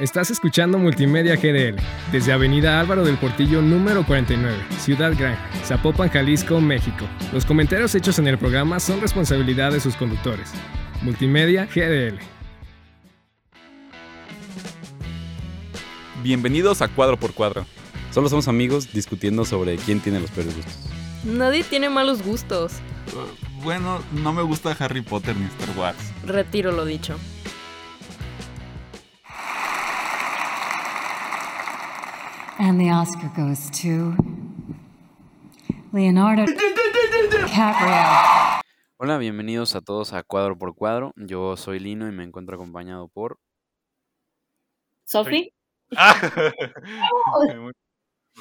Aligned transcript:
Estás 0.00 0.30
escuchando 0.30 0.78
Multimedia 0.78 1.34
GDL 1.34 1.74
desde 2.12 2.32
Avenida 2.32 2.78
Álvaro 2.78 3.04
del 3.04 3.18
Portillo 3.18 3.60
número 3.60 4.06
49, 4.06 4.56
Ciudad 4.78 5.12
Gran, 5.18 5.36
Zapopan, 5.64 6.08
Jalisco, 6.08 6.60
México. 6.60 7.04
Los 7.32 7.44
comentarios 7.44 7.96
hechos 7.96 8.20
en 8.20 8.28
el 8.28 8.38
programa 8.38 8.78
son 8.78 9.00
responsabilidad 9.00 9.72
de 9.72 9.80
sus 9.80 9.96
conductores. 9.96 10.52
Multimedia 11.02 11.66
GDL. 11.66 12.20
Bienvenidos 16.22 16.80
a 16.80 16.86
Cuadro 16.86 17.18
por 17.18 17.34
Cuadro. 17.34 17.66
Solo 18.12 18.28
somos 18.28 18.46
amigos 18.46 18.92
discutiendo 18.92 19.44
sobre 19.44 19.78
quién 19.78 19.98
tiene 19.98 20.20
los 20.20 20.30
peores 20.30 20.54
gustos. 20.54 20.76
Nadie 21.24 21.64
tiene 21.64 21.90
malos 21.90 22.22
gustos. 22.22 22.74
Uh, 23.14 23.64
bueno, 23.64 24.00
no 24.12 24.32
me 24.32 24.42
gusta 24.42 24.76
Harry 24.78 25.02
Potter 25.02 25.34
ni 25.34 25.46
Star 25.46 25.76
Wars. 25.76 25.98
Retiro 26.24 26.70
lo 26.70 26.84
dicho. 26.84 27.16
And 32.60 32.80
the 32.80 32.90
Oscar 32.90 33.30
goes 33.36 33.70
to 33.82 34.16
Leonardo 35.92 36.44
DiCaprio. 37.30 38.62
Hola, 38.96 39.18
bienvenidos 39.18 39.76
a 39.76 39.80
todos 39.80 40.12
a 40.12 40.24
Cuadro 40.24 40.58
por 40.58 40.74
Cuadro. 40.74 41.12
Yo 41.14 41.56
soy 41.56 41.78
Lino 41.78 42.08
y 42.08 42.10
me 42.10 42.24
encuentro 42.24 42.56
acompañado 42.56 43.06
por 43.06 43.38
Sophie. 45.04 45.54
no 45.90 46.02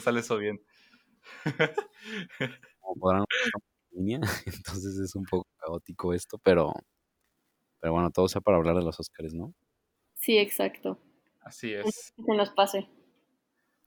sale 0.02 0.22
eso 0.22 0.38
bien. 0.38 0.60
Como 2.80 2.96
podrán 3.00 3.26
línea, 3.92 4.20
entonces 4.48 4.98
es 4.98 5.14
un 5.16 5.26
poco 5.26 5.46
caótico 5.58 6.16
esto, 6.16 6.40
pero 6.40 6.74
pero 7.80 7.94
bueno, 7.94 8.10
todo 8.10 8.28
sea 8.28 8.42
para 8.42 8.58
hablar 8.58 8.78
de 8.78 8.84
los 8.84 9.00
Oscars, 9.00 9.36
¿no? 9.36 9.54
Sí, 10.16 10.40
exacto. 10.40 10.98
Así 11.42 11.72
es. 11.72 12.14
Que 12.16 12.36
nos 12.36 12.50
pase. 12.50 12.97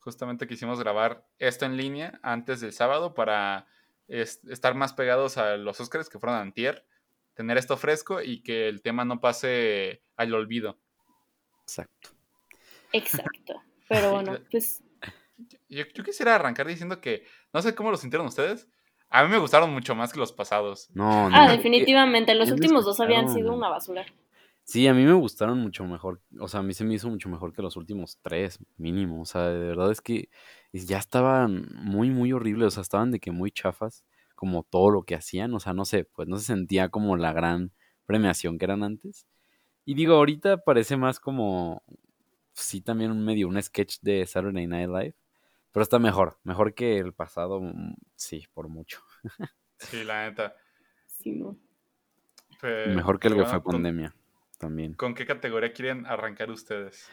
Justamente 0.00 0.46
quisimos 0.46 0.80
grabar 0.80 1.26
esto 1.38 1.66
en 1.66 1.76
línea 1.76 2.18
antes 2.22 2.60
del 2.60 2.72
sábado 2.72 3.14
para 3.14 3.66
estar 4.08 4.74
más 4.74 4.92
pegados 4.92 5.36
a 5.36 5.56
los 5.56 5.80
Oscars 5.80 6.08
que 6.08 6.18
fueron 6.18 6.38
antier, 6.38 6.84
tener 7.34 7.58
esto 7.58 7.76
fresco 7.76 8.20
y 8.20 8.42
que 8.42 8.68
el 8.68 8.82
tema 8.82 9.04
no 9.04 9.20
pase 9.20 10.02
al 10.16 10.34
olvido. 10.34 10.78
Exacto. 11.62 12.10
Exacto. 12.92 13.62
Pero 13.88 14.12
bueno, 14.12 14.38
pues... 14.50 14.82
Yo, 15.68 15.84
yo, 15.94 16.04
quisiera 16.04 16.34
arrancar 16.34 16.66
diciendo 16.66 17.00
que, 17.00 17.24
no 17.52 17.62
sé 17.62 17.74
cómo 17.74 17.90
lo 17.90 17.96
sintieron 17.96 18.26
ustedes, 18.26 18.68
a 19.08 19.24
mí 19.24 19.30
me 19.30 19.38
gustaron 19.38 19.72
mucho 19.72 19.94
más 19.94 20.12
que 20.12 20.18
los 20.18 20.32
pasados. 20.32 20.90
No, 20.92 21.30
no. 21.30 21.36
Ah, 21.36 21.50
definitivamente, 21.50 22.34
los 22.34 22.50
últimos 22.50 22.84
dos 22.84 23.00
habían 23.00 23.28
sido 23.32 23.52
una 23.52 23.68
basura. 23.68 24.04
Sí, 24.70 24.86
a 24.86 24.94
mí 24.94 25.04
me 25.04 25.14
gustaron 25.14 25.58
mucho 25.58 25.84
mejor, 25.84 26.22
o 26.38 26.46
sea, 26.46 26.60
a 26.60 26.62
mí 26.62 26.74
se 26.74 26.84
me 26.84 26.94
hizo 26.94 27.10
mucho 27.10 27.28
mejor 27.28 27.52
que 27.52 27.60
los 27.60 27.76
últimos 27.76 28.20
tres, 28.22 28.60
mínimo, 28.76 29.22
o 29.22 29.24
sea, 29.24 29.48
de 29.48 29.58
verdad 29.58 29.90
es 29.90 30.00
que 30.00 30.28
ya 30.72 30.98
estaban 30.98 31.66
muy, 31.74 32.08
muy 32.08 32.32
horribles, 32.32 32.68
o 32.68 32.70
sea, 32.70 32.82
estaban 32.82 33.10
de 33.10 33.18
que 33.18 33.32
muy 33.32 33.50
chafas, 33.50 34.04
como 34.36 34.62
todo 34.62 34.92
lo 34.92 35.02
que 35.02 35.16
hacían, 35.16 35.52
o 35.54 35.58
sea, 35.58 35.72
no 35.72 35.84
sé, 35.84 36.04
pues 36.04 36.28
no 36.28 36.36
se 36.36 36.44
sentía 36.44 36.88
como 36.88 37.16
la 37.16 37.32
gran 37.32 37.72
premiación 38.06 38.58
que 38.58 38.66
eran 38.66 38.84
antes. 38.84 39.26
Y 39.84 39.94
digo, 39.94 40.14
ahorita 40.14 40.58
parece 40.58 40.96
más 40.96 41.18
como, 41.18 41.82
sí, 42.52 42.80
también 42.80 43.24
medio 43.24 43.48
un 43.48 43.60
sketch 43.60 43.96
de 44.02 44.24
Saturday 44.24 44.68
Night 44.68 44.88
Live, 44.88 45.16
pero 45.72 45.82
está 45.82 45.98
mejor, 45.98 46.38
mejor 46.44 46.74
que 46.74 46.96
el 46.98 47.12
pasado, 47.12 47.60
mm, 47.60 47.96
sí, 48.14 48.46
por 48.54 48.68
mucho. 48.68 49.00
Sí, 49.78 50.04
la 50.04 50.28
neta. 50.28 50.54
Sí, 51.06 51.32
no. 51.32 51.58
mejor 52.94 53.18
que 53.18 53.26
el 53.26 53.34
que 53.34 53.46
fue 53.46 53.64
pandemia 53.64 54.14
también. 54.60 54.94
¿Con 54.94 55.14
qué 55.14 55.26
categoría 55.26 55.72
quieren 55.72 56.06
arrancar 56.06 56.50
ustedes? 56.50 57.08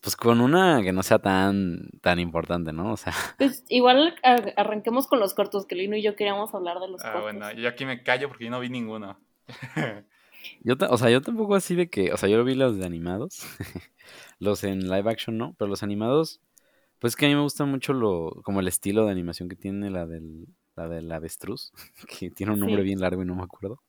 Pues 0.00 0.16
con 0.16 0.40
una 0.40 0.82
que 0.82 0.92
no 0.92 1.02
sea 1.02 1.18
tan, 1.18 1.90
tan 2.00 2.20
importante, 2.20 2.72
¿no? 2.72 2.92
O 2.92 2.96
sea. 2.96 3.12
Pues 3.38 3.64
igual 3.68 4.14
arranquemos 4.56 5.08
con 5.08 5.18
los 5.18 5.34
cortos, 5.34 5.66
que 5.66 5.74
Lino 5.74 5.96
y 5.96 6.02
yo 6.02 6.14
queríamos 6.14 6.54
hablar 6.54 6.78
de 6.78 6.88
los 6.88 7.04
ah, 7.04 7.12
cortos. 7.12 7.22
bueno, 7.22 7.52
yo 7.52 7.68
aquí 7.68 7.84
me 7.84 8.02
callo 8.02 8.28
porque 8.28 8.44
yo 8.44 8.50
no 8.50 8.60
vi 8.60 8.68
ninguno. 8.68 9.18
yo, 10.62 10.76
o 10.88 10.96
sea, 10.96 11.10
yo 11.10 11.20
tampoco 11.20 11.54
así 11.54 11.74
de 11.74 11.90
que, 11.90 12.12
o 12.12 12.16
sea, 12.16 12.28
yo 12.28 12.42
vi 12.44 12.54
los 12.54 12.78
de 12.78 12.86
animados, 12.86 13.44
los 14.38 14.62
en 14.62 14.88
live 14.88 15.10
action 15.10 15.36
no, 15.36 15.54
pero 15.58 15.68
los 15.68 15.82
animados, 15.82 16.40
pues 16.98 17.16
que 17.16 17.26
a 17.26 17.28
mí 17.28 17.34
me 17.34 17.42
gusta 17.42 17.64
mucho 17.64 17.92
lo, 17.92 18.40
como 18.44 18.60
el 18.60 18.68
estilo 18.68 19.04
de 19.06 19.12
animación 19.12 19.48
que 19.48 19.56
tiene 19.56 19.90
la 19.90 20.06
del, 20.06 20.46
la 20.76 20.88
del 20.88 21.10
avestruz, 21.12 21.72
que 22.18 22.30
tiene 22.30 22.52
un 22.52 22.60
nombre 22.60 22.82
bien 22.82 23.00
largo 23.00 23.22
y 23.22 23.26
no 23.26 23.34
me 23.34 23.42
acuerdo. 23.42 23.82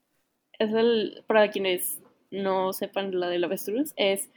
Es 0.59 0.71
el, 0.73 1.23
para 1.27 1.49
quienes 1.49 2.01
no 2.31 2.73
sepan 2.73 3.19
la 3.19 3.27
del 3.27 3.43
avestruz, 3.43 3.93
es 3.95 4.29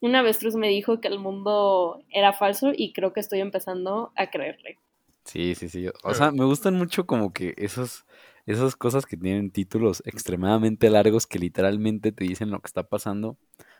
un 0.00 0.16
avestruz 0.16 0.54
me 0.54 0.68
dijo 0.68 1.00
que 1.00 1.08
el 1.08 1.18
mundo 1.18 2.02
era 2.10 2.32
falso 2.32 2.72
y 2.76 2.92
creo 2.92 3.12
que 3.12 3.20
estoy 3.20 3.40
empezando 3.40 4.12
a 4.16 4.28
creerle. 4.30 4.78
Sí, 5.24 5.54
sí, 5.54 5.68
sí. 5.68 5.86
O 6.02 6.12
sea, 6.12 6.30
me 6.30 6.44
gustan 6.44 6.74
mucho 6.74 7.06
como 7.06 7.32
que 7.32 7.54
esos, 7.56 8.04
esas 8.44 8.76
cosas 8.76 9.06
que 9.06 9.16
tienen 9.16 9.50
títulos 9.50 10.02
extremadamente 10.04 10.90
largos 10.90 11.26
que 11.26 11.38
literalmente 11.38 12.12
te 12.12 12.24
dicen 12.24 12.50
lo 12.50 12.60
que 12.60 12.66
está 12.66 12.82
pasando, 12.82 13.38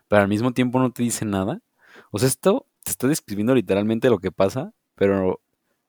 pero 0.09 0.23
al 0.23 0.29
mismo 0.29 0.53
tiempo 0.53 0.79
no 0.79 0.93
te 0.93 1.03
dicen 1.03 1.31
nada. 1.31 1.61
O 2.11 2.19
sea, 2.19 2.29
esto 2.29 2.67
te 2.83 2.91
está 2.91 3.07
describiendo 3.07 3.55
literalmente 3.55 4.09
lo 4.09 4.19
que 4.19 4.33
pasa, 4.33 4.73
pero 4.95 5.41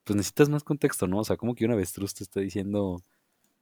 pues 0.04 0.16
necesitas 0.16 0.50
más 0.50 0.64
contexto, 0.64 1.06
¿no? 1.06 1.20
O 1.20 1.24
sea, 1.24 1.36
como 1.36 1.54
que 1.54 1.64
un 1.64 1.72
avestruz 1.72 2.14
te 2.14 2.24
está 2.24 2.40
diciendo, 2.40 3.02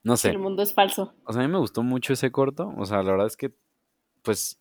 no 0.02 0.16
sé. 0.16 0.30
El 0.30 0.38
mundo 0.38 0.62
es 0.62 0.74
falso. 0.74 1.14
O 1.24 1.32
sea, 1.32 1.42
a 1.42 1.46
mí 1.46 1.52
me 1.52 1.58
gustó 1.58 1.82
mucho 1.82 2.12
ese 2.12 2.32
corto. 2.32 2.74
O 2.76 2.84
sea, 2.84 3.02
la 3.02 3.12
verdad 3.12 3.28
es 3.28 3.36
que 3.36 3.54
pues, 4.24 4.58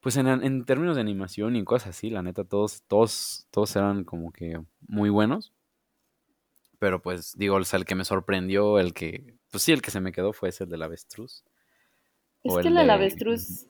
pues 0.00 0.16
en, 0.16 0.64
términos 0.64 0.94
de 0.94 1.02
animación 1.02 1.56
y 1.56 1.64
cosas 1.64 1.90
así, 1.90 2.10
la 2.10 2.22
neta, 2.22 2.44
todos, 2.44 2.82
todos, 2.86 3.46
todos 3.50 3.74
eran 3.76 4.04
como 4.04 4.32
que 4.32 4.62
muy 4.86 5.10
buenos. 5.10 5.52
Pero 6.78 7.02
pues, 7.02 7.34
digo, 7.36 7.58
el 7.58 7.84
que 7.84 7.94
me 7.94 8.04
sorprendió, 8.04 8.78
el 8.78 8.94
que, 8.94 9.34
pues 9.50 9.62
sí, 9.62 9.72
el 9.72 9.82
que 9.82 9.90
se 9.90 10.00
me 10.00 10.12
quedó 10.12 10.32
fue 10.32 10.50
ese 10.50 10.64
el 10.64 10.70
del 10.70 10.82
avestruz. 10.82 11.44
Es 12.42 12.54
que 12.58 12.68
el 12.68 12.74
del 12.74 12.90
avestruz, 12.90 13.66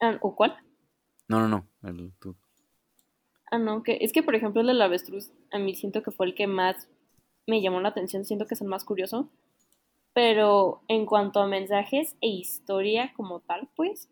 ah, 0.00 0.18
¿o 0.22 0.34
cuál? 0.34 0.56
No, 1.28 1.40
no, 1.40 1.48
no, 1.48 1.66
el 1.88 2.12
tú. 2.18 2.34
Ah, 3.50 3.58
no, 3.58 3.82
que 3.82 3.98
es 4.00 4.12
que 4.12 4.22
por 4.22 4.34
ejemplo 4.34 4.60
el 4.60 4.68
del 4.68 4.80
avestruz, 4.80 5.32
a 5.50 5.58
mí 5.58 5.74
siento 5.74 6.02
que 6.02 6.12
fue 6.12 6.26
el 6.26 6.34
que 6.34 6.46
más 6.46 6.88
me 7.46 7.60
llamó 7.60 7.80
la 7.80 7.88
atención, 7.88 8.24
siento 8.24 8.46
que 8.46 8.54
es 8.54 8.60
el 8.60 8.68
más 8.68 8.84
curioso, 8.84 9.28
pero 10.12 10.82
en 10.88 11.06
cuanto 11.06 11.40
a 11.40 11.46
mensajes 11.46 12.16
e 12.20 12.28
historia 12.28 13.12
como 13.16 13.40
tal, 13.40 13.68
pues, 13.76 14.08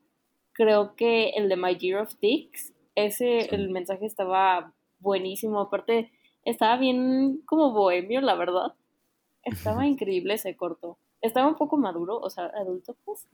creo 0.53 0.95
que 0.97 1.31
el 1.31 1.49
de 1.49 1.57
My 1.57 1.77
Year 1.77 2.01
of 2.01 2.19
Dicks, 2.21 2.73
ese, 2.95 3.55
el 3.55 3.71
mensaje 3.71 4.07
estaba 4.07 4.75
buenísimo, 5.01 5.61
aparte 5.61 6.11
estaba 6.45 6.77
bien 6.77 7.43
como 7.45 7.73
bohemio, 7.73 8.21
la 8.21 8.35
verdad. 8.35 8.75
Estaba 9.43 9.87
increíble 9.87 10.35
ese 10.35 10.57
corto. 10.57 10.99
Estaba 11.21 11.49
un 11.49 11.57
poco 11.57 11.77
maduro, 11.77 12.19
o 12.19 12.31
sea, 12.31 12.47
adulto, 12.47 12.97
pues. 13.05 13.29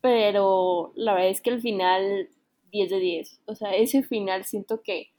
Pero 0.00 0.92
la 0.94 1.14
verdad 1.14 1.30
es 1.30 1.40
que 1.40 1.50
el 1.50 1.60
final, 1.60 2.28
10 2.70 2.90
de 2.90 2.98
10. 2.98 3.40
O 3.46 3.54
sea, 3.54 3.74
ese 3.74 4.02
final 4.02 4.44
siento 4.44 4.82
que 4.82 5.10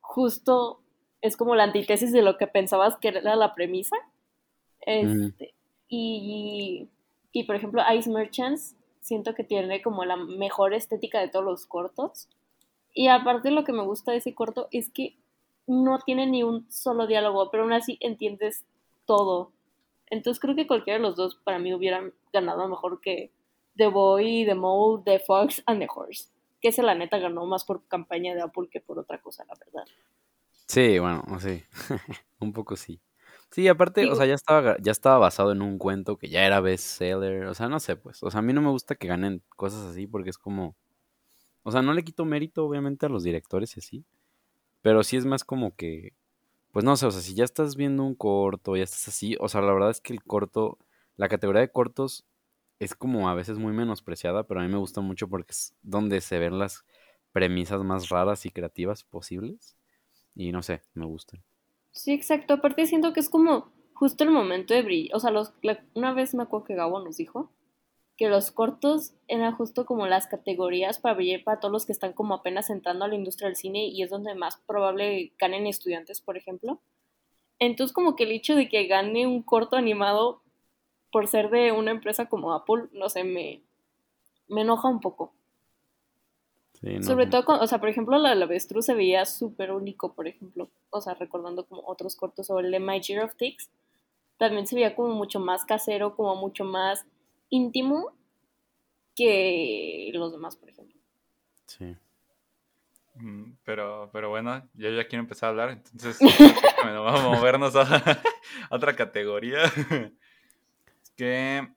justo 0.00 0.80
es 1.20 1.36
como 1.36 1.54
la 1.54 1.64
antítesis 1.64 2.12
de 2.12 2.22
lo 2.22 2.36
que 2.36 2.46
pensabas 2.46 2.96
que 2.96 3.08
era 3.08 3.36
la 3.36 3.54
premisa. 3.54 3.96
Este, 4.80 5.54
y, 5.88 6.88
y 7.32 7.44
por 7.44 7.56
ejemplo, 7.56 7.82
Ice 7.94 8.10
Merchants, 8.10 8.76
siento 9.00 9.34
que 9.34 9.44
tiene 9.44 9.82
como 9.82 10.04
la 10.04 10.16
mejor 10.16 10.74
estética 10.74 11.20
de 11.20 11.28
todos 11.28 11.44
los 11.44 11.66
cortos. 11.66 12.28
Y 12.94 13.08
aparte 13.08 13.50
lo 13.50 13.64
que 13.64 13.72
me 13.72 13.82
gusta 13.82 14.12
de 14.12 14.18
ese 14.18 14.34
corto 14.34 14.68
es 14.70 14.90
que 14.90 15.16
no 15.66 15.98
tiene 15.98 16.26
ni 16.26 16.42
un 16.42 16.70
solo 16.70 17.06
diálogo, 17.06 17.50
pero 17.50 17.64
aún 17.64 17.72
así 17.72 17.98
entiendes 18.00 18.64
todo. 19.04 19.52
Entonces 20.06 20.40
creo 20.40 20.54
que 20.54 20.66
cualquiera 20.66 20.98
de 20.98 21.02
los 21.02 21.16
dos 21.16 21.36
para 21.36 21.58
mí 21.58 21.74
hubieran 21.74 22.14
ganado 22.32 22.68
mejor 22.68 23.00
que 23.00 23.30
The 23.76 23.88
Boy, 23.88 24.44
The 24.46 24.54
Mole, 24.54 25.02
The 25.04 25.18
Fox 25.20 25.62
and 25.66 25.80
The 25.80 25.88
Horse. 25.94 26.30
Que 26.60 26.68
ese 26.68 26.82
la 26.82 26.94
neta 26.94 27.18
ganó 27.18 27.44
más 27.46 27.64
por 27.64 27.86
campaña 27.88 28.34
de 28.34 28.42
Apple 28.42 28.68
que 28.70 28.80
por 28.80 28.98
otra 28.98 29.20
cosa, 29.20 29.44
la 29.44 29.54
verdad. 29.54 29.84
Sí, 30.66 30.98
bueno, 30.98 31.22
sí. 31.40 31.62
un 32.40 32.52
poco 32.52 32.76
sí. 32.76 33.00
Sí, 33.54 33.68
aparte, 33.68 34.10
o 34.10 34.16
sea, 34.16 34.26
ya 34.26 34.34
estaba, 34.34 34.76
ya 34.80 34.90
estaba 34.90 35.16
basado 35.18 35.52
en 35.52 35.62
un 35.62 35.78
cuento 35.78 36.16
que 36.18 36.28
ya 36.28 36.44
era 36.44 36.58
bestseller. 36.60 37.44
O 37.46 37.54
sea, 37.54 37.68
no 37.68 37.78
sé, 37.78 37.94
pues. 37.94 38.20
O 38.24 38.28
sea, 38.30 38.40
a 38.40 38.42
mí 38.42 38.52
no 38.52 38.60
me 38.60 38.70
gusta 38.70 38.96
que 38.96 39.06
ganen 39.06 39.42
cosas 39.54 39.86
así 39.86 40.08
porque 40.08 40.30
es 40.30 40.38
como. 40.38 40.74
O 41.64 41.72
sea, 41.72 41.82
no 41.82 41.94
le 41.94 42.04
quito 42.04 42.24
mérito, 42.24 42.66
obviamente, 42.66 43.06
a 43.06 43.10
los 43.10 43.24
directores 43.24 43.76
y 43.76 43.80
así. 43.80 44.04
Pero 44.82 45.04
sí 45.04 45.16
es 45.18 45.26
más 45.26 45.44
como 45.44 45.76
que. 45.76 46.14
Pues 46.72 46.84
no 46.84 46.96
sé, 46.96 47.06
o 47.06 47.12
sea, 47.12 47.22
si 47.22 47.34
ya 47.34 47.44
estás 47.44 47.76
viendo 47.76 48.04
un 48.04 48.14
corto, 48.16 48.76
ya 48.76 48.84
estás 48.84 49.08
así. 49.08 49.36
O 49.40 49.48
sea, 49.48 49.62
la 49.62 49.72
verdad 49.74 49.90
es 49.90 50.00
que 50.00 50.14
el 50.14 50.24
corto. 50.24 50.78
La 51.16 51.28
categoría 51.28 51.62
de 51.62 51.72
cortos 51.72 52.26
es 52.80 52.94
como 52.96 53.28
a 53.30 53.34
veces 53.34 53.58
muy 53.58 53.72
menospreciada, 53.74 54.44
pero 54.46 54.60
a 54.60 54.64
mí 54.64 54.70
me 54.70 54.78
gusta 54.78 55.00
mucho 55.02 55.28
porque 55.28 55.52
es 55.52 55.74
donde 55.82 56.20
se 56.22 56.38
ven 56.40 56.58
las 56.58 56.84
premisas 57.32 57.82
más 57.84 58.10
raras 58.10 58.46
y 58.46 58.50
creativas 58.50 59.04
posibles. 59.04 59.76
Y 60.36 60.52
no 60.52 60.62
sé, 60.62 60.82
me 60.94 61.06
gustan. 61.06 61.42
Sí, 61.94 62.12
exacto. 62.12 62.54
Aparte 62.54 62.86
siento 62.86 63.12
que 63.12 63.20
es 63.20 63.30
como 63.30 63.72
justo 63.94 64.24
el 64.24 64.30
momento 64.30 64.74
de 64.74 64.82
brillar. 64.82 65.16
O 65.16 65.20
sea, 65.20 65.30
los, 65.30 65.52
una 65.94 66.12
vez 66.12 66.34
me 66.34 66.42
acuerdo 66.42 66.66
que 66.66 66.74
Gabo 66.74 67.00
nos 67.00 67.16
dijo 67.16 67.50
que 68.16 68.28
los 68.28 68.50
cortos 68.52 69.14
eran 69.28 69.56
justo 69.56 69.86
como 69.86 70.06
las 70.06 70.26
categorías 70.28 70.98
para 71.00 71.14
brillar 71.16 71.44
para 71.44 71.60
todos 71.60 71.72
los 71.72 71.86
que 71.86 71.92
están 71.92 72.12
como 72.12 72.34
apenas 72.34 72.70
entrando 72.70 73.04
a 73.04 73.08
la 73.08 73.16
industria 73.16 73.48
del 73.48 73.56
cine 73.56 73.86
y 73.88 74.02
es 74.02 74.10
donde 74.10 74.34
más 74.36 74.58
probable 74.66 75.32
ganen 75.38 75.66
estudiantes, 75.66 76.20
por 76.20 76.36
ejemplo. 76.36 76.80
Entonces 77.60 77.94
como 77.94 78.16
que 78.16 78.24
el 78.24 78.32
hecho 78.32 78.56
de 78.56 78.68
que 78.68 78.86
gane 78.86 79.26
un 79.26 79.42
corto 79.42 79.76
animado 79.76 80.42
por 81.12 81.28
ser 81.28 81.50
de 81.50 81.72
una 81.72 81.92
empresa 81.92 82.28
como 82.28 82.52
Apple, 82.54 82.84
no 82.92 83.08
sé, 83.08 83.24
me, 83.24 83.62
me 84.48 84.62
enoja 84.62 84.88
un 84.88 85.00
poco. 85.00 85.34
Sobre 87.02 87.26
todo, 87.26 87.60
o 87.60 87.66
sea, 87.66 87.78
por 87.78 87.88
ejemplo, 87.88 88.18
la 88.18 88.34
de 88.34 88.42
avestruz 88.42 88.86
se 88.86 88.94
veía 88.94 89.24
súper 89.24 89.72
único, 89.72 90.12
por 90.12 90.28
ejemplo, 90.28 90.70
o 90.90 91.00
sea, 91.00 91.14
recordando 91.14 91.64
como 91.64 91.82
otros 91.86 92.14
cortos 92.14 92.50
o 92.50 92.58
el 92.60 92.70
de 92.70 92.80
My 92.80 93.00
Year 93.00 93.24
of 93.24 93.36
Ticks, 93.36 93.70
también 94.36 94.66
se 94.66 94.74
veía 94.74 94.94
como 94.94 95.14
mucho 95.14 95.40
más 95.40 95.64
casero, 95.64 96.14
como 96.14 96.36
mucho 96.36 96.64
más 96.64 97.06
íntimo 97.48 98.12
que 99.14 100.10
los 100.12 100.32
demás, 100.32 100.56
por 100.56 100.68
ejemplo. 100.68 100.98
Sí. 101.66 101.96
Mm, 103.14 103.52
pero, 103.64 104.10
pero 104.12 104.28
bueno, 104.28 104.68
yo 104.74 104.90
ya 104.90 105.06
quiero 105.06 105.22
empezar 105.22 105.46
a 105.46 105.50
hablar, 105.50 105.70
entonces 105.70 106.18
vamos 106.84 107.20
a 107.20 107.28
movernos 107.28 107.76
a, 107.76 108.20
otra 108.70 108.94
categoría. 108.94 109.60
que 111.16 111.68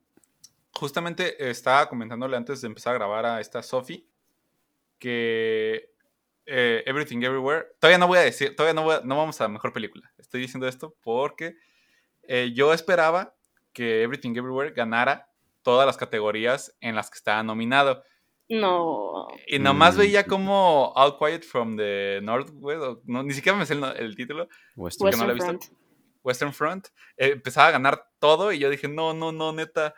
justamente 0.74 1.50
estaba 1.50 1.88
comentándole 1.88 2.36
antes 2.36 2.62
de 2.62 2.68
empezar 2.68 2.96
a 2.96 2.98
grabar 2.98 3.26
a 3.26 3.40
esta 3.40 3.62
Sophie 3.62 4.06
que 5.00 5.92
eh, 6.50 6.82
Everything 6.86 7.22
Everywhere, 7.24 7.66
todavía 7.80 7.98
no 7.98 8.08
voy 8.08 8.20
a 8.20 8.22
decir, 8.22 8.56
todavía 8.56 8.82
no, 8.82 9.02
no 9.02 9.18
vamos 9.18 9.40
a 9.42 9.44
la 9.44 9.50
mejor 9.50 9.74
película. 9.74 10.12
Estoy 10.18 10.42
diciendo 10.42 10.68
esto 10.68 10.96
porque 11.04 11.58
eh, 12.24 12.54
yo 12.56 12.74
esperaba 12.74 13.36
que 13.74 14.02
Everything 14.02 14.32
Everywhere 14.36 14.72
ganara 14.72 15.30
todas 15.62 15.86
las 15.86 15.98
categorías 15.98 16.76
en 16.80 16.96
las 16.96 17.10
que 17.10 17.18
estaba 17.18 17.44
nominado. 17.44 18.02
No. 18.48 19.28
Y 19.46 19.60
nomás 19.60 19.96
mm. 19.96 20.00
veía 20.00 20.24
como 20.26 20.94
All 20.96 21.18
Quiet 21.18 21.44
from 21.44 21.76
the 21.76 22.22
Northwest, 22.24 23.04
no, 23.04 23.24
ni 23.24 23.34
siquiera 23.34 23.58
me 23.58 23.66
sé 23.66 23.74
el, 23.74 24.16
título. 24.16 24.48
Western, 24.78 25.38
Front. 25.38 25.66
Western 26.24 26.54
Front. 26.54 26.88
Eh, 27.18 27.32
empezaba 27.34 27.68
a 27.68 27.72
ganar 27.72 28.10
todo 28.20 28.54
y 28.54 28.60
yo 28.60 28.70
dije, 28.70 28.88
no, 28.88 29.14
no, 29.14 29.34
no, 29.34 29.52
neta. 29.52 29.94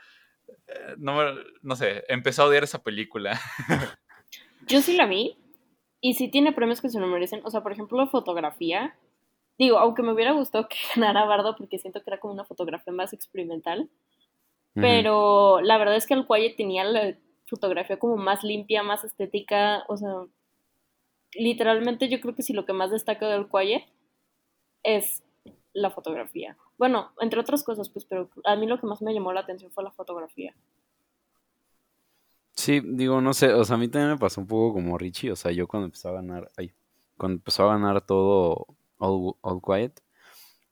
no, 0.98 1.20
no 1.62 1.76
sé, 1.76 2.04
empezó 2.08 2.42
a 2.42 2.46
odiar 2.48 2.64
esa 2.64 2.82
película. 2.82 3.40
Yo 4.70 4.82
sí 4.82 4.96
la 4.96 5.08
vi 5.08 5.36
y 6.00 6.14
sí 6.14 6.30
tiene 6.30 6.54
premios 6.54 6.80
que 6.80 6.90
se 6.90 7.00
lo 7.00 7.08
merecen. 7.08 7.42
O 7.44 7.50
sea, 7.50 7.62
por 7.62 7.72
ejemplo, 7.72 7.98
la 7.98 8.08
fotografía. 8.08 8.96
Digo, 9.58 9.78
aunque 9.80 10.04
me 10.04 10.14
hubiera 10.14 10.32
gustado 10.32 10.70
que 10.70 10.78
ganara 10.96 11.26
Bardo 11.26 11.56
porque 11.58 11.80
siento 11.80 12.02
que 12.02 12.10
era 12.10 12.20
como 12.20 12.34
una 12.34 12.46
fotografía 12.46 12.94
más 12.94 13.12
experimental. 13.14 13.90
Pero 14.76 15.60
la 15.60 15.78
verdad 15.78 15.98
es 15.98 16.08
que 16.08 16.14
el 16.14 16.26
Quiet 16.26 16.56
tenía 16.56 16.86
la 16.86 17.18
fotografía 17.48 18.00
como 18.00 18.16
más 18.16 18.44
limpia, 18.46 18.82
más 18.82 19.04
estética. 19.04 19.84
O 19.90 19.98
sea, 19.98 20.26
literalmente 21.34 22.08
yo 22.08 22.22
creo 22.22 22.34
que 22.34 22.44
sí 22.44 22.54
lo 22.54 22.66
que 22.66 22.72
más 22.72 22.92
destaca 22.92 23.28
del 23.28 23.50
Quiet 23.50 23.84
es 24.84 25.24
la 25.74 25.90
fotografía. 25.90 26.56
Bueno, 26.78 27.12
entre 27.20 27.42
otras 27.42 27.64
cosas, 27.64 27.90
pues, 27.90 28.06
pero 28.06 28.30
a 28.46 28.56
mí 28.56 28.68
lo 28.68 28.80
que 28.80 28.88
más 28.88 29.02
me 29.02 29.14
llamó 29.14 29.34
la 29.34 29.42
atención 29.42 29.72
fue 29.72 29.84
la 29.84 29.92
fotografía. 29.92 30.54
Sí, 32.60 32.82
digo, 32.84 33.22
no 33.22 33.34
sé, 33.34 33.54
o 33.54 33.64
sea, 33.64 33.76
a 33.78 33.80
mí 33.80 33.88
también 33.88 34.12
me 34.12 34.18
pasó 34.18 34.42
un 34.42 34.48
poco 34.48 34.74
como 34.74 34.98
Richie, 34.98 35.32
o 35.32 35.36
sea, 35.38 35.50
yo 35.54 35.66
cuando 35.66 35.86
empezó 35.86 36.10
a 36.10 36.12
ganar, 36.12 36.52
ay, 36.58 36.74
cuando 37.16 37.36
empezó 37.38 37.64
a 37.64 37.74
ganar 37.78 38.02
todo 38.02 38.68
All, 38.98 39.62
Quiet, 39.66 40.02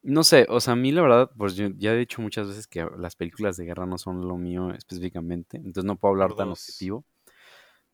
no 0.03 0.25
sé, 0.25 0.47
o 0.49 0.59
sea, 0.59 0.73
a 0.73 0.75
mí 0.75 0.91
la 0.91 1.01
verdad, 1.01 1.31
pues 1.37 1.55
yo 1.55 1.69
ya 1.77 1.93
he 1.93 1.97
dicho 1.97 2.21
muchas 2.21 2.49
veces 2.49 2.67
que 2.67 2.85
las 2.97 3.15
películas 3.15 3.55
de 3.55 3.65
guerra 3.65 3.85
no 3.85 3.97
son 3.97 4.27
lo 4.27 4.37
mío 4.37 4.71
específicamente, 4.73 5.57
entonces 5.57 5.85
no 5.85 5.95
puedo 5.95 6.13
hablar 6.13 6.35
tan 6.35 6.49
objetivo. 6.49 7.05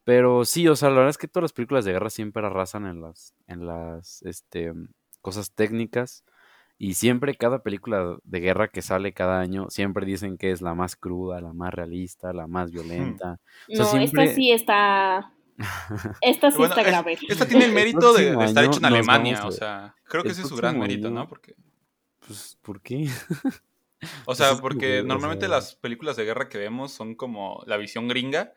Pero 0.04 0.44
sí, 0.46 0.68
o 0.68 0.76
sea, 0.76 0.90
la 0.90 0.96
verdad 0.96 1.12
es 1.12 1.18
que 1.20 1.28
todas 1.28 1.44
las 1.44 1.54
películas 1.54 1.86
de 1.86 1.94
guerra 1.94 2.10
siempre 2.10 2.46
arrasan 2.46 2.88
en 2.88 3.02
las, 3.02 3.36
en 3.48 3.68
las, 3.68 4.24
este, 4.24 4.74
cosas 5.22 5.52
técnicas. 5.52 6.24
Y 6.78 6.96
siempre 6.96 7.36
cada 7.36 7.64
película 7.64 8.18
de 8.24 8.40
guerra 8.40 8.68
que 8.68 8.82
sale 8.82 9.14
cada 9.14 9.40
año, 9.40 9.70
siempre 9.70 10.06
dicen 10.06 10.38
que 10.38 10.52
es 10.52 10.62
la 10.62 10.74
más 10.74 10.96
cruda, 10.96 11.40
la 11.40 11.54
más 11.54 11.74
realista, 11.74 12.34
la 12.34 12.48
más 12.48 12.72
violenta. 12.72 13.40
no, 13.70 13.98
esta 13.98 14.28
sí 14.28 14.52
está... 14.52 15.32
Esta 16.22 16.50
sí 16.50 16.64
está 16.64 16.82
grave. 16.82 17.16
esta 17.30 17.46
tiene 17.46 17.66
el 17.66 17.74
mérito 17.74 18.12
de, 18.14 18.32
estar 18.44 18.66
hecho 18.66 18.80
en 18.80 18.86
Alemania, 18.86 19.46
o 19.46 19.52
sea, 19.52 19.94
creo 20.06 20.24
que 20.24 20.30
ese 20.30 20.42
es 20.42 20.48
su 20.48 20.56
gran 20.56 20.80
mérito, 20.80 21.12
¿no? 21.12 21.28
Porque... 21.28 21.54
Pues, 22.26 22.58
¿por 22.64 22.82
qué? 22.82 23.08
o 24.26 24.34
sea, 24.34 24.56
porque 24.58 25.04
normalmente 25.04 25.48
las 25.48 25.76
películas 25.76 26.16
de 26.16 26.26
guerra 26.26 26.50
que 26.50 26.58
vemos 26.58 26.92
son 26.92 27.14
como 27.14 27.64
la 27.68 27.78
visión 27.78 28.08
gringa, 28.08 28.54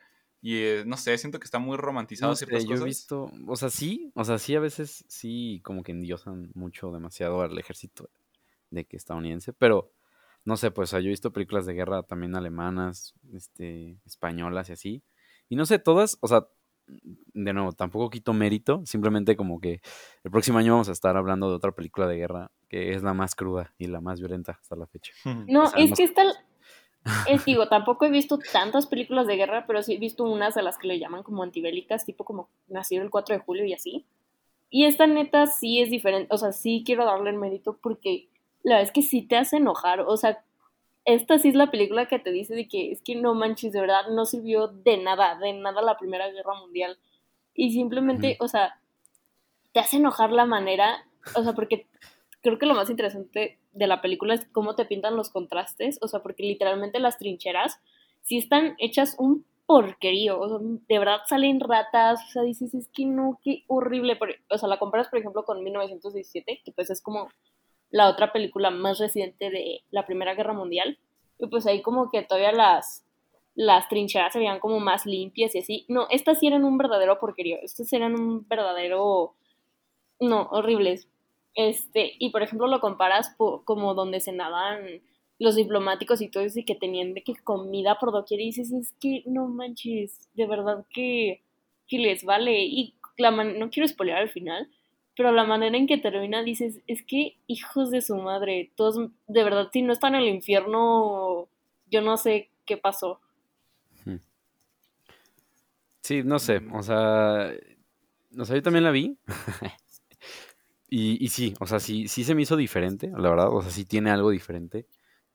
y 0.47 0.63
eh, 0.63 0.83
no 0.85 0.95
sé, 0.95 1.17
siento 1.17 1.39
que 1.39 1.43
está 1.43 1.59
muy 1.59 1.75
romantizado 1.75 2.33
ciertas 2.33 2.63
yo 2.63 2.75
he 2.75 2.83
visto, 2.85 3.29
o 3.45 3.55
sea, 3.57 3.69
sí, 3.69 4.13
o 4.15 4.23
sea, 4.23 4.37
sí 4.37 4.55
a 4.55 4.61
veces 4.61 5.03
sí 5.09 5.59
como 5.61 5.83
que 5.83 5.91
endiosan 5.91 6.51
mucho 6.53 6.89
demasiado 6.93 7.41
al 7.41 7.59
ejército 7.59 8.09
de 8.69 8.85
que 8.85 8.95
estadounidense, 8.95 9.51
pero 9.51 9.91
no 10.45 10.55
sé, 10.55 10.71
pues 10.71 10.91
yo 10.91 10.99
he 10.99 11.01
visto 11.01 11.33
películas 11.33 11.65
de 11.65 11.73
guerra 11.73 12.01
también 12.03 12.33
alemanas, 12.33 13.13
este, 13.33 13.97
españolas 14.05 14.69
y 14.69 14.71
así. 14.71 15.03
Y 15.49 15.57
no 15.57 15.65
sé, 15.65 15.79
todas, 15.79 16.17
o 16.21 16.29
sea, 16.29 16.47
de 16.87 17.51
nuevo, 17.51 17.73
tampoco 17.73 18.09
quito 18.09 18.31
mérito, 18.31 18.81
simplemente 18.85 19.35
como 19.35 19.59
que 19.59 19.81
el 20.23 20.31
próximo 20.31 20.59
año 20.59 20.71
vamos 20.71 20.87
a 20.87 20.93
estar 20.93 21.17
hablando 21.17 21.49
de 21.49 21.55
otra 21.55 21.73
película 21.73 22.07
de 22.07 22.15
guerra 22.15 22.51
que 22.69 22.93
es 22.93 23.03
la 23.03 23.13
más 23.13 23.35
cruda 23.35 23.73
y 23.77 23.87
la 23.87 23.99
más 23.99 24.21
violenta 24.21 24.57
hasta 24.61 24.77
la 24.77 24.87
fecha. 24.87 25.11
No, 25.25 25.65
es 25.75 25.91
que 25.93 26.03
está, 26.03 26.23
es, 27.27 27.45
digo, 27.45 27.67
tampoco 27.67 28.05
he 28.05 28.09
visto 28.09 28.39
tantas 28.51 28.87
películas 28.87 29.27
de 29.27 29.35
guerra, 29.35 29.65
pero 29.67 29.83
sí 29.83 29.95
he 29.95 29.99
visto 29.99 30.23
unas 30.23 30.55
de 30.55 30.63
las 30.63 30.77
que 30.77 30.87
le 30.87 30.99
llaman 30.99 31.23
como 31.23 31.43
antibélicas, 31.43 32.05
tipo 32.05 32.23
como 32.23 32.49
nacido 32.67 33.03
el 33.03 33.09
4 33.09 33.35
de 33.35 33.41
julio 33.41 33.65
y 33.65 33.73
así. 33.73 34.05
Y 34.69 34.85
esta 34.85 35.07
neta 35.07 35.47
sí 35.47 35.81
es 35.81 35.89
diferente, 35.89 36.33
o 36.33 36.37
sea, 36.37 36.51
sí 36.51 36.83
quiero 36.85 37.05
darle 37.05 37.29
el 37.29 37.37
mérito 37.37 37.77
porque 37.81 38.27
la 38.63 38.75
verdad 38.75 38.87
es 38.87 38.91
que 38.91 39.01
sí 39.01 39.21
te 39.21 39.37
hace 39.37 39.57
enojar, 39.57 40.01
o 40.01 40.17
sea, 40.17 40.43
esta 41.05 41.39
sí 41.39 41.47
es 41.47 41.55
la 41.55 41.71
película 41.71 42.07
que 42.07 42.19
te 42.19 42.33
dice 42.33 42.53
de 42.53 42.67
que 42.67 42.91
es 42.91 43.01
que 43.01 43.15
no 43.15 43.33
manches, 43.33 43.71
de 43.71 43.79
verdad 43.79 44.09
no 44.11 44.25
sirvió 44.25 44.67
de 44.67 44.97
nada, 44.97 45.39
de 45.39 45.53
nada 45.53 45.81
la 45.81 45.97
Primera 45.97 46.29
Guerra 46.29 46.53
Mundial. 46.59 46.97
Y 47.53 47.71
simplemente, 47.71 48.35
o 48.41 48.49
sea, 48.49 48.77
te 49.71 49.79
hace 49.79 49.97
enojar 49.97 50.31
la 50.31 50.45
manera, 50.45 51.07
o 51.33 51.43
sea, 51.43 51.53
porque 51.53 51.87
creo 52.41 52.59
que 52.59 52.65
lo 52.65 52.73
más 52.73 52.89
interesante 52.89 53.57
de 53.77 53.87
la 53.87 54.01
película 54.01 54.33
es 54.33 54.47
cómo 54.51 54.75
te 54.75 54.85
pintan 54.85 55.15
los 55.15 55.29
contrastes, 55.29 55.99
o 56.01 56.07
sea, 56.07 56.21
porque 56.21 56.43
literalmente 56.43 56.99
las 56.99 57.17
trincheras 57.17 57.79
sí 58.23 58.37
están 58.37 58.75
hechas 58.79 59.15
un 59.19 59.45
porquerío, 59.65 60.39
o 60.39 60.49
sea, 60.49 60.57
de 60.61 60.99
verdad 60.99 61.19
salen 61.27 61.59
ratas, 61.59 62.21
o 62.27 62.31
sea, 62.31 62.41
dices, 62.43 62.73
es 62.73 62.87
que 62.87 63.05
no, 63.05 63.39
qué 63.43 63.63
horrible, 63.67 64.17
o 64.49 64.57
sea, 64.57 64.69
la 64.69 64.79
comparas, 64.79 65.09
por 65.09 65.19
ejemplo, 65.19 65.43
con 65.43 65.63
1917, 65.63 66.61
que 66.63 66.71
pues 66.71 66.89
es 66.89 67.01
como 67.01 67.29
la 67.89 68.09
otra 68.09 68.31
película 68.31 68.71
más 68.71 68.97
reciente 68.97 69.49
de 69.49 69.81
la 69.91 70.05
Primera 70.05 70.35
Guerra 70.35 70.53
Mundial, 70.53 70.97
y 71.37 71.47
pues 71.47 71.67
ahí 71.67 71.81
como 71.81 72.09
que 72.09 72.23
todavía 72.23 72.53
las, 72.53 73.05
las 73.55 73.87
trincheras 73.89 74.33
se 74.33 74.39
veían 74.39 74.59
como 74.59 74.79
más 74.79 75.05
limpias 75.05 75.53
y 75.53 75.59
así, 75.59 75.85
no, 75.87 76.07
estas 76.09 76.39
sí 76.39 76.47
eran 76.47 76.63
un 76.63 76.77
verdadero 76.77 77.19
porquerío, 77.19 77.57
estas 77.61 77.91
eran 77.93 78.19
un 78.19 78.47
verdadero, 78.47 79.33
no, 80.19 80.47
horribles, 80.51 81.09
este, 81.57 82.13
y 82.19 82.29
por 82.29 82.43
ejemplo 82.43 82.67
lo 82.67 82.79
comparas 82.79 83.35
como 83.35 83.95
donde 83.95 84.19
se 84.19 84.31
nadan 84.31 85.01
los 85.39 85.55
diplomáticos 85.55 86.21
y 86.21 86.29
todo 86.29 86.43
eso 86.43 86.59
y 86.59 86.65
que 86.65 86.75
tenían 86.75 87.15
de 87.15 87.23
que 87.23 87.33
comida 87.35 87.97
por 87.99 88.11
doquier 88.11 88.41
y 88.41 88.45
dices, 88.45 88.71
es 88.71 88.93
que 88.99 89.23
no 89.25 89.47
manches, 89.47 90.29
de 90.35 90.45
verdad 90.45 90.85
que, 90.93 91.41
que 91.87 91.97
les 91.97 92.23
vale. 92.23 92.63
Y 92.63 92.93
la 93.17 93.31
no 93.31 93.71
quiero 93.71 93.87
spoiler 93.87 94.17
al 94.17 94.29
final, 94.29 94.69
pero 95.15 95.31
la 95.31 95.45
manera 95.45 95.75
en 95.75 95.87
que 95.87 95.97
termina 95.97 96.43
dices, 96.43 96.79
es 96.85 97.03
que 97.03 97.37
hijos 97.47 97.89
de 97.89 98.01
su 98.01 98.15
madre, 98.17 98.71
todos, 98.75 99.09
de 99.25 99.43
verdad, 99.43 99.69
si 99.73 99.81
no 99.81 99.93
están 99.93 100.13
en 100.13 100.21
el 100.21 100.27
infierno, 100.27 101.47
yo 101.89 102.01
no 102.01 102.17
sé 102.17 102.51
qué 102.67 102.77
pasó. 102.77 103.19
Hmm. 104.05 104.17
Sí, 106.01 106.21
no 106.23 106.37
sé, 106.37 106.61
o 106.71 106.83
sea, 106.83 107.51
o 108.37 108.45
sea, 108.45 108.55
yo 108.55 108.61
también 108.61 108.83
la 108.83 108.91
vi. 108.91 109.17
Y, 110.89 111.23
y, 111.23 111.29
sí, 111.29 111.53
o 111.59 111.67
sea, 111.67 111.79
sí, 111.79 112.07
sí 112.07 112.23
se 112.23 112.33
me 112.33 112.43
hizo 112.43 112.55
diferente, 112.55 113.11
la 113.15 113.29
verdad, 113.29 113.49
o 113.53 113.61
sea, 113.61 113.71
sí 113.71 113.83
tiene 113.83 114.09
algo 114.09 114.29
diferente, 114.29 114.87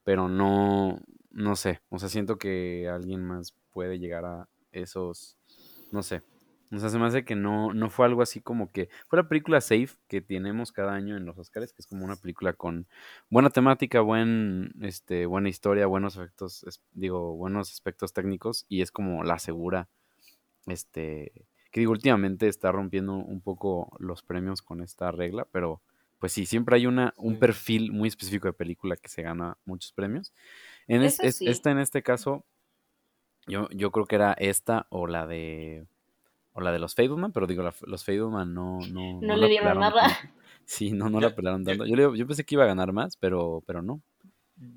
pero 0.02 0.28
no, 0.28 0.98
no 1.30 1.56
sé, 1.56 1.82
o 1.90 1.98
sea, 1.98 2.08
siento 2.08 2.38
que 2.38 2.88
alguien 2.88 3.22
más 3.22 3.54
puede 3.70 3.98
llegar 3.98 4.24
a 4.24 4.48
esos, 4.72 5.36
no 5.90 6.02
sé, 6.02 6.22
o 6.74 6.78
sea, 6.78 6.88
se 6.88 6.98
me 6.98 7.06
hace 7.06 7.24
que 7.24 7.36
no, 7.36 7.74
no 7.74 7.90
fue 7.90 8.06
algo 8.06 8.22
así 8.22 8.40
como 8.40 8.72
que 8.72 8.88
fue 9.08 9.18
la 9.18 9.28
película 9.28 9.60
Safe 9.60 9.90
que 10.08 10.22
tenemos 10.22 10.72
cada 10.72 10.94
año 10.94 11.18
en 11.18 11.26
los 11.26 11.36
Oscars, 11.36 11.74
que 11.74 11.82
es 11.82 11.86
como 11.86 12.04
una 12.04 12.16
película 12.16 12.54
con 12.54 12.88
buena 13.28 13.50
temática, 13.50 14.00
buen, 14.00 14.72
este, 14.80 15.26
buena 15.26 15.50
historia, 15.50 15.86
buenos 15.86 16.16
efectos, 16.16 16.64
digo, 16.92 17.36
buenos 17.36 17.70
aspectos 17.70 18.14
técnicos 18.14 18.64
y 18.70 18.80
es 18.80 18.90
como 18.90 19.22
la 19.22 19.38
segura, 19.38 19.90
este, 20.66 21.46
que 21.72 21.80
digo, 21.80 21.92
últimamente 21.92 22.46
está 22.46 22.70
rompiendo 22.70 23.14
un 23.14 23.40
poco 23.40 23.96
los 23.98 24.22
premios 24.22 24.62
con 24.62 24.82
esta 24.82 25.10
regla, 25.10 25.46
pero 25.50 25.82
pues 26.18 26.32
sí, 26.32 26.46
siempre 26.46 26.76
hay 26.76 26.86
una, 26.86 27.14
un 27.16 27.40
perfil 27.40 27.90
muy 27.90 28.08
específico 28.08 28.46
de 28.46 28.52
película 28.52 28.96
que 28.96 29.08
se 29.08 29.22
gana 29.22 29.56
muchos 29.64 29.92
premios. 29.92 30.32
En 30.86 31.02
esta 31.02 31.70
en 31.70 31.78
este 31.78 32.02
caso, 32.04 32.44
Yo, 33.48 33.68
yo 33.70 33.90
creo 33.90 34.06
que 34.06 34.14
era 34.14 34.32
esta 34.34 34.86
o 34.90 35.08
la 35.08 35.26
de 35.26 35.86
o 36.52 36.60
la 36.60 36.70
de 36.70 36.78
los 36.78 36.94
Fableman, 36.94 37.32
pero 37.32 37.46
digo, 37.46 37.68
los 37.86 38.04
Fableman 38.04 38.54
no 38.54 38.78
no, 38.92 39.20
no, 39.20 39.36
le 39.36 39.48
dieron 39.48 39.80
nada. 39.80 40.06
Sí, 40.64 40.92
no, 40.92 41.10
no 41.10 41.20
la 41.20 41.34
pelaron 41.34 41.64
tanto. 41.64 41.86
Yo, 41.86 42.14
yo 42.14 42.26
pensé 42.26 42.44
que 42.44 42.54
iba 42.54 42.62
a 42.62 42.68
ganar 42.68 42.92
más, 42.92 43.16
pero, 43.16 43.64
pero 43.66 43.82
no. 43.82 44.00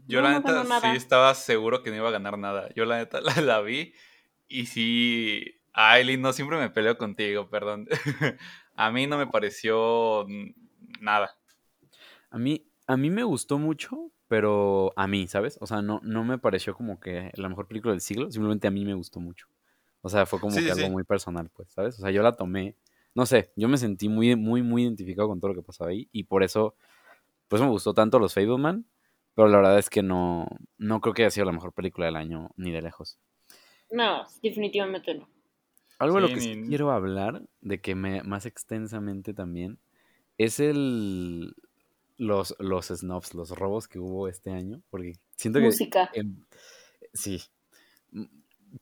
Yo 0.08 0.22
la 0.22 0.32
neta 0.32 0.66
sí 0.82 0.98
estaba 0.98 1.34
seguro 1.36 1.84
que 1.84 1.92
no 1.92 1.98
iba 1.98 2.10
a 2.10 2.12
ganar 2.12 2.38
nada. 2.38 2.70
Yo 2.76 2.86
la 2.86 2.98
neta 2.98 3.22
la, 3.42 3.62
vi 3.62 3.94
y 4.48 4.66
sí... 4.66 5.62
Aileen, 5.76 6.22
no 6.22 6.32
siempre 6.32 6.58
me 6.58 6.70
peleo 6.70 6.98
contigo, 6.98 7.50
perdón. 7.50 7.88
a 8.76 8.92
mí 8.92 9.08
no 9.08 9.18
me 9.18 9.28
pareció 9.28 10.26
nada. 11.02 11.38
A 12.30 12.38
mí, 12.38 12.66
a 12.88 12.96
mí 12.96 13.10
me 13.10 13.24
gustó 13.24 13.60
mucho, 13.60 14.12
pero 14.28 14.94
a 14.96 15.06
mí, 15.08 15.28
¿sabes? 15.28 15.58
O 15.60 15.68
sea, 15.68 15.82
no, 15.82 16.00
no 16.04 16.24
me 16.24 16.38
pareció 16.38 16.74
como 16.76 17.00
que 17.00 17.32
la 17.36 17.50
mejor 17.50 17.68
película 17.68 17.92
del 17.92 18.02
siglo, 18.02 18.32
simplemente 18.32 18.68
a 18.68 18.72
mí 18.72 18.86
me 18.86 18.94
gustó 18.94 19.20
mucho. 19.20 19.48
O 20.02 20.10
sea, 20.10 20.26
fue 20.26 20.40
como 20.40 20.56
que 20.56 20.72
algo 20.72 20.90
muy 20.90 21.04
personal, 21.04 21.50
pues, 21.50 21.72
¿sabes? 21.72 21.98
O 21.98 22.02
sea, 22.02 22.12
yo 22.12 22.24
la 22.24 22.38
tomé, 22.38 22.78
no 23.14 23.26
sé, 23.26 23.52
yo 23.56 23.68
me 23.68 23.78
sentí 23.78 24.08
muy, 24.08 24.36
muy, 24.36 24.62
muy 24.62 24.84
identificado 24.84 25.28
con 25.28 25.40
todo 25.40 25.50
lo 25.50 25.56
que 25.56 25.66
pasaba 25.66 25.90
ahí 25.92 26.08
y 26.12 26.24
por 26.24 26.44
eso, 26.44 26.76
pues 27.48 27.62
me 27.62 27.68
gustó 27.68 27.94
tanto 27.94 28.20
los 28.20 28.34
Fableman, 28.34 28.86
pero 29.34 29.50
la 29.50 29.58
verdad 29.58 29.80
es 29.80 29.90
que 29.90 30.04
no, 30.04 30.48
no 30.78 31.02
creo 31.02 31.14
que 31.14 31.24
haya 31.24 31.32
sido 31.32 31.46
la 31.46 31.52
mejor 31.52 31.74
película 31.74 32.06
del 32.06 32.16
año, 32.16 32.52
ni 32.56 32.72
de 32.72 32.82
lejos. 32.82 33.20
No, 33.92 34.26
definitivamente 34.42 35.16
no. 35.16 35.35
Algo 36.00 36.16
de 36.16 36.22
lo 36.22 36.28
que 36.28 36.64
quiero 36.68 36.92
hablar, 36.92 37.44
de 37.62 37.80
que 37.80 37.96
me, 37.96 38.22
más 38.24 38.46
extensamente 38.46 39.34
también, 39.34 39.80
es 40.38 40.60
el 40.60 41.56
los, 42.18 42.56
los 42.60 42.88
snobs, 42.88 43.34
los 43.34 43.52
robos 43.52 43.88
que 43.88 44.00
hubo 44.00 44.28
este 44.28 44.52
año, 44.52 44.82
porque 44.90 45.14
siento 45.36 45.60
que... 45.60 45.66
Música. 45.66 46.10
sí. 47.14 47.42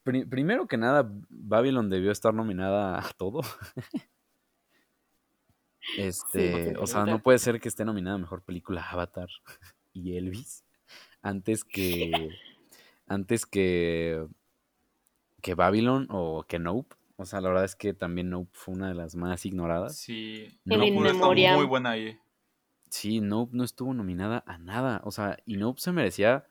primero 0.03 0.67
que 0.67 0.77
nada, 0.77 1.09
Babylon 1.29 1.89
debió 1.89 2.11
estar 2.11 2.33
nominada 2.33 2.99
a 2.99 3.09
todo. 3.17 3.41
este, 5.97 6.75
o 6.77 6.87
sea, 6.87 7.05
no 7.05 7.21
puede 7.21 7.39
ser 7.39 7.59
que 7.59 7.69
esté 7.69 7.85
nominada 7.85 8.15
a 8.15 8.19
Mejor 8.19 8.41
Película 8.43 8.87
Avatar 8.89 9.29
y 9.93 10.17
Elvis 10.17 10.63
antes 11.23 11.63
que 11.63 12.11
antes 13.07 13.45
que 13.45 14.27
que 15.41 15.55
Babylon 15.55 16.07
o 16.09 16.45
que 16.47 16.59
Nope. 16.59 16.95
O 17.23 17.25
sea, 17.25 17.39
la 17.39 17.47
verdad 17.47 17.63
es 17.63 17.77
que 17.77 17.93
también 17.93 18.29
Nope 18.29 18.49
fue 18.51 18.75
una 18.75 18.89
de 18.89 18.95
las 18.95 19.15
más 19.15 19.45
ignoradas. 19.45 19.97
Sí, 19.97 20.59
Nope 20.65 20.91
muy 20.91 21.65
buena 21.65 21.91
ahí. 21.91 22.19
Sí, 22.89 23.21
Nope 23.21 23.55
no 23.55 23.63
estuvo 23.63 23.93
nominada 23.93 24.43
a 24.45 24.57
nada. 24.57 24.99
O 25.05 25.11
sea, 25.11 25.37
y 25.45 25.55
Nope 25.55 25.79
se 25.79 25.93
merecía. 25.93 26.45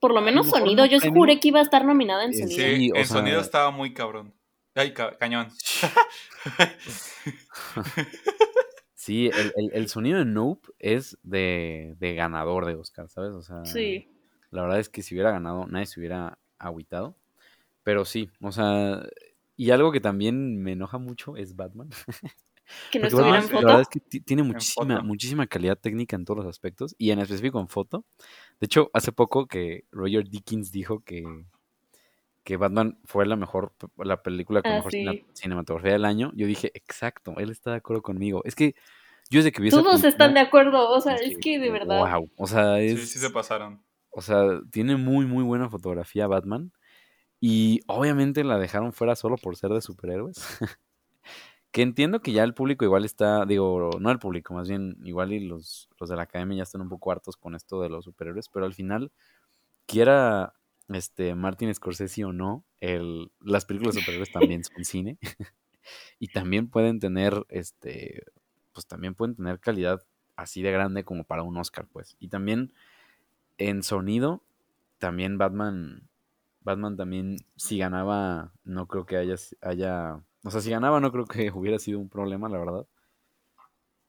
Por 0.00 0.12
lo 0.12 0.20
menos 0.20 0.50
sonido. 0.50 0.84
Yo 0.86 0.98
juré 0.98 1.38
que 1.38 1.46
iba 1.48 1.60
a 1.60 1.62
estar 1.62 1.84
nominada 1.84 2.24
en 2.24 2.34
sonido. 2.34 2.56
Sí, 2.56 2.90
en 2.92 3.06
sonido 3.06 3.40
estaba 3.40 3.70
muy 3.70 3.94
cabrón. 3.94 4.34
Ay, 4.74 4.92
cañón. 4.92 5.50
sí, 8.94 9.30
el, 9.72 9.88
sonido 9.88 10.18
de 10.18 10.24
Nope 10.24 10.68
es 10.80 11.16
de, 11.22 11.94
de, 12.00 12.16
ganador 12.16 12.66
de 12.66 12.74
Oscar, 12.74 13.08
¿sabes? 13.08 13.34
O 13.34 13.42
sea, 13.42 13.64
sí. 13.64 14.08
la 14.50 14.62
verdad 14.62 14.80
es 14.80 14.88
que 14.88 15.02
si 15.02 15.14
hubiera 15.14 15.30
ganado, 15.30 15.68
nadie 15.68 15.86
se 15.86 16.00
hubiera 16.00 16.40
agüitado. 16.58 17.14
Pero 17.84 18.04
sí, 18.04 18.30
o 18.40 18.50
sea, 18.50 19.00
y 19.56 19.70
algo 19.70 19.92
que 19.92 20.00
también 20.00 20.62
me 20.62 20.72
enoja 20.72 20.98
mucho 20.98 21.36
es 21.36 21.56
Batman. 21.56 21.90
Que 22.90 23.00
no 23.00 23.08
estuviera 23.08 23.38
en 23.38 23.42
foto. 23.42 23.60
La 23.62 23.66
verdad 23.66 23.80
es 23.82 23.88
que 23.88 24.20
tiene 24.20 24.44
muchísima, 24.44 25.02
muchísima 25.02 25.46
calidad 25.46 25.76
técnica 25.76 26.16
en 26.16 26.24
todos 26.24 26.38
los 26.38 26.46
aspectos 26.46 26.94
y 26.96 27.10
en 27.10 27.18
específico 27.18 27.60
en 27.60 27.68
foto. 27.68 28.06
De 28.60 28.66
hecho, 28.66 28.88
hace 28.94 29.12
poco 29.12 29.46
que 29.46 29.84
Roger 29.90 30.28
Dickens 30.28 30.70
dijo 30.70 31.00
que, 31.00 31.24
que 32.44 32.56
Batman 32.56 32.98
fue 33.04 33.26
la 33.26 33.36
mejor, 33.36 33.74
la 33.98 34.22
película 34.22 34.62
con 34.62 34.72
ah, 34.72 34.76
mejor 34.76 34.92
cinematografía 35.34 35.92
del 35.92 36.04
año, 36.04 36.32
yo 36.34 36.46
dije, 36.46 36.70
exacto, 36.74 37.34
él 37.38 37.50
está 37.50 37.72
de 37.72 37.78
acuerdo 37.78 38.00
conmigo. 38.00 38.42
Es 38.44 38.54
que 38.54 38.74
yo 39.28 39.38
desde 39.40 39.52
que 39.52 39.62
vi 39.62 39.70
Todos 39.70 40.04
están 40.04 40.34
de 40.34 40.40
acuerdo, 40.40 40.90
o 40.90 41.00
sea, 41.00 41.16
es 41.16 41.36
que 41.38 41.58
de 41.58 41.70
verdad. 41.70 41.98
Wow, 41.98 42.30
o 42.36 42.46
sea, 42.46 42.80
es, 42.80 43.00
sí, 43.00 43.06
sí 43.06 43.18
se 43.18 43.30
pasaron. 43.30 43.82
O 44.10 44.20
sea, 44.20 44.60
tiene 44.70 44.96
muy, 44.96 45.26
muy 45.26 45.42
buena 45.42 45.70
fotografía 45.70 46.26
Batman. 46.26 46.72
Y 47.44 47.80
obviamente 47.88 48.44
la 48.44 48.56
dejaron 48.56 48.92
fuera 48.92 49.16
solo 49.16 49.36
por 49.36 49.56
ser 49.56 49.70
de 49.70 49.82
superhéroes. 49.82 50.36
Que 51.72 51.80
entiendo 51.80 52.20
que 52.20 52.32
ya 52.32 52.44
el 52.44 52.52
público 52.52 52.84
igual 52.84 53.06
está, 53.06 53.46
digo, 53.46 53.88
no 53.98 54.10
el 54.10 54.18
público, 54.18 54.52
más 54.52 54.68
bien 54.68 54.98
igual 55.04 55.32
y 55.32 55.40
los, 55.40 55.88
los 55.98 56.10
de 56.10 56.16
la 56.16 56.24
academia 56.24 56.58
ya 56.58 56.64
están 56.64 56.82
un 56.82 56.90
poco 56.90 57.10
hartos 57.10 57.38
con 57.38 57.54
esto 57.54 57.80
de 57.80 57.88
los 57.88 58.04
superhéroes, 58.04 58.50
pero 58.50 58.66
al 58.66 58.74
final, 58.74 59.10
quiera 59.86 60.52
este 60.90 61.34
Martin 61.34 61.74
Scorsese 61.74 62.26
o 62.26 62.34
no, 62.34 62.66
el, 62.80 63.32
las 63.40 63.64
películas 63.64 63.94
de 63.94 64.02
superhéroes 64.02 64.30
también 64.32 64.62
son 64.64 64.84
cine 64.84 65.18
y 66.18 66.28
también 66.28 66.68
pueden 66.68 67.00
tener, 67.00 67.46
este, 67.48 68.22
pues 68.74 68.86
también 68.86 69.14
pueden 69.14 69.34
tener 69.34 69.58
calidad 69.58 70.04
así 70.36 70.60
de 70.60 70.72
grande 70.72 71.04
como 71.04 71.24
para 71.24 71.42
un 71.42 71.56
Oscar, 71.56 71.86
pues. 71.90 72.16
Y 72.20 72.28
también 72.28 72.74
en 73.56 73.82
sonido, 73.82 74.42
también 74.98 75.38
Batman, 75.38 76.10
Batman 76.64 76.96
también, 76.96 77.36
si 77.56 77.78
ganaba, 77.78 78.52
no 78.64 78.86
creo 78.86 79.06
que 79.06 79.16
haya, 79.16 79.36
haya 79.60 80.22
o 80.44 80.50
sea, 80.50 80.60
si 80.60 80.70
ganaba 80.70 81.00
no 81.00 81.12
creo 81.12 81.26
que 81.26 81.50
hubiera 81.54 81.78
sido 81.78 81.98
un 81.98 82.08
problema, 82.08 82.48
la 82.48 82.58
verdad. 82.58 82.86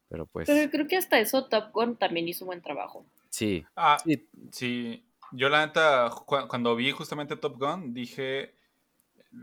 Pero 0.09 0.25
pues... 0.27 0.47
Pero 0.47 0.69
creo 0.69 0.87
que 0.87 0.97
hasta 0.97 1.19
eso 1.19 1.45
Top 1.45 1.71
Gun 1.71 1.95
también 1.95 2.27
hizo 2.27 2.45
buen 2.45 2.61
trabajo. 2.61 3.05
Sí. 3.29 3.65
Ah, 3.75 3.97
sí. 4.51 5.05
Yo 5.31 5.49
la 5.49 5.65
neta, 5.65 6.11
cuando 6.25 6.75
vi 6.75 6.91
justamente 6.91 7.35
Top 7.35 7.57
Gun, 7.57 7.93
dije 7.93 8.53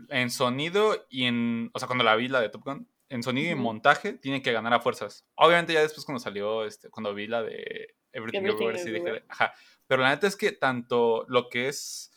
en 0.09 0.29
sonido 0.29 1.05
y 1.09 1.25
en... 1.25 1.69
O 1.73 1.79
sea, 1.79 1.87
cuando 1.87 2.05
la 2.05 2.15
vi 2.15 2.29
la 2.29 2.39
de 2.39 2.49
Top 2.49 2.63
Gun, 2.63 2.87
en 3.09 3.23
sonido 3.23 3.49
y 3.49 3.51
en 3.51 3.59
montaje 3.59 4.13
tiene 4.13 4.41
que 4.41 4.53
ganar 4.53 4.73
a 4.73 4.79
fuerzas. 4.79 5.25
Obviamente 5.35 5.73
ya 5.73 5.81
después 5.81 6.05
cuando 6.05 6.21
salió, 6.21 6.63
este, 6.63 6.89
cuando 6.89 7.13
vi 7.13 7.27
la 7.27 7.43
de 7.43 7.95
Everything, 8.13 8.39
Everything 8.39 8.77
sí 8.81 8.91
dije, 8.91 9.25
ajá. 9.27 9.53
Pero 9.87 10.03
la 10.03 10.11
neta 10.11 10.27
es 10.27 10.37
que 10.37 10.53
tanto 10.53 11.25
lo 11.27 11.49
que 11.49 11.67
es 11.67 12.10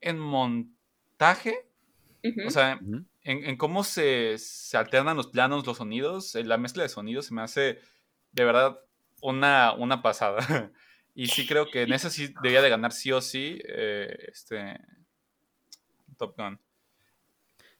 en 0.00 0.18
montaje, 0.18 1.66
o 2.46 2.50
sea, 2.50 2.80
en, 3.22 3.56
cómo 3.56 3.84
se, 3.84 4.36
alternan 4.72 5.16
los 5.16 5.28
planos, 5.28 5.66
los 5.66 5.78
sonidos, 5.78 6.34
la 6.34 6.58
mezcla 6.58 6.82
de 6.82 6.88
sonidos 6.88 7.26
se 7.26 7.34
me 7.34 7.42
hace 7.42 7.78
de 8.32 8.44
verdad 8.44 8.80
una, 9.20 9.72
una 9.72 10.02
pasada. 10.02 10.38
y 11.14 11.26
sí 11.28 11.46
creo 11.46 11.70
que 11.70 11.82
en 11.82 11.92
ese 11.92 12.10
sí 12.10 12.34
debía 12.42 12.62
de 12.62 12.70
ganar 12.70 12.92
sí 12.92 13.12
o 13.12 13.20
sí 13.20 13.60
eh, 13.64 14.16
este 14.32 14.80
Top 16.16 16.36
Gun. 16.36 16.58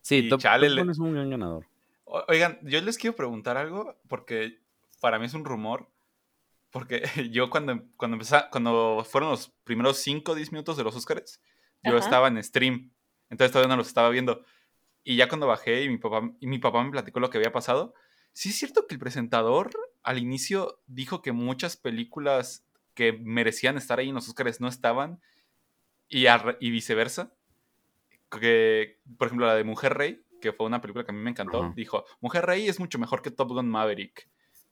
Sí, 0.01 0.29
Top, 0.29 0.41
Gun 0.43 0.91
es 0.91 0.99
un 0.99 1.13
gran 1.13 1.31
ganador. 1.31 1.67
Oigan, 2.05 2.59
yo 2.63 2.81
les 2.81 2.97
quiero 2.97 3.15
preguntar 3.15 3.59
algo 3.59 3.99
porque 4.09 4.61
para 5.01 5.19
mí 5.19 5.27
es 5.27 5.35
un 5.35 5.45
rumor. 5.45 5.89
Porque 6.71 7.03
yo 7.31 7.51
cuando, 7.51 7.83
cuando, 7.97 8.19
cuando 8.51 9.05
fueron 9.09 9.31
los 9.31 9.49
primeros 9.65 9.99
5 9.99 10.33
o 10.33 10.35
10 10.35 10.53
minutos 10.53 10.77
de 10.77 10.85
los 10.85 10.97
Oscars, 10.97 11.41
yo 11.83 11.97
estaba 11.97 12.29
en 12.29 12.43
stream. 12.43 12.93
Entonces 13.31 13.53
todavía 13.53 13.75
no 13.75 13.77
los 13.77 13.89
estaba 13.89 14.11
viendo. 14.11 14.45
Y 15.05 15.17
ya 15.17 15.29
cuando 15.29 15.47
bajé 15.47 15.85
y 15.85 15.89
mi 15.89 15.99
papá, 15.99 16.31
y 16.41 16.47
mi 16.47 16.59
papá 16.59 16.83
me 16.83 16.91
platicó 16.91 17.21
lo 17.21 17.31
que 17.31 17.39
había 17.39 17.53
pasado, 17.53 17.95
sí 18.33 18.51
es 18.51 18.57
cierto 18.57 18.87
que 18.87 18.95
el 18.95 19.01
presentador 19.01 19.71
al 20.03 20.19
inicio 20.19 20.81
dijo 20.87 21.23
que 21.23 21.33
muchas 21.33 21.77
películas 21.77 22.65
que 22.95 23.13
merecían 23.13 23.77
estar 23.77 23.99
ahí 23.99 24.09
en 24.09 24.15
los 24.15 24.29
Oscars 24.29 24.61
no 24.61 24.69
estaban 24.69 25.21
y, 26.09 26.27
y 26.61 26.71
viceversa. 26.71 27.33
Que, 28.31 29.01
por 29.17 29.29
ejemplo, 29.29 29.47
la 29.47 29.55
de 29.55 29.65
Mujer 29.65 29.95
Rey, 29.95 30.23
que 30.41 30.53
fue 30.53 30.67
una 30.67 30.81
película 30.81 31.05
que 31.05 31.13
a 31.13 31.15
mí 31.15 31.21
me 31.21 31.31
encantó, 31.31 31.73
dijo, 31.75 32.05
Mujer 32.21 32.45
Rey 32.45 32.69
es 32.69 32.79
mucho 32.79 32.99
mejor 32.99 33.23
que 33.23 33.31
Top 33.31 33.49
Gun 33.49 33.69
Maverick. 33.69 34.29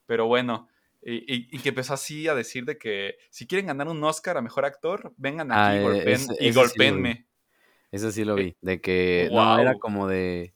Pero 0.07 0.27
bueno, 0.27 0.69
y, 1.09 1.59
que 1.61 1.69
empezó 1.69 1.95
así 1.95 2.27
a 2.27 2.35
decir 2.35 2.65
de 2.65 2.79
que 2.79 3.17
si 3.31 3.47
quieren 3.47 3.69
ganar 3.69 3.87
un 3.87 4.03
Oscar 4.03 4.37
a 4.37 4.43
Mejor 4.43 4.65
Actor, 4.65 5.15
vengan 5.17 5.53
aquí 5.53 5.79
y, 6.41 6.51
golpeenme. 6.51 7.29
Eso 7.93 8.11
sí 8.11 8.25
lo 8.25 8.37
eh, 8.37 8.43
vi. 8.43 8.57
De 8.61 8.81
que 8.81 9.29
no 9.33 9.59
era 9.59 9.77
como 9.79 10.09
de. 10.09 10.55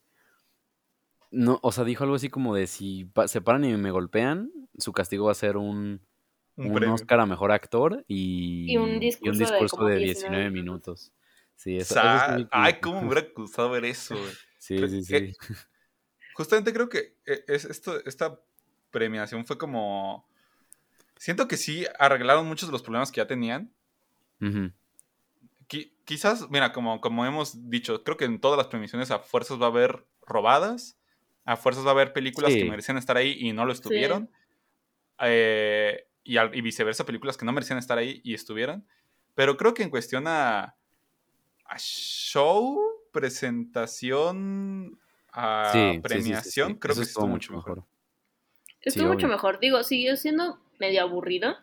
No, 1.31 1.61
o 1.63 1.71
sea, 1.71 1.85
dijo 1.85 2.03
algo 2.03 2.17
así 2.17 2.29
como 2.29 2.57
de 2.57 2.67
si 2.67 3.09
se 3.27 3.41
paran 3.41 3.65
y 3.65 3.77
me 3.77 3.93
golpean, 3.93 4.51
su 4.77 4.93
castigo 4.93 5.27
va 5.27 5.33
a 5.33 5.37
ser 5.37 5.57
un, 5.57 6.05
un, 6.57 6.85
Oscar 6.85 7.21
a 7.21 7.27
mejor 7.27 7.53
actor 7.53 8.05
y, 8.09 8.77
un 8.77 8.99
discurso, 8.99 9.85
de, 9.85 9.99
19, 9.99 10.51
minutos. 10.51 11.13
Sí, 11.55 11.77
eso, 11.77 11.95
Ay, 12.51 12.81
cómo 12.81 13.03
me 13.03 13.07
hubiera 13.13 13.29
gustado 13.37 13.71
ver 13.71 13.85
eso. 13.85 14.17
sí, 14.59 14.77
sí, 14.89 15.05
sí. 15.05 15.33
justamente 16.35 16.73
creo 16.73 16.89
que 16.89 17.19
eh, 17.25 17.45
es 17.47 17.67
esto, 17.67 18.05
esta 18.05 18.41
premiación 18.91 19.47
fue 19.47 19.57
como. 19.57 20.29
Siento 21.21 21.47
que 21.47 21.59
sí 21.59 21.85
arreglaron 21.99 22.49
muchos 22.49 22.69
de 22.69 22.73
los 22.73 22.83
problemas 22.83 23.13
que 23.13 23.19
ya 23.19 23.27
tenían 23.27 23.71
quizás, 26.11 26.51
mira, 26.51 26.73
como, 26.73 27.01
como 27.01 27.25
hemos 27.25 27.71
dicho, 27.71 28.03
creo 28.03 28.17
que 28.17 28.25
en 28.25 28.41
todas 28.41 28.59
las 28.59 28.67
premiaciones 28.67 29.13
a 29.13 29.21
fuerzas 29.21 29.61
va 29.61 29.67
a 29.67 29.69
haber 29.69 30.05
robadas, 30.27 30.99
a 31.45 31.57
fuerzas 31.57 31.85
va 31.85 31.91
a 31.91 31.93
haber 31.93 32.13
películas 32.13 32.53
que 32.53 32.65
merecían 32.65 32.99
estar 32.99 33.17
ahí 33.17 33.37
y 33.39 33.53
no 33.53 33.65
lo 33.65 33.73
estuvieron, 33.73 34.29
eh, 35.21 36.09
y, 36.25 36.61
viceversa, 36.63 37.07
películas 37.07 37.37
que 37.37 37.45
no 37.45 37.53
merecían 37.53 37.79
estar 37.79 37.97
ahí 37.97 38.21
y 38.25 38.35
estuvieron. 38.35 38.85
Pero 39.37 39.57
creo 39.57 39.73
que 39.73 39.85
en 39.85 39.91
cuestión 39.91 40.27
a, 40.27 40.75
a 41.65 41.79
show, 41.79 42.81
presentación 43.13 44.99
a 45.33 45.71
Sí, 45.73 45.79
sí, 45.79 45.87
sí, 45.87 45.95
sí, 45.95 46.01
premiación, 46.01 46.73
sí. 46.73 46.79
creo 46.81 46.93
Eso 46.93 47.01
que 47.03 47.07
estuvo 47.07 47.27
mucho 47.29 47.53
mejor. 47.53 47.85
Estuvo 48.81 49.05
Sí, 49.05 49.09
mucho 49.13 49.27
obvio. 49.27 49.37
mejor. 49.37 49.61
Digo, 49.61 49.85
siguió 49.85 50.17
siendo 50.17 50.59
medio 50.81 51.03
aburrido, 51.03 51.55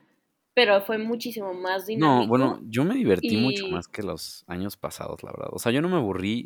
pero 0.54 0.82
fue 0.82 0.98
muchísimo 0.98 1.54
más 1.54 1.86
dinámico. 1.88 2.22
No, 2.24 2.28
bueno, 2.28 2.60
yo 2.70 2.84
me 2.86 2.96
divertí 2.96 3.38
mucho 3.38 3.68
y- 3.68 3.72
más 3.72 3.88
que 3.88 4.04
los 4.04 4.44
años 4.48 4.78
pasados, 4.78 5.22
la 5.24 5.32
verdad. 5.32 5.50
O 5.52 5.60
sea, 5.60 5.72
yo 5.72 5.82
no 5.82 5.90
me 5.90 5.98
aburrí. 5.98 6.46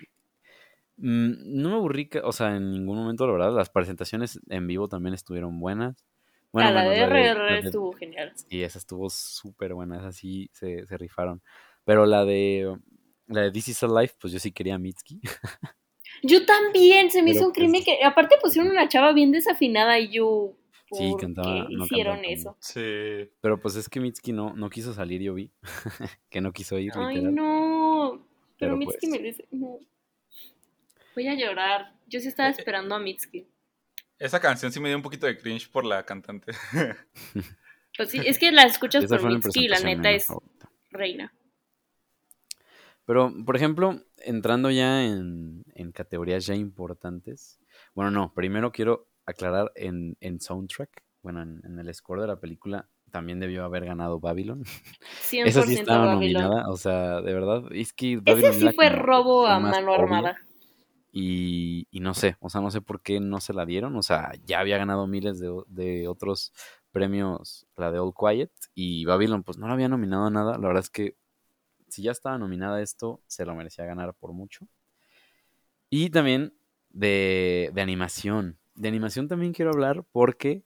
mm, 0.98 1.62
No 1.62 1.70
me 1.70 1.76
aburrí, 1.76 2.10
o 2.24 2.32
sea, 2.32 2.56
en 2.56 2.72
ningún 2.72 2.98
momento, 2.98 3.26
la 3.28 3.34
verdad. 3.34 3.56
Las 3.56 3.70
presentaciones 3.70 4.40
en 4.50 4.68
vivo 4.68 4.88
también 4.88 5.14
estuvieron 5.14 5.60
buenas. 5.60 6.06
Bueno, 6.52 6.70
Ah, 6.70 6.74
la 6.74 6.82
menos 6.84 6.96
de 6.98 7.04
RRR 7.04 7.40
la 7.50 7.54
de- 7.54 7.60
estuvo 7.68 7.94
genial. 7.94 8.32
Sí, 8.36 8.62
esa 8.62 8.78
estuvo 8.80 9.10
súper 9.10 9.74
buena, 9.74 9.98
esa 10.00 10.12
sí 10.12 10.50
se, 10.54 10.86
se 10.86 10.98
rifaron. 10.98 11.42
Pero 11.86 12.06
la 12.06 12.26
de 12.26 12.78
la 13.28 13.42
de 13.44 13.52
This 13.52 13.70
is 13.70 13.84
Alive, 13.84 14.12
pues 14.20 14.34
yo 14.34 14.40
sí 14.40 14.52
quería 14.52 14.76
a 14.76 14.78
Mitski. 14.80 15.22
Yo 16.24 16.46
también, 16.46 17.10
se 17.10 17.22
me 17.22 17.28
Pero, 17.30 17.38
hizo 17.40 17.48
un 17.48 17.54
crimen 17.54 17.84
pues- 17.84 17.98
que. 17.98 18.04
Aparte 18.06 18.36
pusieron 18.42 18.70
una 18.70 18.90
chava 18.90 19.14
bien 19.14 19.32
desafinada 19.32 19.98
y 19.98 20.10
yo. 20.10 20.54
¿Por 20.92 21.00
Sí, 21.00 21.16
cantaba- 21.20 21.68
qué 21.68 21.76
no 21.76 21.86
hicieron 21.86 22.14
cantaba 22.18 22.34
eso? 22.34 22.58
Sí. 22.60 23.32
Pero 23.42 23.60
pues 23.62 23.76
es 23.78 23.88
que 23.88 24.00
Mitski 24.02 24.34
no, 24.34 24.54
no 24.54 24.70
quiso 24.70 24.94
salir, 24.94 25.22
yo 25.22 25.34
vi. 25.34 25.50
que 26.30 26.42
no 26.42 26.52
quiso 26.52 26.78
ir, 26.78 26.92
Ay, 26.96 27.16
literal. 27.16 27.34
no. 27.36 28.28
Pero, 28.60 28.74
Pero, 28.74 28.78
Mitski 28.78 29.08
pues. 29.08 29.12
merece. 29.22 29.48
No. 29.52 29.80
Voy 31.16 31.28
a 31.28 31.34
llorar. 31.36 31.94
Yo 32.08 32.20
sí 32.20 32.28
estaba 32.28 32.50
Eh, 32.50 32.52
eh. 32.52 32.56
esperando 32.60 32.94
a 32.96 33.00
Mitski. 33.00 33.48
Esa 34.20 34.40
canción 34.40 34.72
sí 34.72 34.80
me 34.80 34.90
dio 34.90 34.98
un 34.98 35.02
poquito 35.04 35.26
de 35.28 35.38
cringe 35.38 35.70
por 35.72 35.86
la 35.86 36.06
cantante. 36.06 36.52
Pues 37.98 38.10
sí, 38.10 38.22
es 38.26 38.40
que 38.40 38.52
la 38.54 38.64
escuchas 38.64 39.06
por 39.06 39.22
Mitski 39.30 39.66
y 39.66 39.68
la 39.68 39.80
neta 39.82 40.12
es 40.12 40.26
favorita. 40.28 40.70
reina. 40.92 41.34
Pero, 43.06 43.34
por 43.46 43.56
ejemplo, 43.58 44.00
entrando 44.18 44.72
ya 44.72 45.04
en, 45.04 45.64
en 45.76 45.92
categorías 45.92 46.46
ya 46.46 46.56
importantes. 46.56 47.60
Bueno, 47.94 48.10
no, 48.12 48.34
primero 48.34 48.72
quiero 48.72 49.10
aclarar 49.26 49.72
en, 49.76 50.18
en 50.20 50.40
soundtrack. 50.40 51.04
Bueno, 51.24 51.42
en, 51.44 51.62
en 51.66 51.80
el 51.80 51.94
score 51.94 52.22
de 52.22 52.28
la 52.28 52.40
película 52.40 52.90
también 53.12 53.40
debió 53.40 53.66
haber 53.66 53.86
ganado 53.86 54.20
Babylon. 54.20 54.64
100% 55.20 55.44
Esa 55.44 55.64
sí 55.64 55.74
estaba 55.74 56.06
Babylon. 56.06 56.44
nominada, 56.46 56.70
o 56.70 56.78
sea, 56.78 57.22
de 57.22 57.34
verdad, 57.34 57.64
es 57.72 57.94
que 57.94 58.20
Ese 58.26 58.26
Babylon 58.26 58.54
sí 58.54 58.62
era 58.62 58.74
fue 58.74 58.90
robo 58.90 59.48
a 59.48 59.60
mano 59.60 59.94
armada. 59.94 60.38
Y, 61.14 61.88
y 61.92 62.00
no 62.00 62.14
sé, 62.14 62.38
o 62.40 62.50
sea, 62.50 62.62
no 62.62 62.72
sé 62.72 62.82
por 62.82 63.02
qué 63.02 63.20
no 63.20 63.42
se 63.42 63.54
la 63.54 63.66
dieron, 63.66 63.96
o 63.98 64.02
sea, 64.02 64.32
ya 64.46 64.62
había 64.62 64.78
ganado 64.78 65.08
miles 65.08 65.40
de, 65.40 65.52
de 65.68 66.08
otros 66.08 66.54
premios, 66.92 67.68
la 67.76 67.92
de 67.92 68.00
All 68.00 68.14
Quiet, 68.18 68.52
y 68.76 69.04
Babylon 69.06 69.44
pues 69.44 69.58
no 69.58 69.68
la 69.68 69.74
había 69.74 69.90
nominado 69.90 70.28
a 70.28 70.30
nada, 70.32 70.54
la 70.58 70.68
verdad 70.68 70.84
es 70.84 70.90
que 70.90 71.18
si 71.90 72.04
ya 72.04 72.12
estaba 72.12 72.38
nominada 72.38 72.78
a 72.78 72.82
esto, 72.82 73.22
se 73.28 73.46
lo 73.46 73.56
merecía 73.56 73.86
ganar 73.86 74.14
por 74.14 74.34
mucho. 74.34 74.68
Y 75.90 76.10
también 76.10 76.54
de, 76.90 77.72
de 77.74 77.82
animación, 77.82 78.58
de 78.76 78.88
animación 78.88 79.28
también 79.28 79.54
quiero 79.54 79.72
hablar 79.72 80.04
porque 80.12 80.64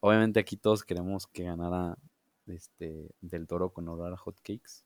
obviamente 0.00 0.40
aquí 0.40 0.56
todos 0.56 0.84
queremos 0.84 1.26
que 1.26 1.44
ganara 1.44 1.96
este, 2.46 3.10
Del 3.20 3.46
Toro 3.46 3.72
con 3.72 3.88
Aurora 3.88 4.16
Hotcakes. 4.16 4.84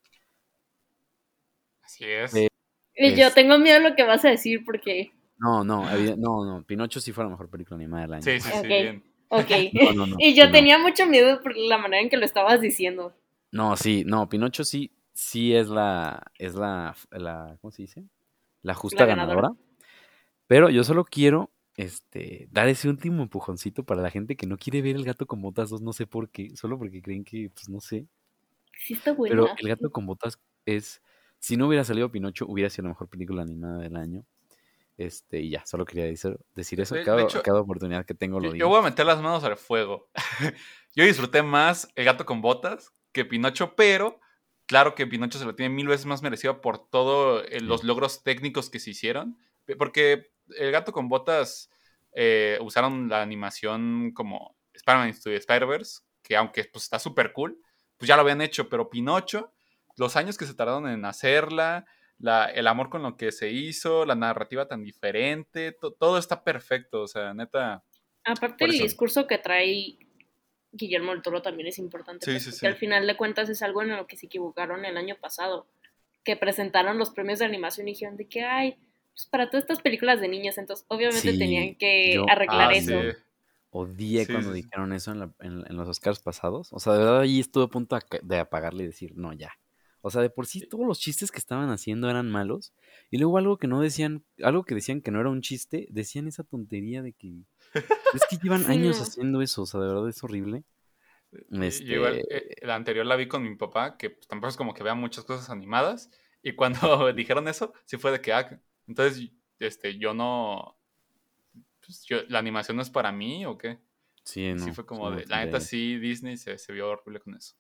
Así 1.83 2.05
es. 2.05 2.35
Eh, 2.35 2.49
Y 2.97 3.15
yo 3.15 3.27
Es- 3.29 3.35
tengo 3.35 3.59
miedo 3.59 3.81
de 3.81 3.91
lo 3.91 3.97
que 3.97 4.05
vas 4.05 4.25
a 4.25 4.31
decir 4.31 4.65
porque. 4.65 5.13
No, 5.39 5.63
no, 5.63 5.85
no, 6.17 6.45
no, 6.45 6.65
Pinocho 6.65 7.01
sí 7.01 7.13
fue 7.13 7.23
la 7.25 7.31
mejor 7.31 7.49
película 7.49 7.77
animada 7.77 8.03
del 8.03 8.13
año. 8.15 8.23
Sí, 8.25 8.41
sí, 8.41 8.51
sí, 8.51 8.57
Ok. 8.59 8.65
bien. 8.65 9.03
Ok. 9.31 9.51
No, 9.85 9.93
no, 9.93 10.07
no, 10.07 10.17
y 10.19 10.35
yo 10.35 10.47
no. 10.47 10.53
tenía 10.53 10.79
mucho 10.79 11.07
miedo 11.07 11.41
por 11.43 11.57
la 11.57 11.79
manera 11.79 12.03
en 12.03 12.11
que 12.11 12.17
lo 12.17 12.25
estabas 12.25 12.61
diciendo. 12.61 13.13
No, 13.53 13.77
sí, 13.77 14.03
no, 14.05 14.29
Pinocho 14.29 14.65
sí, 14.65 14.91
sí 15.15 15.55
es 15.55 15.69
la, 15.69 16.23
es 16.39 16.55
la, 16.55 16.95
la, 17.13 17.57
¿cómo 17.61 17.71
se 17.71 17.83
dice? 17.83 18.05
La 18.63 18.75
justa 18.75 19.01
La 19.03 19.07
ganadora. 19.07 19.37
ganadora. 19.37 19.61
Pero 20.49 20.71
yo 20.71 20.83
solo 20.85 21.05
quiero, 21.05 21.51
este, 21.79 22.49
dar 22.51 22.69
ese 22.69 22.89
último 22.89 23.23
empujoncito 23.23 23.85
para 23.85 24.03
la 24.03 24.11
gente 24.11 24.37
que 24.37 24.49
no 24.49 24.59
quiere 24.59 24.83
ver 24.83 24.97
El 24.97 25.05
Gato 25.05 25.27
con 25.27 25.41
Botas 25.41 25.71
2, 25.71 25.81
no 25.81 25.93
sé 25.93 26.09
por 26.09 26.29
qué, 26.29 26.55
solo 26.57 26.77
porque 26.77 27.01
creen 27.01 27.23
que, 27.25 27.51
pues 27.55 27.69
no 27.69 27.81
sé. 27.81 28.07
Sí, 28.77 28.95
está 28.95 29.13
buena. 29.13 29.33
Pero 29.35 29.55
El 29.57 29.69
Gato 29.69 29.91
con 29.91 30.05
Botas 30.05 30.41
es, 30.67 31.01
si 31.39 31.57
no 31.57 31.69
hubiera 31.69 31.85
salido 31.85 32.11
Pinocho, 32.11 32.47
hubiera 32.49 32.69
sido 32.69 32.83
la 32.85 32.89
mejor 32.91 33.09
película 33.09 33.43
animada 33.43 33.79
del 33.79 33.97
año. 33.97 34.25
Este, 34.97 35.41
y 35.41 35.51
ya, 35.51 35.65
solo 35.67 35.85
quería 35.85 36.07
decir, 36.07 36.37
decir 36.57 36.81
eso. 36.81 36.97
De- 36.97 37.03
de 37.03 37.07
Cada, 37.07 37.23
hecho, 37.23 37.43
cada 37.43 37.61
oportunidad 37.61 38.05
que 38.05 38.15
tengo 38.15 38.41
lo 38.41 38.47
Yo, 38.47 38.53
digo. 38.55 38.65
yo 38.67 38.69
voy 38.71 38.81
a 38.81 38.83
meter 38.91 39.07
las 39.07 39.23
manos 39.23 39.45
al 39.45 39.57
fuego. 39.57 40.11
yo 40.97 41.05
disfruté 41.05 41.45
más 41.45 41.89
El 41.95 42.05
gato 42.07 42.27
con 42.27 42.43
botas 42.43 42.93
que 43.13 43.25
Pinocho, 43.25 43.77
pero 43.77 44.19
claro 44.67 44.97
que 44.97 45.07
Pinocho 45.07 45.39
se 45.39 45.45
lo 45.45 45.55
tiene 45.55 45.73
mil 45.73 45.87
veces 45.87 46.07
más 46.07 46.23
merecido 46.23 46.61
por 46.61 46.91
todos 46.91 47.45
los 47.63 47.85
logros 47.85 48.25
técnicos 48.25 48.69
que 48.69 48.81
se 48.81 48.91
hicieron. 48.91 49.39
Porque 49.77 50.31
El 50.57 50.73
gato 50.73 50.93
con 50.93 51.09
botas 51.09 51.71
eh, 52.13 52.59
usaron 52.63 53.09
la 53.09 53.21
animación 53.23 54.13
como 54.15 54.57
Spider-Man 54.73 55.15
the 55.23 55.37
Spider-Verse, 55.37 56.01
que 56.23 56.37
aunque 56.37 56.65
pues, 56.65 56.85
está 56.85 56.99
súper 56.99 57.33
cool, 57.33 57.61
pues 57.97 58.09
ya 58.09 58.17
lo 58.17 58.23
habían 58.23 58.41
hecho, 58.41 58.69
pero 58.69 58.89
Pinocho, 58.89 59.53
los 59.97 60.17
años 60.17 60.39
que 60.39 60.47
se 60.47 60.55
tardaron 60.55 60.89
en 60.89 61.05
hacerla, 61.05 61.85
la- 62.19 62.47
el 62.47 62.67
amor 62.67 62.89
con 62.89 63.03
lo 63.03 63.17
que 63.17 63.31
se 63.33 63.51
hizo, 63.51 64.07
la 64.07 64.15
narrativa 64.15 64.67
tan 64.69 64.83
diferente, 64.85 65.73
to- 65.73 65.93
todo 65.93 66.19
está 66.19 66.45
perfecto, 66.45 67.03
o 67.03 67.09
sea, 67.09 67.35
neta. 67.35 67.85
Aparte, 68.25 68.65
el 68.65 68.73
discurso 68.73 69.27
que 69.27 69.39
trae 69.39 69.99
Guillermo 70.73 71.13
del 71.13 71.23
Toro 71.23 71.43
también 71.43 71.69
es 71.69 71.79
importante. 71.79 72.25
Sí, 72.25 72.33
pues, 72.33 72.43
sí, 72.45 72.51
porque 72.51 72.61
sí. 72.61 72.67
al 72.67 72.77
final 72.77 73.07
de 73.07 73.17
cuentas 73.17 73.49
es 73.49 73.63
algo 73.63 73.83
en 73.83 73.97
lo 73.97 74.07
que 74.07 74.17
se 74.17 74.27
equivocaron 74.27 74.85
el 74.85 74.97
año 74.97 75.17
pasado. 75.21 75.67
Que 76.25 76.37
presentaron 76.37 76.99
los 76.99 77.11
premios 77.11 77.39
de 77.39 77.47
animación 77.47 77.89
y 77.89 77.93
dijeron 77.93 78.17
de 78.17 78.29
que, 78.29 78.43
ay, 78.45 78.77
pues 79.19 79.27
para 79.27 79.51
todas 79.51 79.65
estas 79.65 79.81
películas 79.83 80.21
de 80.21 80.29
niños, 80.29 80.59
entonces 80.59 80.87
obviamente 80.89 81.33
Sí, 81.33 81.39
tenían 81.39 81.75
que 81.75 82.15
yo- 82.15 82.27
arreglar 82.29 82.71
Ah, 82.71 82.75
eso. 82.75 83.03
sí. 83.03 83.19
Odié 83.71 84.25
Sí, 84.25 84.33
cuando 84.33 84.53
dijeron 84.53 84.93
eso 84.93 85.11
en, 85.11 85.19
la- 85.19 85.35
en- 85.41 85.65
en 85.69 85.77
los 85.77 85.89
Oscars 85.89 86.21
pasados. 86.21 86.69
O 86.73 86.79
sea, 86.79 86.93
de 86.93 87.01
verdad 87.01 87.21
ahí 87.21 87.41
estuve 87.41 87.65
a 87.65 87.69
punto 87.69 87.99
de 88.23 88.39
apagarle 88.39 88.85
y 88.85 88.87
decir, 88.87 89.13
no, 89.17 89.33
ya. 89.33 89.51
O 90.01 90.11
sea, 90.11 90.23
de 90.23 90.31
por 90.31 90.47
sí 90.47 90.67
todos 90.69 90.87
los 90.87 91.01
chistes 91.01 91.33
que 91.33 91.39
estaban 91.39 91.69
haciendo 91.71 92.09
eran 92.09 92.31
malos. 92.31 92.73
Y 93.11 93.19
luego 93.19 93.37
algo 93.39 93.59
que 93.59 93.67
no 93.67 93.81
decían, 93.81 94.25
algo 94.43 94.63
que 94.65 94.77
decían 94.77 95.01
que 95.03 95.11
no 95.11 95.21
era 95.21 95.29
un 95.31 95.43
chiste, 95.43 95.87
decían 95.91 96.29
esa 96.29 96.45
tontería 96.45 97.03
de 97.03 97.13
que... 97.13 97.43
Es 98.15 98.23
que 98.31 98.37
llevan 98.41 98.63
Sí, 98.65 98.71
años 98.73 99.01
haciendo 99.01 99.43
eso, 99.43 99.63
o 99.63 99.67
sea, 99.67 99.81
de 99.81 99.89
verdad 99.89 100.09
es 100.09 100.23
horrible. 100.23 100.63
Y- 101.51 101.65
Este, 101.67 101.85
y 101.85 101.95
igual, 101.95 102.23
eh, 102.31 102.55
la 102.63 102.77
anterior 102.77 103.05
la 103.05 103.17
vi 103.17 103.27
con 103.27 103.43
mi 103.43 103.55
papá, 103.57 103.97
que 103.99 104.11
pues, 104.11 104.29
tampoco 104.29 104.49
es 104.51 104.57
como 104.57 104.73
que 104.73 104.85
vea 104.85 104.95
muchas 104.95 105.25
cosas 105.25 105.51
animadas. 105.51 106.11
Y 106.43 106.53
cuando 106.55 106.73
dijeron 107.15 107.49
eso, 107.49 107.75
sí 107.85 107.97
fue 107.99 108.13
de 108.13 108.21
que, 108.23 108.33
ah, 108.33 108.61
entonces, 108.89 109.31
este, 109.59 109.99
yo 109.99 110.15
no. 110.15 110.77
pues, 111.85 112.05
yo- 112.07 112.23
¿La 112.29 112.39
animación 112.41 112.77
no 112.77 112.83
es 112.83 112.91
para 112.91 113.13
mí 113.13 113.47
o 113.47 113.57
qué? 113.57 113.79
sí, 114.25 114.53
no, 114.55 114.65
sí, 114.65 114.73
fue 114.73 114.85
como 114.85 115.11
de. 115.11 115.25
La 115.27 115.45
neta, 115.45 115.61
sí, 115.61 115.99
Disney 115.99 116.37
se, 116.37 116.59
se 116.59 116.73
vio 116.73 116.89
horrible 116.91 117.21
con 117.21 117.35
eso. 117.37 117.55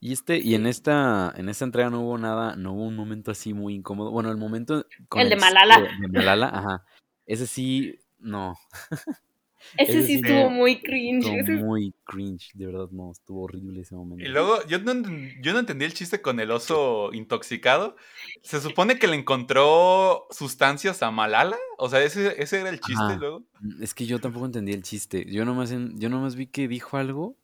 Y 0.00 0.12
este, 0.12 0.38
y 0.38 0.54
en 0.54 0.66
esta, 0.66 1.32
en 1.34 1.48
esta 1.48 1.64
entrega 1.64 1.88
no 1.88 2.02
hubo 2.02 2.18
nada, 2.18 2.56
no 2.56 2.74
hubo 2.74 2.86
un 2.86 2.94
momento 2.96 3.30
así 3.30 3.54
muy 3.54 3.74
incómodo. 3.74 4.10
Bueno, 4.10 4.30
el 4.30 4.36
momento 4.36 4.84
con 5.08 5.22
El 5.22 5.30
de 5.30 5.36
Malala. 5.36 5.78
De, 5.78 6.08
de 6.08 6.08
Malala, 6.08 6.48
ajá. 6.48 6.84
Ese 7.24 7.46
sí, 7.46 7.98
no. 8.18 8.54
Ese 9.76 9.98
Ese 9.98 10.06
sí 10.06 10.14
estuvo 10.14 10.32
estuvo- 10.34 10.50
muy 10.50 10.80
cringe. 10.82 11.26
Estuvo 11.26 11.54
ese- 11.56 11.64
muy 11.64 11.94
cringe, 12.04 12.50
de 12.54 12.66
verdad, 12.66 12.88
no, 12.92 13.10
estuvo 13.12 13.42
horrible 13.42 13.80
ese 13.80 13.94
momento. 13.94 14.24
Y 14.24 14.28
luego, 14.28 14.64
yo 14.66 14.78
no, 14.78 14.92
yo 15.40 15.52
no 15.52 15.58
entendí 15.58 15.84
el 15.84 15.94
chiste 15.94 16.20
con 16.20 16.38
el 16.40 16.50
oso 16.50 17.10
intoxicado. 17.12 17.96
Se 18.42 18.60
supone 18.60 18.98
que 18.98 19.06
le 19.06 19.16
encontró 19.16 20.26
sustancias 20.30 21.02
a 21.02 21.10
Malala. 21.10 21.56
O 21.78 21.88
sea, 21.88 22.02
ese, 22.02 22.40
ese 22.42 22.60
era 22.60 22.68
el 22.70 22.80
chiste 22.80 23.02
Ajá. 23.02 23.16
luego. 23.16 23.44
Es 23.80 23.94
que 23.94 24.06
yo 24.06 24.20
tampoco 24.20 24.46
entendí 24.46 24.72
el 24.72 24.82
chiste. 24.82 25.24
Yo 25.30 25.44
nomás, 25.44 25.70
en- 25.72 25.98
yo 25.98 26.08
nomás 26.08 26.36
vi 26.36 26.46
que 26.46 26.68
dijo 26.68 26.96
algo. 26.96 27.36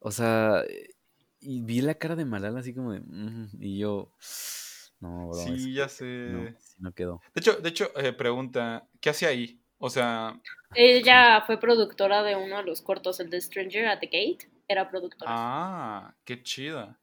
O 0.00 0.10
sea, 0.10 0.64
y 1.40 1.62
vi 1.62 1.80
la 1.80 1.94
cara 1.94 2.16
de 2.16 2.24
Malala 2.24 2.60
así 2.60 2.74
como 2.74 2.92
de. 2.92 3.00
"Mm", 3.00 3.48
y 3.60 3.78
yo. 3.78 4.12
No, 5.00 5.28
bro. 5.28 5.34
Sí, 5.38 5.72
ya 5.72 5.88
sé. 5.88 6.04
no, 6.30 6.50
no 6.78 6.92
quedó. 6.92 7.20
De 7.34 7.40
hecho, 7.40 7.54
de 7.54 7.68
hecho 7.68 7.90
eh, 7.96 8.12
pregunta, 8.12 8.86
¿qué 9.00 9.10
hacía 9.10 9.28
ahí? 9.28 9.60
O 9.84 9.90
sea, 9.90 10.40
Ella 10.76 11.42
fue 11.44 11.58
productora 11.58 12.22
de 12.22 12.36
uno 12.36 12.58
de 12.58 12.62
los 12.62 12.80
cortos, 12.82 13.18
el 13.18 13.30
de 13.30 13.40
Stranger 13.40 13.86
at 13.88 13.98
the 13.98 14.06
Gate. 14.06 14.48
Era 14.68 14.88
productora. 14.88 15.28
ah, 15.34 16.14
qué 16.24 16.40
chida. 16.40 16.96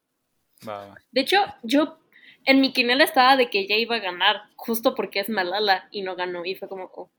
Va. 0.67 0.95
De 1.11 1.21
hecho, 1.21 1.37
yo 1.61 1.99
en 2.45 2.61
mi 2.61 2.71
quinela 2.71 3.03
estaba 3.03 3.35
de 3.35 3.49
que 3.49 3.59
ella 3.59 3.75
iba 3.75 3.97
a 3.97 3.99
ganar, 3.99 4.43
justo 4.55 4.95
porque 4.95 5.19
es 5.19 5.27
Malala 5.29 5.89
y 5.91 6.03
no 6.03 6.15
ganó. 6.15 6.45
Y 6.45 6.55
fue 6.55 6.69
como, 6.69 6.85
oh. 6.95 7.11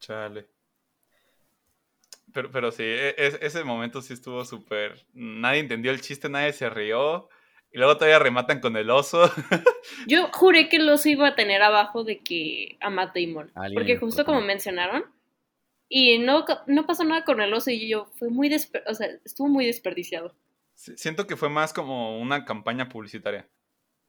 Chale. 0.00 0.46
Pero, 2.32 2.50
pero 2.50 2.72
sí, 2.72 2.82
e- 2.82 3.14
es- 3.18 3.38
ese 3.42 3.62
momento 3.62 4.00
sí 4.00 4.14
estuvo 4.14 4.42
súper. 4.44 5.04
Nadie 5.12 5.60
entendió 5.60 5.90
el 5.92 6.00
chiste, 6.00 6.28
nadie 6.30 6.52
se 6.54 6.68
rió. 6.70 7.28
Y 7.76 7.78
luego 7.78 7.98
todavía 7.98 8.18
rematan 8.18 8.60
con 8.60 8.74
el 8.78 8.88
oso. 8.88 9.30
Yo 10.06 10.30
juré 10.32 10.70
que 10.70 10.76
el 10.78 10.88
oso 10.88 11.10
iba 11.10 11.28
a 11.28 11.34
tener 11.34 11.60
abajo 11.60 12.04
de 12.04 12.20
que 12.20 12.78
a 12.80 12.88
Matt 12.88 13.14
Damon. 13.14 13.52
Porque 13.74 13.98
justo 13.98 14.24
como 14.24 14.40
mencionaron. 14.40 15.04
Y 15.86 16.16
no, 16.18 16.46
no 16.68 16.86
pasó 16.86 17.04
nada 17.04 17.22
con 17.26 17.42
el 17.42 17.52
oso 17.52 17.70
y 17.70 17.86
yo 17.86 18.06
fue 18.18 18.30
muy 18.30 18.48
desper- 18.48 18.82
o 18.86 18.94
sea, 18.94 19.08
estuvo 19.26 19.48
muy 19.48 19.66
desperdiciado. 19.66 20.34
Sí, 20.74 20.94
Siento 20.96 21.26
que 21.26 21.36
fue 21.36 21.50
más 21.50 21.74
como 21.74 22.18
una 22.18 22.46
campaña 22.46 22.88
publicitaria. 22.88 23.46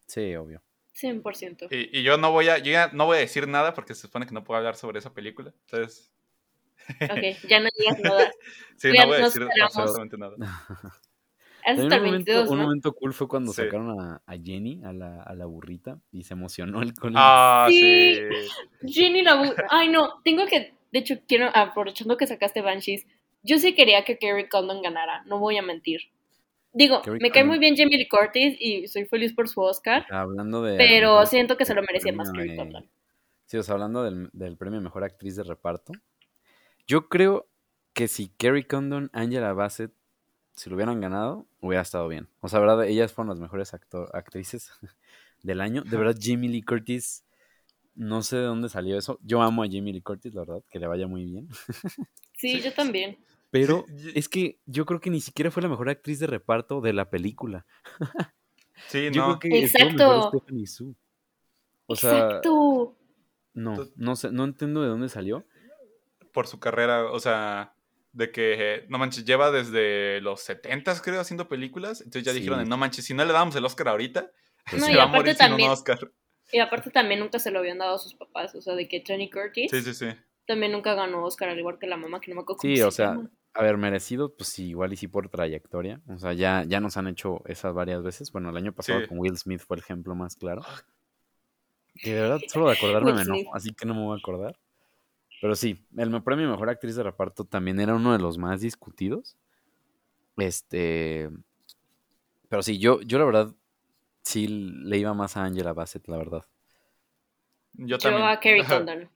Sí, 0.06 0.34
obvio. 0.38 0.64
100%. 0.96 1.68
Y, 1.70 2.00
y 2.00 2.04
yo 2.04 2.18
no 2.18 2.32
voy 2.32 2.48
a, 2.48 2.60
yo 2.60 2.72
ya 2.72 2.90
no 2.94 3.06
voy 3.06 3.18
a 3.18 3.20
decir 3.20 3.50
nada 3.50 3.74
porque 3.74 3.96
se 3.96 4.04
supone 4.04 4.26
que 4.26 4.34
no 4.34 4.46
puedo 4.46 4.58
hablar 4.60 4.78
sobre 4.78 5.00
esa 5.00 5.14
película. 5.14 5.54
Entonces, 5.66 6.10
Ok, 7.02 7.48
ya 7.50 7.60
no 7.60 7.68
digas 7.78 8.00
nada. 8.00 8.32
sí, 8.78 8.94
no 8.94 9.08
voy 9.08 9.16
a 9.18 9.26
decir 9.26 9.42
esperamos. 9.42 9.76
absolutamente 9.78 10.18
nada. 10.18 10.36
Es 11.68 11.76
También 11.76 11.92
hasta 11.92 11.98
un, 11.98 12.06
momento, 12.06 12.32
22, 12.32 12.50
un 12.50 12.58
¿no? 12.58 12.64
momento 12.64 12.94
cool 12.94 13.14
fue 13.14 13.28
cuando 13.28 13.52
Sí. 13.52 13.62
sacaron 13.64 14.00
a, 14.00 14.22
a 14.26 14.38
Jenny, 14.38 14.82
a 14.86 14.94
la, 14.94 15.22
a 15.22 15.36
la 15.36 15.46
burrita, 15.46 16.00
y 16.14 16.24
se 16.24 16.34
emocionó 16.34 16.82
el 16.82 16.94
Colin. 16.94 17.18
Ah, 17.20 17.68
Sí. 17.70 18.16
sí. 18.82 18.88
Jenny 18.94 19.22
la 19.22 19.36
bu- 19.42 19.54
Ay, 19.70 19.90
no, 19.90 20.22
tengo 20.24 20.46
que. 20.46 20.74
De 20.94 21.00
hecho, 21.00 21.16
quiero. 21.28 21.50
Aprovechando 21.54 22.16
que 22.16 22.26
sacaste 22.26 22.62
Banshees, 22.62 23.06
yo 23.44 23.58
sí 23.60 23.76
quería 23.76 24.06
que 24.06 24.18
Kerry 24.18 24.48
Condon 24.48 24.82
ganara, 24.82 25.24
no 25.26 25.40
voy 25.40 25.58
a 25.58 25.62
mentir. 25.62 26.02
Digo, 26.72 27.02
Kerry 27.02 27.20
me 27.20 27.32
cae 27.32 27.42
Condon. 27.42 27.48
muy 27.50 27.60
bien 27.60 27.76
Jamie 27.76 27.98
Lee 27.98 28.08
Curtis 28.08 28.56
y 28.60 28.88
soy 28.88 29.06
feliz 29.06 29.34
por 29.34 29.50
su 29.50 29.60
Oscar, 29.62 30.06
Hablando 30.10 30.62
de. 30.62 30.78
pero 30.78 31.26
siento 31.26 31.58
que 31.58 31.66
se 31.66 31.74
lo 31.74 31.82
merecía 31.82 32.14
más 32.14 32.32
Kerry 32.32 32.56
Condon. 32.56 32.88
Sí, 33.46 33.58
o 33.58 33.64
sea, 33.64 33.74
hablando 33.74 34.04
del, 34.04 34.30
del 34.32 34.56
premio 34.58 34.80
Mejor 34.80 35.04
Actriz 35.04 35.36
de 35.36 35.44
Reparto, 35.44 35.92
yo 36.88 37.10
creo 37.10 37.48
que 37.94 38.08
si 38.08 38.30
Kerry 38.30 38.64
Condon, 38.64 39.10
Angela 39.14 39.54
Bassett, 39.54 39.92
si 40.58 40.70
lo 40.70 40.76
hubieran 40.76 41.00
ganado, 41.00 41.48
hubiera 41.62 41.82
estado 41.84 42.08
bien. 42.10 42.28
O 42.42 42.50
sea, 42.50 42.60
verdad, 42.60 42.86
ellas 42.86 43.14
fueron 43.14 43.30
las 43.30 43.40
mejores 43.40 43.74
actor- 43.74 44.10
actrices 44.14 44.72
del 45.44 45.62
año. 45.62 45.84
De 45.84 45.96
verdad, 45.96 46.18
Jamie 46.20 46.50
Lee 46.50 46.64
Curtis, 46.64 47.24
no 47.96 48.22
sé 48.24 48.36
de 48.38 48.44
dónde 48.44 48.68
salió 48.68 48.98
eso. 48.98 49.20
Yo 49.24 49.42
amo 49.42 49.64
a 49.64 49.68
Jamie 49.68 49.94
Lee 49.94 50.02
Curtis, 50.02 50.34
la 50.34 50.42
verdad, 50.42 50.64
que 50.70 50.80
le 50.80 50.88
vaya 50.88 51.08
muy 51.08 51.24
bien. 51.24 51.48
Sí, 52.40 52.62
yo 52.62 52.72
también. 52.74 53.18
Pero 53.50 53.86
Sí, 53.88 54.12
es 54.14 54.30
que 54.30 54.60
yo 54.68 54.86
creo 54.86 55.00
que 55.00 55.10
ni 55.10 55.22
siquiera 55.22 55.50
fue 55.50 55.64
la 55.64 55.70
mejor 55.70 55.90
actriz 55.90 56.20
de 56.20 56.28
reparto 56.28 56.82
de 56.82 56.94
la 56.94 57.10
película. 57.10 57.66
Sí, 58.90 59.10
Yo 59.12 59.28
no. 59.28 59.40
creo 59.40 59.52
que 59.54 59.64
Exacto. 59.66 59.96
mejor 59.96 60.30
Stephanie 60.40 60.68
Su. 60.68 60.96
O 61.88 61.96
sea, 61.96 62.18
Exacto. 62.28 62.96
no, 63.56 63.76
no 63.96 64.16
sé, 64.16 64.32
no 64.32 64.44
entiendo 64.44 64.84
de 64.84 64.90
dónde 64.90 65.10
salió. 65.10 65.46
por 66.32 66.46
su 66.46 66.60
carrera, 66.60 67.12
o 67.12 67.20
sea, 67.20 67.74
de 68.18 68.32
que, 68.32 68.86
no 68.90 68.98
manches, 68.98 69.26
lleva 69.26 69.52
desde 69.52 70.20
los 70.22 70.42
70 70.42 71.00
creo 71.02 71.20
haciendo 71.22 71.48
películas, 71.48 72.02
entonces 72.02 72.24
ya 72.24 72.32
Sí. 72.34 72.40
dijeron, 72.40 72.60
de, 72.60 72.66
no 72.66 72.76
manches, 72.76 73.06
si 73.06 73.14
no 73.14 73.24
le 73.24 73.32
damos 73.32 73.56
el 73.56 73.64
Oscar 73.66 73.90
ahorita, 73.90 74.32
Pues 74.70 74.82
No, 74.82 74.88
se 74.88 74.98
va 74.98 75.04
a 75.04 75.08
morir 75.08 75.36
sin 75.36 75.54
un 75.54 75.62
Oscar. 75.62 76.12
Y 76.52 76.60
aparte 76.60 76.90
también 76.92 77.20
nunca 77.20 77.40
se 77.40 77.52
lo 77.52 77.60
habían 77.60 77.78
dado 77.78 77.96
a 77.96 78.00
sus 78.00 78.16
papás, 78.16 78.54
o 78.56 78.62
sea, 78.62 78.74
de 78.76 78.88
que 78.88 79.00
Tony 79.02 79.30
Curtis 79.30 79.70
Sí, 79.72 79.82
sí, 79.82 79.94
sí. 79.94 80.08
también 80.46 80.72
nunca 80.74 80.94
ganó 80.96 81.24
Oscar, 81.24 81.50
al 81.50 81.60
igual 81.60 81.78
que 81.80 81.88
la 81.88 81.96
mamá, 81.98 82.20
que 82.20 82.32
no 82.32 82.36
me 82.36 82.42
acuerdo 82.42 82.58
cómo 82.60 82.72
Sí, 82.74 82.78
se 82.78 82.84
o 82.84 82.92
sea, 82.92 83.12
llama. 83.14 83.30
a 83.54 83.62
ver, 83.64 83.78
merecido, 83.78 84.36
pues 84.36 84.50
sí, 84.50 84.70
igual 84.70 84.92
y 84.94 84.98
sí 84.98 85.08
por 85.08 85.30
trayectoria. 85.30 86.02
O 86.10 86.18
sea, 86.18 86.34
ya, 86.34 86.64
ya 86.68 86.80
nos 86.80 86.98
han 86.98 87.08
hecho 87.08 87.44
esas 87.46 87.74
varias 87.74 88.02
veces. 88.04 88.32
Bueno, 88.32 88.50
el 88.50 88.58
año 88.58 88.74
pasado 88.74 89.00
Sí. 89.02 89.08
con 89.08 89.20
Will 89.20 89.38
Smith 89.38 89.62
fue 89.62 89.78
el 89.78 89.84
ejemplo 89.84 90.16
más 90.16 90.36
claro. 90.36 90.64
Que 91.96 92.14
de 92.14 92.22
verdad, 92.22 92.40
solo 92.48 92.68
de 92.68 92.74
acordarme 92.74 93.14
me 93.14 93.22
enojo, 93.22 93.56
así 93.56 93.74
que 93.74 93.86
no 93.86 93.94
me 93.94 94.02
voy 94.04 94.16
a 94.16 94.20
acordar. 94.20 94.58
Pero 95.42 95.56
sí, 95.56 95.86
el 95.98 96.24
premio 96.24 96.50
Mejor 96.50 96.70
Actriz 96.70 96.96
de 96.96 97.04
Reparto 97.04 97.46
también 97.46 97.80
era 97.80 97.96
uno 97.96 98.14
de 98.14 98.20
los 98.20 98.38
más 98.38 98.62
discutidos. 98.62 99.38
Este. 100.38 101.30
Pero 102.50 102.64
sí, 102.64 102.80
yo, 102.80 103.02
yo 103.02 103.20
la 103.20 103.26
verdad 103.26 103.56
sí 104.24 104.48
le 104.48 104.98
iba 104.98 105.14
más 105.14 105.38
a 105.38 105.44
Angela 105.44 105.74
Bassett, 105.74 106.08
la 106.08 106.18
verdad. 106.18 106.46
Yo 107.74 107.86
Yo 107.88 107.98
también. 107.98 108.28
a 108.28 108.40
Kerry. 108.40 108.64
Condon. 108.64 109.10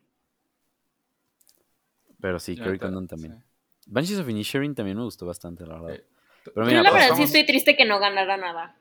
Pero 2.20 2.40
sí, 2.40 2.56
Yo 2.56 2.64
Kerry 2.64 2.78
Condon 2.80 3.08
también. 3.08 3.40
sí. 3.40 3.44
Banshees 3.88 4.20
of 4.20 4.30
Inisherin 4.30 4.76
también 4.76 4.98
me 4.98 5.04
gustó 5.04 5.26
bastante, 5.26 5.66
la 5.66 5.74
verdad. 5.82 5.96
Eh, 5.96 6.06
Pero 6.44 6.62
Yo 6.62 6.66
mira, 6.66 6.84
la 6.84 6.92
verdad 6.92 7.16
sí 7.16 7.24
estoy 7.24 7.46
triste 7.46 7.76
que 7.76 7.86
no 7.86 8.00
ganara 8.00 8.38
nada. 8.38 8.78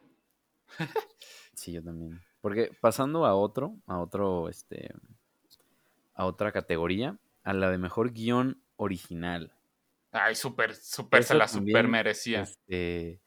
Sí, 1.55 1.73
yo 1.73 1.83
también. 1.83 2.19
Porque 2.41 2.71
pasando 2.81 3.27
a 3.27 3.35
otro, 3.35 3.77
a 3.87 3.99
otro, 3.99 4.49
este, 4.49 4.95
a 6.15 6.25
otra 6.25 6.53
categoría, 6.53 7.19
a 7.43 7.53
la 7.53 7.71
de 7.71 7.79
mejor 7.79 8.13
guion 8.13 8.63
original. 8.77 9.53
Ay, 10.13 10.35
súper, 10.35 10.75
súper, 10.75 11.23
se 11.25 11.35
la 11.35 11.47
súper 11.47 11.87
merecía. 11.89 12.43
Este, 12.43 13.21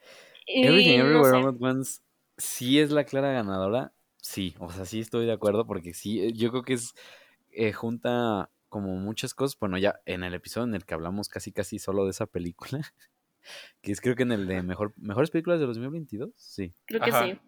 Everything 0.47 0.99
no 0.99 1.06
Everywhere 1.06 1.30
sé. 1.30 1.36
All 1.38 1.56
at 1.56 1.62
Once 1.62 2.02
sí 2.38 2.80
es 2.80 2.91
la 2.91 3.06
clara 3.06 3.32
ganadora. 3.32 3.93
Sí, 4.17 4.56
o 4.60 4.71
sea, 4.71 4.86
sí 4.86 4.99
estoy 4.99 5.26
de 5.26 5.34
acuerdo 5.34 5.65
porque 5.65 5.93
sí, 5.93 6.21
eh, 6.21 6.34
yo 6.34 6.49
creo 6.52 6.63
que 6.63 6.73
es 6.73 6.93
eh, 7.52 7.73
junta 7.73 8.49
como 8.69 8.95
muchas 8.95 9.34
cosas. 9.34 9.58
Bueno, 9.60 9.78
ya 9.78 10.02
en 10.06 10.23
el 10.23 10.34
episodio 10.34 10.67
en 10.67 10.76
el 10.76 10.86
que 10.86 10.93
hablamos 10.93 11.30
casi 11.30 11.52
casi 11.52 11.80
solo 11.80 12.06
de 12.06 12.12
esa 12.12 12.26
película, 12.26 12.82
que 13.82 13.91
es 13.91 14.02
creo 14.02 14.15
que 14.15 14.23
en 14.23 14.32
el 14.32 14.47
de 14.47 14.63
mejor, 14.63 14.93
mejores 14.97 15.30
películas 15.32 15.60
de 15.60 15.65
2022, 15.65 16.32
sí. 16.36 16.73
Creo 16.86 17.02
que 17.02 17.10
Ajá. 17.12 17.26
sí. 17.26 17.39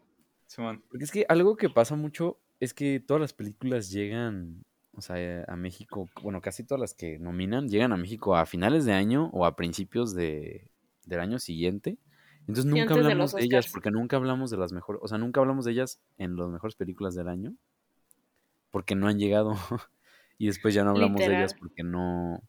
Simón. 0.47 0.83
Porque 0.89 1.05
es 1.05 1.11
que 1.11 1.25
algo 1.27 1.57
que 1.57 1.69
pasa 1.69 1.95
mucho 1.95 2.39
es 2.59 2.73
que 2.73 2.99
todas 2.99 3.19
las 3.19 3.33
películas 3.33 3.89
llegan, 3.89 4.63
o 4.97 5.01
sea, 5.01 5.17
eh, 5.19 5.43
a 5.47 5.55
México, 5.55 6.09
bueno, 6.21 6.41
casi 6.41 6.63
todas 6.63 6.79
las 6.79 6.93
que 6.93 7.19
nominan 7.19 7.67
llegan 7.67 7.91
a 7.91 7.97
México 7.97 8.35
a 8.35 8.45
finales 8.45 8.85
de 8.85 8.93
año 8.93 9.29
o 9.33 9.45
a 9.45 9.55
principios 9.55 10.13
de, 10.13 10.69
del 11.05 11.19
año 11.19 11.39
siguiente. 11.39 11.97
Entonces 12.41 12.65
nunca 12.65 12.93
de 12.93 12.99
hablamos 13.01 13.33
de, 13.33 13.43
ellas 13.43 13.67
porque 13.71 13.91
nunca 13.91 14.17
hablamos 14.17 14.51
de 14.51 14.57
las 14.57 14.71
mejores, 14.71 15.01
o 15.03 15.07
sea, 15.07 15.17
nunca 15.17 15.41
hablamos 15.41 15.65
de 15.65 15.71
ellas 15.71 15.99
en 16.17 16.35
las 16.35 16.47
mejores 16.49 16.75
películas 16.75 17.15
del 17.15 17.27
año 17.27 17.55
porque 18.71 18.95
no 18.95 19.07
han 19.07 19.17
llegado 19.17 19.55
y 20.37 20.47
después 20.47 20.73
ya 20.73 20.83
no 20.83 20.91
hablamos 20.91 21.19
de 21.19 21.27
ellas 21.27 21.53
porque 21.53 21.83
no. 21.83 22.43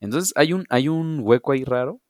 Entonces 0.00 0.32
hay 0.36 0.52
un 0.52 0.66
hay 0.68 0.88
un 0.88 1.20
hueco 1.22 1.52
ahí 1.52 1.64
raro. 1.64 2.00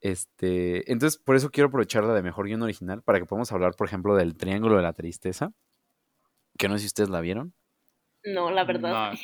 Este, 0.00 0.90
entonces 0.92 1.18
por 1.18 1.34
eso 1.34 1.50
quiero 1.50 1.68
aprovechar 1.68 2.04
la 2.04 2.14
de 2.14 2.22
mejor 2.22 2.46
guion 2.46 2.62
original 2.62 3.02
para 3.02 3.18
que 3.18 3.26
podamos 3.26 3.50
hablar, 3.52 3.74
por 3.74 3.86
ejemplo, 3.86 4.14
del 4.14 4.36
Triángulo 4.36 4.76
de 4.76 4.82
la 4.82 4.92
Tristeza, 4.92 5.52
que 6.58 6.68
no 6.68 6.74
sé 6.74 6.80
si 6.82 6.86
ustedes 6.86 7.10
la 7.10 7.20
vieron. 7.20 7.54
No, 8.26 8.50
la 8.50 8.64
verdad. 8.64 9.14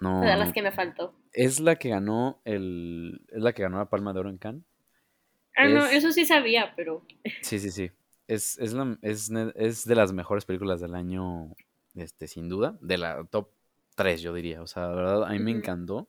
No, 0.00 0.20
de 0.20 0.36
las 0.36 0.48
no. 0.48 0.52
que 0.54 0.62
me 0.62 0.72
faltó. 0.72 1.14
es 1.32 1.60
la 1.60 1.76
que 1.76 1.88
ganó 1.90 2.40
el 2.44 3.24
es 3.28 3.42
la 3.42 3.52
que 3.52 3.62
ganó 3.62 3.78
la 3.78 3.88
Palma 3.90 4.12
de 4.12 4.20
Oro 4.20 4.30
en 4.30 4.38
Cannes. 4.38 4.64
Ah, 5.56 5.68
no, 5.68 5.84
Es- 5.86 5.94
eso 5.94 6.12
sí 6.12 6.24
sabía, 6.24 6.72
pero 6.76 7.04
Sí, 7.42 7.58
sí, 7.58 7.70
sí. 7.70 7.90
Es, 8.26 8.58
es, 8.58 8.72
la- 8.72 8.98
es, 9.02 9.30
es 9.54 9.84
de 9.84 9.94
las 9.94 10.12
mejores 10.12 10.44
películas 10.44 10.80
del 10.80 10.94
año, 10.94 11.54
este, 11.94 12.26
sin 12.26 12.48
duda. 12.48 12.76
De 12.80 12.96
la 12.98 13.24
top 13.24 13.50
3, 13.96 14.20
yo 14.22 14.32
diría. 14.34 14.62
O 14.62 14.66
sea, 14.66 14.88
de 14.88 14.94
verdad, 14.96 15.24
a 15.24 15.30
mí 15.30 15.38
me 15.38 15.50
encantó. 15.52 16.08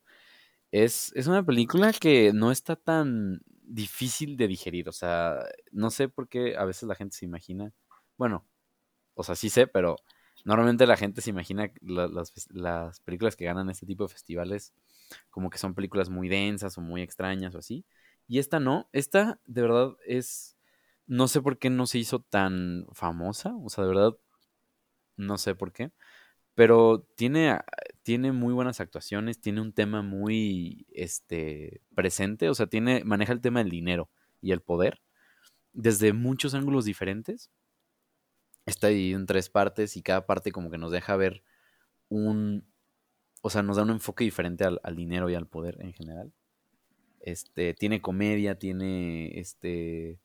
Es, 0.72 1.12
es 1.16 1.28
una 1.28 1.46
película 1.46 1.94
que 1.94 2.32
no 2.34 2.52
está 2.52 2.76
tan 2.76 3.42
difícil 3.62 4.38
de 4.38 4.48
digerir. 4.48 4.90
O 4.90 4.94
sea, 4.94 5.40
no 5.72 5.90
sé 5.90 6.10
por 6.10 6.28
qué 6.28 6.56
a 6.58 6.66
veces 6.66 6.84
la 6.84 6.96
gente 6.96 7.16
se 7.16 7.26
imagina. 7.26 7.72
Bueno, 8.18 8.46
o 9.14 9.24
sea, 9.24 9.36
sí 9.36 9.50
sé, 9.50 9.68
pero 9.68 9.96
normalmente 10.46 10.88
la 10.88 10.98
gente 10.98 11.22
se 11.22 11.32
imagina 11.32 11.72
la- 11.82 12.08
las, 12.08 12.34
las 12.52 13.02
películas 13.02 13.36
que 13.38 13.46
ganan 13.46 13.70
este 13.72 13.88
tipo 13.88 14.06
de 14.06 14.10
festivales 14.14 14.74
como 15.30 15.50
que 15.50 15.58
son 15.60 15.76
películas 15.76 16.10
muy 16.10 16.30
densas 16.30 16.78
o 16.78 16.82
muy 16.82 17.02
extrañas 17.02 17.56
o 17.56 17.60
así. 17.60 17.86
Y 18.28 18.40
esta 18.40 18.60
no. 18.60 18.90
Esta, 18.94 19.40
de 19.46 19.62
verdad, 19.64 19.92
es. 20.08 20.58
No 21.08 21.28
sé 21.28 21.42
por 21.42 21.60
qué 21.60 21.70
no 21.70 21.88
se 21.88 22.00
hizo 22.00 22.20
tan 22.22 22.88
famosa. 22.94 23.56
O 23.64 23.70
sea, 23.70 23.84
de 23.86 23.90
verdad, 23.90 24.18
no 25.18 25.38
sé 25.38 25.56
por 25.56 25.72
qué. 25.72 25.92
Pero 26.56 27.08
tiene, 27.16 27.60
tiene 28.04 28.32
muy 28.34 28.54
buenas 28.54 28.82
actuaciones, 28.82 29.40
tiene 29.42 29.62
un 29.62 29.74
tema 29.74 30.02
muy 30.04 30.88
este, 30.94 31.82
presente. 31.96 32.50
O 32.50 32.56
sea, 32.56 32.68
tiene, 32.68 33.04
maneja 33.06 33.34
el 33.34 33.42
tema 33.42 33.60
del 33.62 33.72
dinero 33.72 34.10
y 34.42 34.52
el 34.52 34.62
poder 34.62 35.02
desde 35.74 36.14
muchos 36.14 36.54
ángulos 36.56 36.86
diferentes. 36.86 37.52
Está 38.66 38.88
dividido 38.88 39.20
en 39.20 39.26
tres 39.26 39.50
partes 39.50 39.98
y 39.98 40.02
cada 40.02 40.26
parte 40.26 40.52
como 40.52 40.70
que 40.72 40.78
nos 40.78 40.92
deja 40.92 41.16
ver 41.16 41.44
un... 42.10 42.66
O 43.42 43.50
sea, 43.50 43.62
nos 43.64 43.78
da 43.78 43.84
un 43.84 43.92
enfoque 43.92 44.24
diferente 44.24 44.64
al, 44.64 44.80
al 44.84 44.96
dinero 44.96 45.30
y 45.30 45.36
al 45.36 45.48
poder 45.48 45.78
en 45.82 45.94
general. 45.94 46.34
Este, 47.20 47.74
tiene 47.74 48.02
comedia, 48.02 48.58
tiene 48.60 49.40
este 49.40 50.20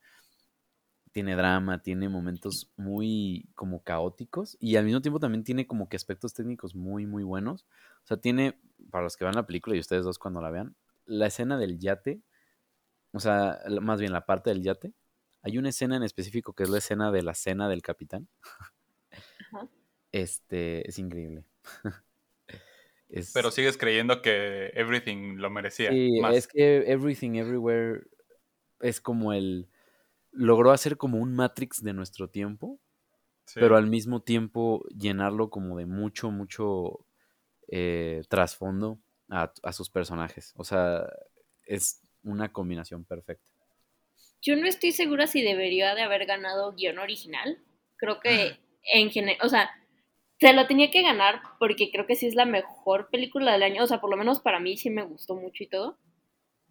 tiene 1.12 1.35
drama, 1.35 1.83
tiene 1.83 2.09
momentos 2.09 2.70
muy 2.76 3.48
como 3.55 3.83
caóticos 3.83 4.57
y 4.61 4.76
al 4.76 4.85
mismo 4.85 5.00
tiempo 5.00 5.18
también 5.18 5.44
tiene 5.44 5.66
como 5.66 5.88
que 5.88 5.96
aspectos 5.96 6.35
técnicos 6.35 6.74
muy 6.74 7.07
muy 7.07 7.24
buenos. 7.24 7.66
O 8.05 8.07
sea, 8.07 8.16
tiene 8.18 8.61
para 8.90 9.05
los 9.05 9.16
que 9.16 9.24
vean 9.24 9.35
la 9.35 9.46
película 9.46 9.76
y 9.76 9.81
ustedes 9.81 10.05
dos 10.05 10.18
cuando 10.18 10.40
la 10.40 10.50
vean, 10.50 10.76
la 11.07 11.26
escena 11.26 11.59
del 11.59 11.79
yate, 11.79 12.22
o 13.12 13.20
sea, 13.20 13.61
más 13.83 14.00
bien 14.00 14.12
la 14.12 14.26
parte 14.26 14.50
del 14.50 14.62
yate. 14.62 14.94
Hay 15.42 15.59
una 15.59 15.70
escena 15.70 15.96
en 15.96 16.03
específico 16.03 16.53
que 16.53 16.62
es 16.64 16.68
la 16.70 16.79
escena 16.79 17.11
de 17.11 17.22
la 17.22 17.35
cena 17.35 17.68
del 17.68 17.83
capitán. 17.83 18.29
Ajá. 19.53 19.68
Este, 20.12 20.88
es 20.88 20.98
increíble. 20.98 21.44
Es- 23.09 23.33
Pero 23.33 23.50
sigues 23.50 23.76
creyendo 23.76 24.22
que 24.22 24.68
Everything 24.74 25.37
lo 25.38 25.50
merecía. 25.50 25.90
Sí, 25.90 26.20
más. 26.20 26.37
es 26.37 26.46
que 26.46 26.90
Everything 26.92 27.35
Everywhere 27.37 28.03
es 28.81 29.00
como 29.00 29.33
el. 29.33 29.68
Logró 30.31 30.70
hacer 30.70 30.96
como 30.96 31.18
un 31.18 31.35
Matrix 31.35 31.83
de 31.83 31.92
nuestro 31.92 32.29
tiempo, 32.31 32.79
Sí. 33.46 33.59
pero 33.59 33.76
al 33.76 33.88
mismo 33.88 34.22
tiempo 34.22 34.85
llenarlo 34.96 35.50
como 35.50 35.76
de 35.76 35.87
mucho, 35.87 36.31
mucho 36.31 37.05
eh, 37.66 38.22
trasfondo 38.29 39.00
a, 39.29 39.53
a 39.64 39.72
sus 39.72 39.90
personajes. 39.90 40.53
O 40.55 40.62
sea, 40.62 41.05
es 41.64 42.00
una 42.22 42.53
combinación 42.53 43.05
perfecta. 43.05 43.44
Yo 44.42 44.57
no 44.57 44.66
estoy 44.66 44.92
segura 44.92 45.26
si 45.26 45.42
debería 45.42 45.94
de 45.94 46.03
haber 46.03 46.26
ganado 46.26 46.72
guion 46.74 46.98
original. 46.98 47.59
Creo 47.96 48.20
que 48.20 48.57
en 48.92 49.11
general, 49.11 49.38
o 49.44 49.48
sea, 49.48 49.70
se 50.40 50.53
lo 50.55 50.66
tenía 50.66 50.90
que 50.90 51.03
ganar 51.03 51.42
porque 51.59 51.90
creo 51.90 52.07
que 52.07 52.16
sí 52.16 52.26
es 52.26 52.35
la 52.35 52.46
mejor 52.46 53.11
película 53.11 53.53
del 53.53 53.62
año, 53.62 53.85
o 53.85 53.87
sea, 53.87 54.00
por 54.00 54.11
lo 54.11 54.16
menos 54.16 54.40
para 54.40 54.59
mí 54.59 54.76
sí 54.76 54.88
me 54.88 55.03
gustó 55.03 55.35
mucho 55.37 55.62
y 55.62 55.68
todo, 55.68 55.98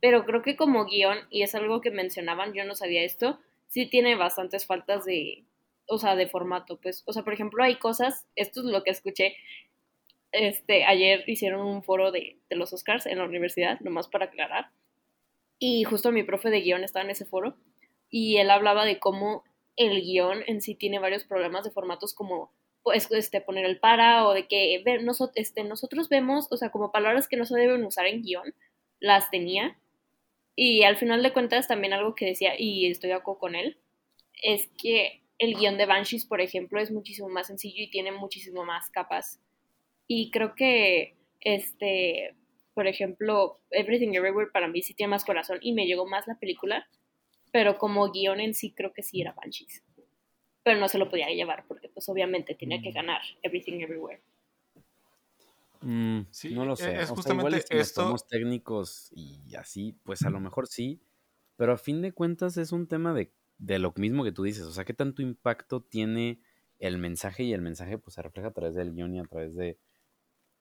pero 0.02 0.26
creo 0.26 0.42
que 0.42 0.56
como 0.56 0.86
guion, 0.86 1.20
y 1.30 1.44
es 1.44 1.54
algo 1.54 1.82
que 1.82 1.92
mencionaban, 1.92 2.54
yo 2.54 2.66
no 2.66 2.74
sabía 2.74 3.04
esto, 3.04 3.40
sí 3.68 3.86
tiene 3.86 4.16
bastantes 4.16 4.66
faltas 4.66 5.06
de, 5.06 5.46
o 5.88 6.00
sea, 6.00 6.16
de 6.16 6.28
formato, 6.28 6.80
pues, 6.82 7.04
o 7.06 7.14
sea, 7.14 7.24
por 7.24 7.34
ejemplo, 7.34 7.64
hay 7.64 7.76
cosas, 7.76 8.28
esto 8.36 8.62
es 8.62 8.66
lo 8.66 8.84
que 8.84 8.90
escuché, 8.90 9.36
este, 10.32 10.86
ayer 10.86 11.24
hicieron 11.28 11.66
un 11.66 11.84
foro 11.84 12.12
de, 12.12 12.40
de 12.50 12.56
los 12.56 12.74
Oscars 12.74 13.06
en 13.06 13.20
la 13.20 13.26
universidad, 13.26 13.80
nomás 13.82 14.08
para 14.08 14.26
aclarar, 14.26 14.72
y 15.60 15.84
justo 15.84 16.12
mi 16.12 16.24
profe 16.24 16.50
de 16.50 16.62
guion 16.62 16.84
estaba 16.84 17.04
en 17.04 17.12
ese 17.12 17.26
foro, 17.26 17.56
y 18.10 18.38
él 18.38 18.50
hablaba 18.50 18.86
de 18.86 19.00
cómo 19.00 19.44
el 19.76 20.02
guion 20.02 20.44
en 20.48 20.62
sí 20.62 20.76
tiene 20.76 21.00
varios 21.00 21.24
problemas 21.24 21.64
de 21.64 21.72
formatos 21.72 22.14
como 22.14 22.52
pues, 22.84 23.12
este, 23.12 23.42
poner 23.42 23.66
el 23.66 23.80
para 23.80 24.28
o 24.28 24.34
de 24.34 24.48
que 24.48 24.84
nosotros, 25.02 25.36
este, 25.36 25.64
nosotros 25.64 26.10
vemos, 26.10 26.48
o 26.50 26.58
sea, 26.58 26.72
como 26.72 26.92
palabras 26.92 27.28
que 27.28 27.38
no 27.38 27.46
se 27.46 27.58
deben 27.58 27.84
usar 27.86 28.08
en 28.08 28.24
guion, 28.24 28.54
las 29.00 29.30
tenía. 29.30 29.78
Y 30.56 30.84
al 30.84 30.98
final 30.98 31.24
de 31.24 31.32
cuentas 31.32 31.68
también 31.68 31.94
algo 31.94 32.16
que 32.16 32.26
decía, 32.26 32.54
y 32.58 32.88
estoy 32.88 33.10
de 33.10 33.16
acuerdo 33.16 33.40
con 33.40 33.56
él, 33.56 33.78
es 34.42 34.70
que 34.78 35.22
el 35.38 35.56
guion 35.56 35.78
de 35.78 35.86
Banshees, 35.86 36.26
por 36.26 36.42
ejemplo, 36.42 36.80
es 36.80 36.92
muchísimo 36.92 37.30
más 37.30 37.48
sencillo 37.48 37.84
y 37.84 37.90
tiene 37.90 38.12
muchísimo 38.12 38.66
más 38.66 38.90
capas. 38.90 39.40
Y 40.08 40.32
creo 40.32 40.56
que, 40.56 41.16
este, 41.42 42.36
por 42.80 42.88
ejemplo, 42.88 43.60
Everything 43.72 44.14
Everywhere 44.14 44.52
para 44.54 44.70
mí 44.70 44.82
sí 44.82 44.94
tiene 44.94 45.10
más 45.12 45.26
corazón 45.26 45.58
y 45.62 45.74
me 45.74 45.86
llegó 45.86 46.08
más 46.08 46.26
la 46.28 46.40
película, 46.40 46.88
pero 47.52 47.78
como 47.78 48.10
guion 48.10 48.40
en 48.40 48.54
sí 48.54 48.72
creo 48.74 48.94
que 48.94 49.04
sí 49.04 49.20
era 49.20 49.34
Banshees. 49.34 49.84
Pero 50.64 50.80
no 50.80 50.88
se 50.88 50.98
lo 50.98 51.10
podía 51.10 51.28
llevar 51.28 51.66
porque 51.68 51.90
pues 51.90 52.08
obviamente 52.08 52.56
tenía 52.56 52.82
que 52.82 52.92
ganar 52.94 53.20
Everything 53.42 53.82
Everywhere. 53.82 54.22
Mm, 55.82 56.22
Sí, 56.32 56.54
no 56.56 56.64
lo 56.64 56.76
e- 56.76 56.78
sé. 56.78 56.92
es 56.96 57.04
o 57.04 57.06
sea, 57.08 57.16
justamente 57.16 57.48
igual 57.50 57.62
si 57.68 57.76
nos 57.76 57.88
esto- 57.88 58.02
ponemos 58.02 58.28
técnicos 58.30 59.12
y 59.14 59.54
así, 59.56 60.00
pues 60.04 60.22
a 60.24 60.30
lo 60.30 60.40
mejor 60.40 60.68
sí. 60.68 61.02
Pero 61.58 61.74
a 61.74 61.78
fin 61.78 62.02
de 62.02 62.14
cuentas 62.14 62.56
es 62.56 62.72
un 62.72 62.88
tema 62.88 63.14
de, 63.14 63.34
de 63.58 63.78
lo 63.80 63.92
mismo 63.98 64.24
que 64.24 64.32
tú 64.32 64.44
dices. 64.44 64.64
O 64.64 64.72
sea, 64.72 64.86
qué 64.86 64.94
tanto 64.94 65.22
impacto 65.22 65.82
tiene 65.84 66.40
el 66.78 66.98
mensaje 66.98 67.44
y 67.44 67.52
el 67.52 67.62
mensaje 67.62 67.98
pues 67.98 68.14
se 68.14 68.22
refleja 68.22 68.48
a 68.48 68.54
través 68.54 68.74
del 68.74 68.94
guion 68.94 69.16
y 69.16 69.20
a 69.20 69.26
través 69.26 69.54
de 69.54 69.78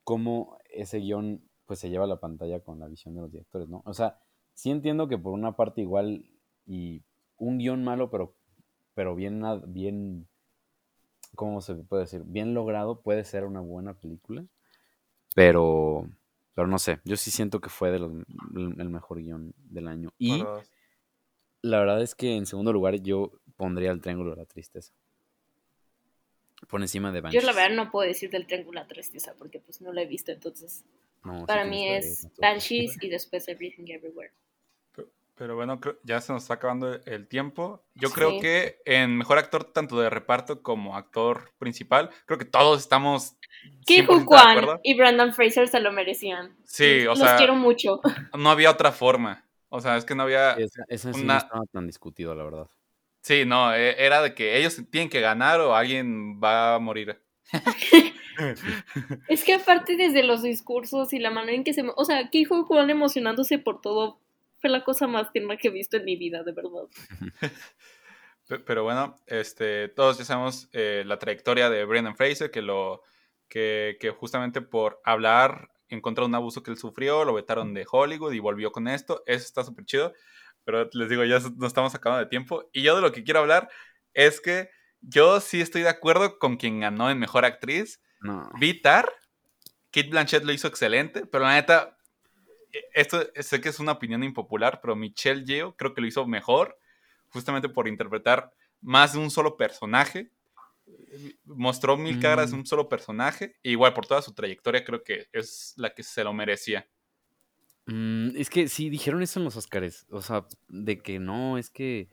cómo 0.03 0.59
ese 0.69 0.99
guion 0.99 1.48
pues 1.69 1.79
se 1.81 1.91
lleva 1.91 2.05
a 2.05 2.09
la 2.09 2.19
pantalla 2.19 2.61
con 2.61 2.81
la 2.81 2.89
visión 2.89 3.15
de 3.15 3.21
los 3.21 3.31
directores, 3.31 3.69
¿no? 3.69 3.83
O 3.85 3.93
sea, 3.93 4.19
sí 4.55 4.71
entiendo 4.71 5.07
que 5.07 5.19
por 5.19 5.35
una 5.35 5.55
parte 5.55 5.83
igual 5.83 6.25
y 6.67 7.03
un 7.37 7.59
guion 7.59 7.85
malo, 7.85 8.11
pero, 8.11 8.35
pero 8.95 9.15
bien, 9.15 9.45
bien, 9.67 10.27
¿cómo 11.37 11.61
se 11.61 11.75
puede 11.75 12.05
decir? 12.05 12.23
Bien 12.25 12.55
logrado 12.55 13.03
puede 13.03 13.23
ser 13.25 13.45
una 13.45 13.61
buena 13.61 13.93
película, 13.93 14.47
pero, 15.35 16.09
pero 16.55 16.67
no 16.67 16.79
sé, 16.79 17.01
yo 17.05 17.17
sí 17.19 17.31
siento 17.31 17.61
que 17.61 17.69
fue 17.69 17.91
de 17.91 17.99
los- 17.99 18.13
el 18.55 18.89
mejor 18.89 19.19
guion 19.21 19.53
del 19.59 19.89
año. 19.89 20.11
Y 20.19 20.43
la 21.61 21.81
verdad 21.81 22.01
es 22.01 22.15
que 22.15 22.35
en 22.37 22.47
segundo 22.47 22.73
lugar 22.73 22.95
yo 23.03 23.33
pondría 23.57 23.91
el 23.91 24.01
Triángulo 24.01 24.31
de 24.31 24.37
la 24.39 24.47
Tristeza. 24.47 24.95
Por 26.69 26.81
encima 26.81 27.13
de 27.13 27.19
Yo 27.19 27.23
Banshees. 27.23 27.45
la 27.45 27.53
verdad 27.53 27.77
no 27.77 27.91
puedo 27.91 28.09
decir 28.09 28.31
del 28.31 28.47
Triángulo 28.47 28.81
de 28.81 28.85
la 28.85 28.89
Tristeza 28.89 29.35
porque 29.39 29.61
pues 29.61 29.81
no 29.81 29.93
la 29.93 30.03
he 30.03 30.07
visto, 30.07 30.33
entonces 30.33 30.85
No, 31.25 31.41
sí 31.41 31.47
para 31.47 31.63
tienes 31.63 31.71
mí 31.71 31.89
es 31.89 32.29
Banshees 32.39 33.03
y 33.03 33.09
después 33.09 33.49
Everything 33.49 33.85
Everywhere. 33.89 34.33
Pero 35.35 35.55
bueno, 35.55 35.81
ya 36.03 36.21
se 36.21 36.33
nos 36.33 36.43
está 36.43 36.55
acabando 36.55 36.95
el 37.05 37.29
tiempo. 37.29 37.85
Yo 37.95 38.09
Sí. 38.09 38.15
creo 38.17 38.41
que 38.41 38.83
en 38.85 39.17
mejor 39.17 39.39
actor, 39.39 39.63
tanto 39.73 40.01
de 40.01 40.11
reparto 40.11 40.65
como 40.65 40.97
actor 40.97 41.53
principal, 41.59 42.11
creo 42.27 42.39
que 42.39 42.45
todos 42.45 42.81
estamos. 42.81 43.37
Ki 43.87 44.03
100% 44.03 44.09
Hu 44.09 44.19
de 44.19 44.25
Kwan 44.25 44.81
y 44.83 44.97
Brandon 44.97 45.33
Fraser 45.33 45.69
se 45.69 45.79
lo 45.79 45.93
merecían. 45.93 46.57
Sí, 46.65 47.03
o 47.07 47.11
Los 47.11 47.21
sea, 47.21 47.37
quiero 47.37 47.55
mucho. 47.55 48.01
no 48.37 48.51
había 48.51 48.69
otra 48.73 48.91
forma. 48.91 49.45
O 49.69 49.81
sea, 49.81 49.97
es 49.97 50.05
que 50.05 50.17
no 50.17 50.25
había. 50.25 50.55
Esa, 50.55 50.83
esa 50.89 51.13
sí 51.13 51.21
no 51.21 51.25
Una- 51.27 51.37
estaba 51.39 51.65
tan 51.73 51.87
discutido, 51.87 52.35
la 52.35 52.43
verdad. 52.43 52.67
Sí, 53.23 53.45
no, 53.45 53.73
e- 53.75 53.95
era 54.05 54.21
de 54.23 54.35
que 54.35 54.57
ellos 54.59 54.81
tienen 54.91 55.09
que 55.09 55.21
ganar 55.21 55.61
o 55.61 55.73
alguien 55.77 56.41
va 56.43 56.75
a 56.75 56.79
morir. 56.81 57.23
Es 59.29 59.45
que 59.45 59.55
aparte 59.55 59.97
desde 59.97 60.23
los 60.23 60.43
discursos 60.43 61.13
y 61.13 61.19
la 61.19 61.31
manera 61.31 61.55
en 61.55 61.65
que 61.65 61.73
se... 61.75 61.85
O 61.97 62.05
sea, 62.05 62.29
Ki 62.31 62.47
Hu 62.49 62.67
Kwan 62.67 62.91
emocionándose 62.91 63.59
por 63.59 63.81
todo 63.81 64.19
fue 64.61 64.71
la 64.71 64.85
cosa 64.85 65.07
más 65.07 65.33
tierna 65.33 65.57
que 65.57 65.69
he 65.69 65.71
visto 65.71 65.97
en 65.97 66.05
mi 66.05 66.17
vida, 66.17 66.43
de 66.43 66.53
verdad. 66.53 66.89
Pe- 68.47 68.59
Pero 68.61 68.85
bueno, 68.85 69.17
este, 69.27 69.89
todos 69.89 70.19
ya 70.19 70.25
sabemos 70.25 70.69
eh, 70.73 71.03
la 71.07 71.19
trayectoria 71.19 71.71
de 71.71 71.85
Brendan 71.85 72.17
Fraser, 72.17 72.51
que 72.51 72.63
lo 72.63 73.03
que, 73.49 73.97
que 74.01 74.11
justamente 74.11 74.61
por 74.61 75.01
hablar 75.05 75.71
en 75.89 76.01
contra 76.01 76.23
de 76.23 76.29
un 76.29 76.35
abuso 76.35 76.63
que 76.63 76.71
él 76.71 76.77
sufrió, 76.79 77.25
lo 77.25 77.35
vetaron 77.35 77.75
de 77.75 77.87
Hollywood 77.91 78.33
y 78.33 78.39
volvió 78.41 78.73
con 78.73 78.89
esto. 78.89 79.23
Eso 79.27 79.45
está 79.45 79.65
súper 79.65 79.85
chido. 79.85 80.13
Pero 80.65 80.89
les 80.93 81.09
digo, 81.09 81.25
ya 81.25 81.39
nos 81.57 81.69
estamos 81.69 81.95
acabando 81.95 82.25
de 82.25 82.31
tiempo. 82.31 82.69
Y 82.73 82.83
yo 82.83 82.95
de 82.97 83.03
lo 83.03 83.13
que 83.13 83.25
quiero 83.25 83.41
hablar 83.41 83.71
es 84.13 84.41
que 84.41 84.69
yo 85.01 85.41
sí 85.41 85.61
estoy 85.61 85.83
de 85.83 85.89
acuerdo 85.89 86.39
con 86.39 86.57
quien 86.57 86.81
ganó 86.81 87.11
en 87.11 87.19
Mejor 87.19 87.45
Actriz. 87.45 88.01
No. 88.21 88.51
Vitar, 88.59 89.09
Kate 89.91 90.09
Blanchett 90.09 90.45
lo 90.45 90.53
hizo 90.53 90.69
excelente, 90.69 91.25
pero 91.27 91.45
la 91.45 91.55
neta, 91.55 91.97
eh, 92.73 92.85
esto 92.95 93.25
sé 93.37 93.61
que 93.61 93.69
es 93.71 93.81
una 93.81 93.93
opinión 93.93 94.23
impopular, 94.25 94.81
pero 94.81 94.97
Michelle 94.97 95.45
Yeoh 95.45 95.77
creo 95.77 95.95
que 95.95 96.01
lo 96.01 96.07
hizo 96.07 96.27
mejor, 96.27 96.79
justamente 97.29 97.69
por 97.69 97.89
interpretar 97.89 98.53
más 98.81 99.13
de 99.13 99.19
un 99.21 99.31
solo 99.31 99.57
personaje. 99.57 100.31
Mostró 101.45 101.97
mil 101.97 102.19
caras 102.21 102.51
de 102.51 102.57
Mm. 102.57 102.61
un 102.61 102.67
solo 102.67 102.89
personaje, 102.89 103.57
e 103.63 103.71
igual 103.71 103.93
por 103.93 104.07
toda 104.07 104.23
su 104.23 104.33
trayectoria 104.33 104.85
creo 104.85 105.03
que 105.03 105.29
es 105.33 105.75
la 105.77 105.91
que 105.95 106.03
se 106.03 106.25
lo 106.25 106.33
merecía. 106.33 106.89
Mm, 107.87 108.37
es 108.37 108.51
que 108.51 108.69
sí, 108.69 108.91
dijeron 108.91 109.23
eso 109.23 109.39
en 109.41 109.45
los 109.45 109.57
Oscars. 109.57 110.07
O 110.11 110.23
sea, 110.23 110.47
de 110.69 110.99
que 110.99 111.19
no, 111.19 111.59
es 111.59 111.71
que 111.71 112.09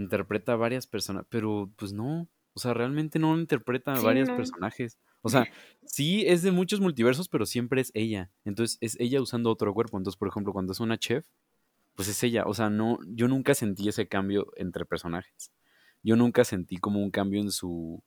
interpreta 0.00 0.52
a 0.52 0.56
varias 0.56 0.86
personas. 0.86 1.26
Pero 1.28 1.70
pues 1.76 1.92
no. 1.92 2.28
O 2.54 2.60
sea, 2.60 2.74
realmente 2.74 3.18
no 3.18 3.38
interpreta 3.38 3.92
a 3.92 3.96
Sí, 3.96 4.04
varios 4.04 4.28
no. 4.28 4.36
personajes. 4.36 4.98
O 5.22 5.28
sea, 5.28 5.44
sí 5.84 6.24
es 6.26 6.42
de 6.42 6.50
muchos 6.52 6.80
multiversos, 6.80 7.28
pero 7.28 7.46
siempre 7.46 7.80
es 7.80 7.90
ella. 7.94 8.30
Entonces 8.44 8.78
es 8.80 8.98
ella 9.00 9.20
usando 9.20 9.50
otro 9.50 9.72
cuerpo. 9.74 9.96
Entonces, 9.98 10.18
por 10.18 10.28
ejemplo, 10.28 10.52
cuando 10.52 10.72
es 10.72 10.80
una 10.80 10.98
chef, 10.98 11.24
pues 11.94 12.08
es 12.08 12.22
ella. 12.22 12.44
O 12.46 12.54
sea, 12.54 12.70
no, 12.70 12.98
yo 13.06 13.28
nunca 13.28 13.54
sentí 13.54 13.88
ese 13.88 14.08
cambio 14.08 14.52
entre 14.56 14.84
personajes. 14.86 15.52
Yo 16.02 16.16
nunca 16.16 16.44
sentí 16.44 16.76
como 16.78 17.02
un 17.02 17.10
cambio 17.10 17.40
en 17.40 17.50
su. 17.50 18.02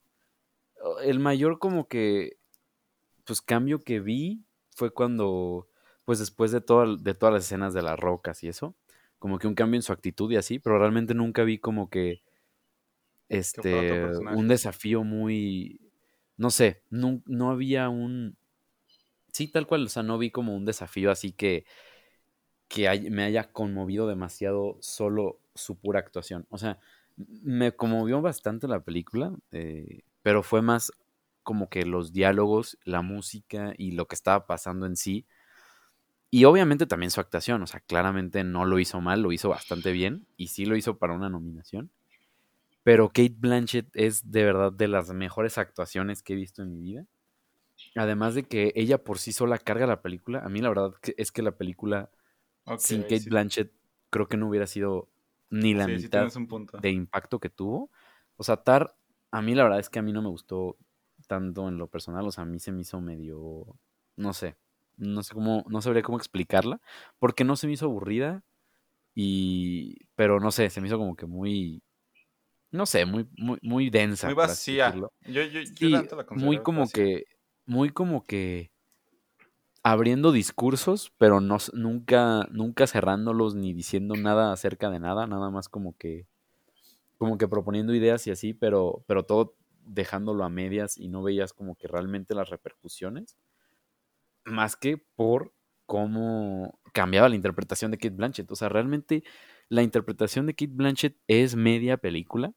El 1.04 1.20
mayor 1.20 1.60
como 1.60 1.88
que. 1.88 2.38
Pues 3.26 3.42
cambio 3.42 3.80
que 3.84 4.00
vi 4.00 4.44
fue 4.76 4.92
cuando. 4.92 5.68
Pues 6.06 6.20
después 6.20 6.52
de, 6.52 6.62
todo, 6.62 6.98
de 6.98 7.14
todas 7.14 7.34
las 7.34 7.46
escenas 7.46 7.74
de 7.74 7.84
las 7.84 8.00
rocas 8.00 8.44
y 8.44 8.48
eso. 8.48 8.76
Como 9.22 9.38
que 9.38 9.46
un 9.46 9.54
cambio 9.54 9.78
en 9.78 9.84
su 9.84 9.94
actitud 9.94 10.32
y 10.32 10.36
así. 10.36 10.58
Pero 10.58 10.80
realmente 10.80 11.14
nunca 11.14 11.44
vi 11.44 11.60
como 11.60 11.92
que. 11.92 12.24
Este. 13.30 13.70
Un 14.36 14.48
desafío 14.48 15.04
muy. 15.04 15.80
No 16.38 16.50
sé. 16.50 16.82
No, 16.90 17.22
no 17.28 17.52
había 17.52 17.88
un. 17.90 18.36
Sí, 19.32 19.48
tal 19.48 19.68
cual. 19.68 19.86
O 19.86 19.90
sea, 19.90 20.02
no 20.02 20.18
vi 20.18 20.32
como 20.32 20.56
un 20.56 20.66
desafío 20.66 21.12
así 21.12 21.34
que. 21.34 21.66
Que 22.68 22.88
hay- 22.88 23.12
me 23.12 23.24
haya 23.24 23.52
conmovido 23.52 24.08
demasiado 24.08 24.78
solo 24.82 25.38
su 25.54 25.76
pura 25.76 26.00
actuación. 26.00 26.48
O 26.50 26.58
sea, 26.58 26.80
me 27.16 27.74
conmovió 27.76 28.22
bastante 28.22 28.68
la 28.68 28.80
película. 28.84 29.34
eh, 29.52 30.02
pero 30.24 30.42
fue 30.42 30.64
más 30.64 30.92
como 31.44 31.70
que 31.70 31.86
los 31.86 32.12
diálogos, 32.12 32.80
la 32.86 33.04
música 33.04 33.74
y 33.78 33.92
lo 33.92 34.08
que 34.08 34.16
estaba 34.16 34.48
pasando 34.48 34.88
en 34.88 34.96
sí. 34.96 35.28
Y 36.32 36.46
obviamente 36.46 36.88
también 36.88 37.12
su 37.12 37.20
actuación, 37.22 37.62
o 37.62 37.68
sea, 37.68 37.82
claramente 37.82 38.44
no 38.46 38.66
lo 38.66 38.80
hizo 38.80 39.02
mal, 39.02 39.22
lo 39.22 39.34
hizo 39.34 39.50
bastante 39.50 39.92
bien 39.92 40.28
y 40.38 40.48
sí 40.48 40.66
lo 40.66 40.78
hizo 40.78 40.98
para 40.98 41.14
una 41.14 41.30
nominación. 41.30 41.92
Pero 42.84 43.10
Kate 43.10 43.36
Blanchett 43.38 43.90
es 43.96 44.32
de 44.32 44.44
verdad 44.46 44.72
de 44.74 44.88
las 44.88 45.12
mejores 45.14 45.58
actuaciones 45.58 46.24
que 46.24 46.34
he 46.34 46.36
visto 46.36 46.64
en 46.64 46.72
mi 46.74 46.82
vida. 46.82 47.08
Además 47.96 48.36
de 48.36 48.44
que 48.44 48.74
ella 48.76 49.04
por 49.04 49.20
sí 49.20 49.34
sola 49.34 49.58
carga 49.58 49.88
la 49.88 50.02
película. 50.02 50.40
A 50.46 50.50
mí 50.50 50.62
la 50.62 50.70
verdad 50.70 50.94
es 51.18 51.32
que 51.32 51.42
la 51.42 51.58
película 51.58 52.12
sin 52.78 53.04
Kate 53.04 53.22
sí. 53.24 53.30
Blanchett 53.30 53.74
creo 54.10 54.28
que 54.28 54.38
no 54.38 54.48
hubiera 54.50 54.68
sido 54.68 55.10
ni 55.50 55.74
la 55.74 55.88
Sí, 55.88 55.92
mitad 55.98 56.34
de 56.74 56.92
impacto 56.92 57.40
que 57.40 57.50
tuvo. 57.50 57.92
O 58.38 58.44
sea, 58.44 58.58
Tar, 58.64 58.96
a 59.32 59.42
mí 59.42 59.56
la 59.56 59.64
verdad 59.64 59.80
es 59.80 59.90
que 59.90 60.00
a 60.00 60.02
mí 60.04 60.14
no 60.14 60.22
me 60.22 60.30
gustó 60.30 60.78
tanto 61.28 61.68
en 61.70 61.78
lo 61.78 61.88
personal. 61.90 62.28
O 62.28 62.32
sea, 62.32 62.44
a 62.44 62.48
mí 62.48 62.60
se 62.60 62.72
me 62.72 62.82
hizo 62.82 63.02
medio, 63.02 63.80
no 64.18 64.34
sé, 64.34 64.58
no 64.98 65.24
sé 65.24 65.34
cómo, 65.34 65.66
no 65.70 65.82
sabría 65.82 66.04
cómo 66.04 66.18
explicarla, 66.18 66.80
porque 67.20 67.44
no 67.44 67.56
se 67.56 67.68
me 67.68 67.74
hizo 67.74 67.86
aburrida 67.86 68.44
y, 69.16 69.98
pero 70.16 70.40
no 70.40 70.52
sé, 70.52 70.70
se 70.70 70.82
me 70.82 70.88
hizo 70.88 70.98
como 70.98 71.16
que 71.16 71.26
muy, 71.26 71.84
no 72.72 72.86
sé, 72.86 73.06
muy, 73.06 73.28
muy, 73.38 73.60
muy 73.62 73.90
densa. 73.90 74.28
Muy 74.28 74.36
vacía. 74.36 74.94
Yo, 74.96 75.10
yo, 75.28 75.44
yo 75.44 75.62
Sí, 75.76 75.90
la 75.90 76.26
muy 76.32 76.60
como 76.60 76.82
vacía. 76.82 77.06
que, 77.06 77.24
muy 77.66 77.90
como 77.90 78.24
que 78.24 78.72
abriendo 79.84 80.32
discursos, 80.32 81.12
pero 81.18 81.42
no, 81.42 81.58
nunca, 81.74 82.48
nunca 82.52 82.88
cerrándolos 82.88 83.56
ni 83.56 83.74
diciendo 83.74 84.16
nada 84.16 84.52
acerca 84.54 84.90
de 84.90 85.00
nada, 85.00 85.26
nada 85.28 85.50
más 85.50 85.70
como 85.70 85.98
que, 85.98 86.28
como 87.18 87.38
que 87.38 87.48
proponiendo 87.48 87.94
ideas 87.94 88.26
y 88.28 88.32
así, 88.32 88.54
pero, 88.54 89.04
pero 89.08 89.24
todo 89.24 89.56
dejándolo 89.86 90.44
a 90.44 90.50
medias 90.50 90.98
y 90.98 91.08
no 91.08 91.24
veías 91.24 91.54
como 91.54 91.76
que 91.76 91.88
realmente 91.88 92.36
las 92.36 92.50
repercusiones, 92.50 93.38
más 94.46 94.76
que 94.76 94.98
por 94.98 95.54
cómo 95.86 96.80
cambiaba 96.94 97.30
la 97.30 97.36
interpretación 97.36 97.92
de 97.92 97.98
Kate 97.98 98.16
Blanchett. 98.16 98.52
O 98.52 98.56
sea, 98.56 98.70
realmente 98.70 99.24
la 99.70 99.84
interpretación 99.84 100.46
de 100.48 100.54
Kate 100.54 100.72
Blanchett 100.74 101.18
es 101.28 101.56
media 101.56 101.98
película. 101.98 102.54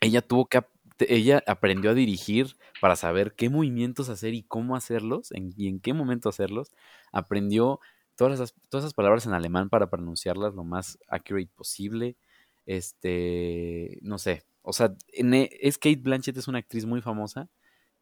Ella 0.00 0.22
tuvo 0.22 0.46
que 0.46 0.60
ella 1.00 1.42
aprendió 1.46 1.90
a 1.90 1.94
dirigir 1.94 2.56
para 2.80 2.96
saber 2.96 3.34
qué 3.34 3.50
movimientos 3.50 4.08
hacer 4.08 4.34
y 4.34 4.44
cómo 4.44 4.76
hacerlos 4.76 5.30
y 5.32 5.68
en 5.68 5.80
qué 5.80 5.92
momento 5.92 6.28
hacerlos. 6.28 6.72
Aprendió 7.12 7.80
todas 8.16 8.34
esas, 8.34 8.54
todas 8.70 8.94
palabras 8.94 9.26
en 9.26 9.34
alemán 9.34 9.68
para 9.68 9.90
pronunciarlas 9.90 10.54
lo 10.54 10.64
más 10.64 10.98
accurate 11.08 11.50
posible. 11.54 12.16
Este, 12.64 13.98
no 14.02 14.18
sé, 14.18 14.44
o 14.62 14.72
sea, 14.72 14.94
en, 15.12 15.34
e, 15.34 15.50
es 15.60 15.78
Kate 15.78 16.00
Blanchett 16.02 16.36
es 16.36 16.48
una 16.48 16.58
actriz 16.58 16.86
muy 16.86 17.00
famosa 17.00 17.48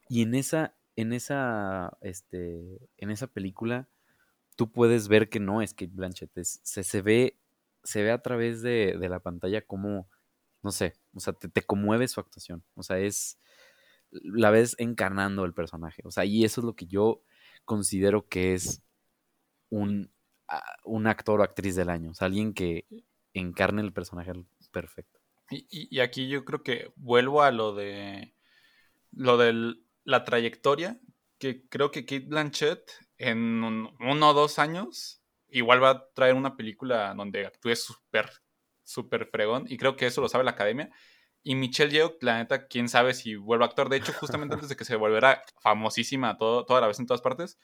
y 0.09 0.23
en 0.23 0.35
esa, 0.35 0.77
en 0.97 1.13
esa, 1.13 1.97
este, 2.01 2.79
en 2.97 3.11
esa 3.11 3.27
película 3.27 3.89
tú 4.57 4.71
puedes 4.71 5.09
ver 5.09 5.29
que 5.29 5.41
no 5.41 5.63
es 5.63 5.75
Kate 5.75 5.93
Blanchett, 5.93 6.31
se, 6.43 6.85
se, 6.85 7.03
ve, 7.03 7.37
se 7.83 8.03
ve 8.03 8.11
a 8.13 8.23
través 8.23 8.63
de, 8.63 8.97
de 8.99 9.09
la 9.09 9.21
pantalla 9.21 9.63
como, 9.63 10.09
no 10.63 10.71
sé, 10.71 10.95
o 11.13 11.21
sea, 11.21 11.33
te, 11.33 11.49
te, 11.49 11.63
conmueve 11.63 12.09
su 12.09 12.21
actuación, 12.21 12.63
o 12.75 12.83
sea, 12.83 12.99
es, 12.99 13.39
la 14.11 14.51
ves 14.51 14.77
encarnando 14.79 15.45
el 15.45 15.55
personaje, 15.55 16.03
o 16.05 16.11
sea, 16.11 16.25
y 16.25 16.45
eso 16.45 16.61
es 16.61 16.65
lo 16.65 16.77
que 16.77 16.87
yo 16.87 17.23
considero 17.65 18.29
que 18.29 18.55
es 18.55 18.83
un, 19.71 20.11
un 20.85 21.07
actor 21.07 21.41
o 21.41 21.45
actriz 21.45 21.75
del 21.75 21.91
año, 21.91 22.13
o 22.13 22.15
sea, 22.15 22.27
alguien 22.27 22.55
que 22.55 22.87
encarne 23.33 23.83
el 23.83 23.93
personaje 23.93 24.33
perfecto. 24.71 25.19
Y, 25.51 25.67
y, 25.71 26.01
aquí 26.01 26.29
yo 26.29 26.45
creo 26.45 26.63
que 26.63 26.93
vuelvo 26.97 27.43
a 27.43 27.51
lo 27.51 27.75
de 27.75 28.35
lo 29.13 29.37
de 29.37 29.77
la 30.05 30.25
trayectoria, 30.25 31.01
que 31.39 31.67
creo 31.69 31.91
que 31.91 32.05
Kate 32.05 32.27
Blanchett 32.27 32.91
en 33.19 33.65
uno 33.65 34.31
o 34.31 34.35
dos 34.35 34.59
años 34.59 35.23
igual 35.49 35.83
va 35.83 35.91
a 35.91 36.09
traer 36.15 36.35
una 36.35 36.57
película 36.57 37.15
donde 37.15 37.47
actúe 37.47 37.77
súper, 37.77 38.31
súper 38.83 39.27
fregón, 39.27 39.65
y 39.69 39.77
creo 39.77 39.97
que 39.97 40.07
eso 40.07 40.21
lo 40.21 40.29
sabe 40.29 40.45
la 40.45 40.51
academia. 40.53 40.91
Y 41.43 41.55
Michelle 41.55 41.93
Yeoh, 41.93 42.17
la 42.23 42.39
neta, 42.39 42.67
quién 42.67 42.89
sabe 42.89 43.13
si 43.15 43.37
vuelve 43.37 43.65
a 43.65 43.69
actuar. 43.69 43.89
De 43.91 43.99
hecho, 43.99 44.13
justamente 44.15 44.55
antes 44.55 44.71
de 44.71 44.77
que 44.77 44.85
se 44.85 44.97
volviera 44.97 45.43
famosísima 45.63 46.39
todo, 46.39 46.65
toda 46.65 46.81
la 46.81 46.87
vez 46.89 46.99
en 46.99 47.07
todas 47.07 47.21
partes, 47.21 47.59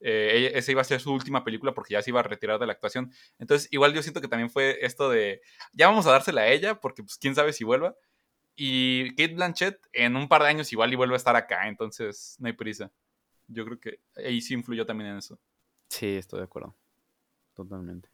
eh, 0.00 0.52
esa 0.54 0.72
iba 0.72 0.80
a 0.80 0.84
ser 0.84 1.00
su 1.00 1.12
última 1.12 1.44
película 1.44 1.72
porque 1.74 1.94
ya 1.94 2.02
se 2.02 2.10
iba 2.10 2.20
a 2.20 2.22
retirar 2.22 2.58
de 2.58 2.66
la 2.66 2.72
actuación. 2.72 3.12
Entonces, 3.38 3.68
igual 3.70 3.92
yo 3.94 4.02
siento 4.02 4.20
que 4.20 4.28
también 4.28 4.50
fue 4.50 4.78
esto 4.80 5.10
de, 5.10 5.40
ya 5.72 5.88
vamos 5.88 6.06
a 6.06 6.12
dársela 6.12 6.42
a 6.42 6.48
ella 6.48 6.80
porque 6.80 7.02
pues 7.02 7.18
quién 7.18 7.34
sabe 7.34 7.52
si 7.52 7.64
vuelva. 7.64 7.94
Y 8.56 9.10
Kate 9.10 9.34
Blanchett 9.34 9.78
en 9.92 10.16
un 10.16 10.28
par 10.28 10.42
de 10.42 10.48
años 10.48 10.72
igual 10.72 10.92
y 10.92 10.96
vuelve 10.96 11.14
a 11.14 11.18
estar 11.18 11.36
acá, 11.36 11.68
entonces 11.68 12.36
no 12.40 12.46
hay 12.46 12.54
prisa. 12.54 12.90
Yo 13.48 13.64
creo 13.64 13.78
que 13.78 14.00
ahí 14.16 14.40
sí 14.40 14.54
influyó 14.54 14.86
también 14.86 15.10
en 15.10 15.18
eso. 15.18 15.38
Sí, 15.88 16.16
estoy 16.16 16.40
de 16.40 16.44
acuerdo. 16.44 16.74
Totalmente. 17.54 18.08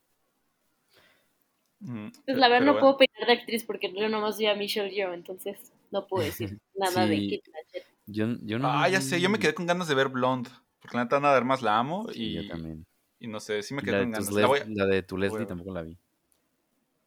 pues 1.81 2.37
la 2.37 2.48
verdad 2.48 2.66
no 2.66 2.78
puedo 2.78 2.94
opinar 2.94 3.26
de 3.26 3.33
actriz 3.33 3.64
porque 3.64 3.92
yo 3.92 4.09
nomás 4.09 4.38
vi 4.38 4.46
a 4.46 4.55
Michelle 4.55 4.90
Yeoh, 4.90 5.14
entonces 5.14 5.72
no 5.90 6.07
puedo 6.07 6.24
decir 6.24 6.59
nada 6.74 7.07
de 7.07 7.16
Kate 7.16 7.50
Blanchett. 7.50 7.87
Yo, 8.07 8.26
yo 8.42 8.59
no... 8.59 8.68
Ah, 8.68 8.88
ya 8.88 9.00
sé, 9.00 9.20
yo 9.20 9.31
me 9.31 9.38
quedé 9.38 9.55
con 9.55 9.66
ganas 9.66 9.88
de 9.88 9.94
ver 9.94 10.09
Blonde. 10.09 10.50
Porque 10.83 10.96
la 10.96 11.05
neta 11.05 11.20
nada 11.20 11.40
más 11.42 11.62
la 11.62 11.78
amo 11.78 12.09
y. 12.12 12.33
yo 12.33 12.48
también. 12.48 12.85
Y 13.20 13.28
no 13.28 13.38
sé, 13.38 13.62
sí 13.62 13.72
me 13.72 13.83
quedo 13.83 14.00
con 14.00 14.11
ganas. 14.11 14.31
La, 14.33 14.87
de 14.87 15.02
tu 15.05 15.16
Leslie 15.16 15.46
tampoco 15.46 15.72
la 15.72 15.83
vi. 15.83 15.96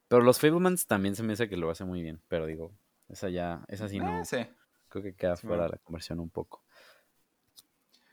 Pero 0.08 0.22
los 0.22 0.40
Fablemans 0.40 0.86
también 0.86 1.14
se 1.14 1.22
me 1.22 1.34
hace 1.34 1.46
que 1.48 1.58
lo 1.58 1.70
hace 1.70 1.84
muy 1.84 2.00
bien. 2.00 2.18
Pero 2.28 2.46
digo, 2.46 2.72
esa 3.08 3.28
ya, 3.28 3.64
esa 3.68 3.88
sí 3.88 3.98
no. 3.98 4.22
Ah, 4.22 4.48
creo 4.88 5.02
que 5.02 5.14
queda 5.14 5.36
fuera 5.36 5.64
de 5.64 5.70
la 5.70 5.78
conversión 5.78 6.20
un 6.20 6.30
poco. 6.30 6.62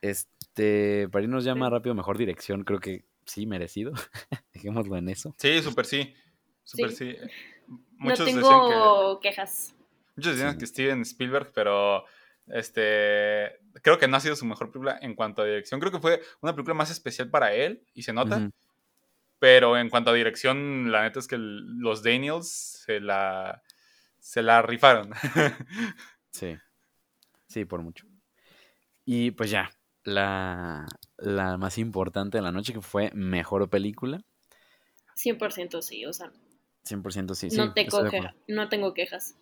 Este, 0.01 1.07
para 1.09 1.23
irnos 1.23 1.45
ya 1.45 1.55
más 1.55 1.71
rápido, 1.71 1.95
mejor 1.95 2.17
dirección, 2.17 2.63
creo 2.63 2.79
que 2.79 3.05
sí, 3.25 3.45
merecido. 3.45 3.93
Dejémoslo 4.53 4.97
en 4.97 5.09
eso. 5.09 5.33
Sí, 5.37 5.61
súper 5.61 5.85
sí. 5.85 6.13
Súper 6.63 6.91
sí. 6.91 7.15
Muchos 7.97 8.33
no 8.33 8.49
tengo 8.49 9.19
quejas. 9.19 9.75
Muchos 10.15 10.35
decían 10.35 10.57
que 10.57 10.67
Steven 10.67 11.01
Spielberg, 11.01 11.51
pero 11.53 12.05
este, 12.47 13.59
creo 13.81 13.97
que 13.97 14.07
no 14.07 14.17
ha 14.17 14.19
sido 14.19 14.35
su 14.35 14.45
mejor 14.45 14.71
película 14.71 14.99
en 15.01 15.15
cuanto 15.15 15.41
a 15.41 15.45
dirección. 15.45 15.79
Creo 15.79 15.91
que 15.91 15.99
fue 15.99 16.21
una 16.41 16.53
película 16.53 16.75
más 16.75 16.91
especial 16.91 17.29
para 17.29 17.53
él 17.53 17.83
y 17.93 18.03
se 18.03 18.13
nota. 18.13 18.49
Pero 19.39 19.77
en 19.77 19.89
cuanto 19.89 20.11
a 20.11 20.13
dirección, 20.13 20.91
la 20.91 21.03
neta 21.03 21.19
es 21.19 21.27
que 21.27 21.37
los 21.37 22.03
Daniels 22.03 22.83
se 22.85 22.99
la, 22.99 23.61
se 24.23 24.41
la 24.41 24.61
rifaron. 24.61 25.11
sí. 26.31 26.55
Sí, 27.45 27.65
por 27.65 27.81
mucho. 27.81 28.07
Y 29.05 29.31
pues 29.31 29.51
ya, 29.51 29.69
la, 30.05 30.87
la 31.17 31.57
más 31.57 31.77
importante 31.77 32.37
de 32.37 32.41
la 32.41 32.53
noche 32.53 32.73
que 32.73 32.81
fue 32.81 33.11
mejor 33.13 33.69
película. 33.69 34.23
100% 35.17 35.81
sí, 35.81 36.05
o 36.05 36.13
sea. 36.13 36.31
100% 36.85 37.35
sí, 37.35 37.49
no, 37.55 37.73
tengo 37.73 38.01
no 38.47 38.69
tengo 38.69 38.93
quejas. 38.93 39.35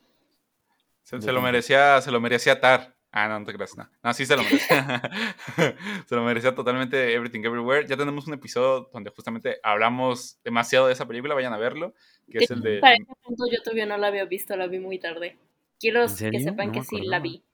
Se, 1.04 1.32
lo 1.32 1.42
merecía, 1.42 2.02
se 2.02 2.12
lo 2.12 2.20
merecía 2.20 2.60
Tar. 2.60 2.96
Ah, 3.14 3.28
no, 3.28 3.40
no 3.40 3.46
te 3.46 3.54
creas, 3.54 3.76
no. 3.76 3.90
No, 4.04 4.14
sí 4.14 4.26
se 4.26 4.38
lo 4.38 4.44
merecía. 4.44 5.02
se 6.06 6.16
lo 6.16 6.24
merecía 6.24 6.56
totalmente 6.56 7.14
Everything 7.14 7.42
Everywhere. 7.42 7.86
Ya 7.86 7.98
tenemos 7.98 8.26
un 8.28 8.34
episodio 8.34 8.90
donde 8.94 9.10
justamente 9.10 9.58
hablamos 9.64 10.40
demasiado 10.46 10.88
de 10.88 10.94
esa 10.94 11.06
película, 11.06 11.36
vayan 11.36 11.52
a 11.52 11.58
verlo, 11.58 11.94
que 12.30 12.38
es 12.38 12.52
el 12.52 12.62
de... 12.62 12.80
Para 12.80 12.96
ese 12.96 13.12
punto 13.22 13.46
yo 13.52 13.62
todavía 13.62 13.86
no 13.86 13.98
la 13.98 14.08
había 14.08 14.24
visto, 14.24 14.56
la 14.56 14.68
vi 14.68 14.80
muy 14.80 14.98
tarde. 14.98 15.38
Quiero 15.78 16.06
que 16.06 16.40
sepan 16.40 16.72
que 16.72 16.84
sí 16.84 17.02
la 17.02 17.20
vi. 17.20 17.44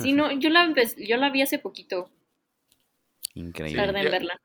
Sí, 0.00 0.14
no, 0.14 0.32
yo 0.32 0.50
la, 0.50 0.74
yo 0.96 1.16
la 1.16 1.30
vi 1.30 1.42
hace 1.42 1.60
poquito. 1.60 2.10
Increíble. 3.34 3.80
Tardé 3.80 4.00
en 4.00 4.10
verla. 4.10 4.40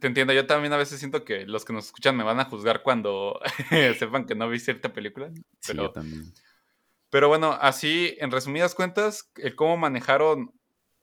Te 0.00 0.06
entiendo, 0.06 0.32
yo 0.32 0.46
también 0.46 0.72
a 0.72 0.78
veces 0.78 0.98
siento 0.98 1.22
que 1.22 1.44
los 1.44 1.66
que 1.66 1.74
nos 1.74 1.84
escuchan 1.84 2.16
me 2.16 2.24
van 2.24 2.40
a 2.40 2.46
juzgar 2.46 2.82
cuando 2.82 3.38
sepan 3.98 4.24
que 4.24 4.34
no 4.34 4.48
vi 4.48 4.58
cierta 4.58 4.90
película. 4.90 5.26
Pero... 5.26 5.42
Sí, 5.60 5.74
yo 5.76 5.90
también 5.90 6.32
pero 7.14 7.28
bueno, 7.28 7.56
así, 7.60 8.16
en 8.18 8.32
resumidas 8.32 8.74
cuentas, 8.74 9.30
el 9.36 9.54
cómo 9.54 9.76
manejaron 9.76 10.52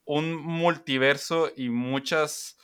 un 0.03 0.35
multiverso 0.35 1.49
y 1.55 1.69
muchas 1.69 2.57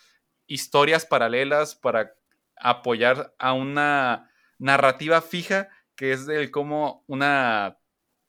historias 0.48 1.06
paralelas 1.06 1.74
para 1.74 2.12
apoyar 2.58 3.34
a 3.40 3.54
una 3.54 4.30
narrativa 4.58 5.22
fija, 5.22 5.70
que 5.96 6.12
es 6.12 6.28
el 6.28 6.52
cómo 6.52 7.06
una 7.08 7.78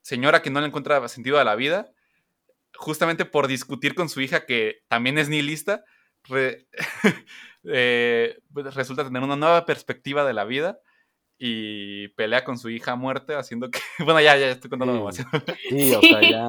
señora 0.02 0.40
que 0.40 0.50
no 0.50 0.60
le 0.60 0.68
encuentra 0.68 1.08
sentido 1.08 1.40
a 1.40 1.44
la 1.44 1.56
vida, 1.56 1.90
justamente 2.76 3.24
por 3.24 3.48
discutir 3.48 3.96
con 3.96 4.08
su 4.08 4.20
hija, 4.20 4.46
que 4.46 4.84
también 4.86 5.18
es 5.18 5.28
nihilista, 5.28 5.82
eh, 7.64 8.38
pues 8.52 8.72
resulta 8.72 9.02
tener 9.02 9.24
una 9.24 9.34
nueva 9.34 9.66
perspectiva 9.66 10.24
de 10.24 10.34
la 10.34 10.44
vida 10.44 10.78
y 11.38 12.08
pelea 12.08 12.44
con 12.44 12.58
su 12.58 12.68
hija 12.68 12.92
a 12.92 12.96
muerte, 12.96 13.34
haciendo 13.34 13.70
que. 13.70 13.80
Bueno, 14.04 14.20
ya, 14.20 14.36
ya 14.36 14.50
estoy 14.50 14.70
contando 14.70 14.94
demasiado. 14.94 15.30
Sí, 15.68 15.92
o 15.92 16.00
sea, 16.00 16.20
ya, 16.20 16.48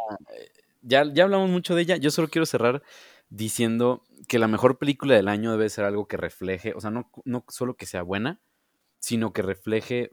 ya, 0.82 1.14
ya 1.14 1.24
hablamos 1.24 1.50
mucho 1.50 1.76
de 1.76 1.84
ella. 1.84 1.98
Yo 1.98 2.12
solo 2.12 2.28
quiero 2.28 2.46
cerrar 2.46 2.82
diciendo 3.30 4.04
que 4.28 4.40
la 4.40 4.48
mejor 4.48 4.78
película 4.78 5.16
del 5.16 5.28
año 5.28 5.52
debe 5.52 5.70
ser 5.70 5.86
algo 5.86 6.08
que 6.08 6.18
refleje, 6.18 6.74
o 6.76 6.82
sea, 6.82 6.90
no, 6.92 7.12
no 7.26 7.46
solo 7.48 7.76
que 7.76 7.86
sea 7.86 8.02
buena, 8.02 8.42
sino 9.00 9.34
que 9.34 9.42
refleje 9.42 10.12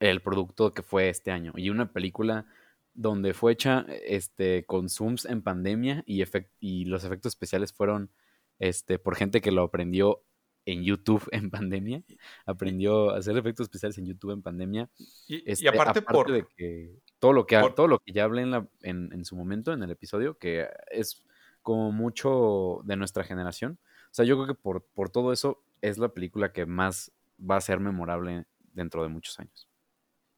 el 0.00 0.22
producto 0.22 0.72
que 0.72 0.82
fue 0.82 1.08
este 1.08 1.30
año. 1.30 1.52
Y 1.56 1.70
una 1.70 1.92
película 1.92 2.46
donde 2.94 3.34
fue 3.34 3.52
hecha 3.52 3.86
este, 4.06 4.64
con 4.64 4.88
zooms 4.88 5.26
en 5.26 5.42
pandemia 5.42 6.02
y, 6.06 6.24
y 6.58 6.84
los 6.86 7.04
efectos 7.04 7.30
especiales 7.32 7.72
fueron 7.72 8.10
este, 8.58 8.98
por 8.98 9.16
gente 9.16 9.40
que 9.40 9.52
lo 9.52 9.62
aprendió 9.62 10.22
en 10.72 10.84
YouTube 10.84 11.26
en 11.32 11.50
pandemia. 11.50 12.02
Aprendió 12.46 13.10
a 13.10 13.18
hacer 13.18 13.36
efectos 13.36 13.64
especiales 13.64 13.98
en 13.98 14.06
YouTube 14.06 14.32
en 14.32 14.42
pandemia. 14.42 14.90
Y, 15.26 15.48
este, 15.50 15.68
aparte, 15.68 16.02
por... 16.02 16.30
de 16.30 16.46
que 16.56 16.98
todo 17.18 17.32
lo 17.32 17.46
que, 17.46 17.60
todo 17.76 17.88
lo 17.88 17.98
que 17.98 18.12
ya 18.12 18.24
hablé 18.24 18.42
en, 18.42 18.50
la, 18.50 18.68
en, 18.82 19.24
su 19.24 19.36
momento, 19.36 19.72
en 19.72 19.82
el 19.82 19.90
episodio, 19.90 20.38
que 20.38 20.68
es 20.90 21.24
como 21.62 21.92
mucho 21.92 22.80
de 22.84 22.96
nuestra 22.96 23.24
generación. 23.24 23.78
O 24.06 24.14
sea, 24.14 24.24
yo 24.24 24.36
creo 24.36 24.46
que 24.46 24.60
por, 24.60 24.84
por 24.84 25.10
todo 25.10 25.32
eso 25.32 25.62
es 25.82 25.98
la 25.98 26.08
película 26.08 26.52
que 26.52 26.66
más 26.66 27.12
va 27.38 27.56
a 27.56 27.60
ser 27.60 27.80
memorable 27.80 28.46
dentro 28.72 29.02
de 29.02 29.08
muchos 29.08 29.38
años. 29.38 29.68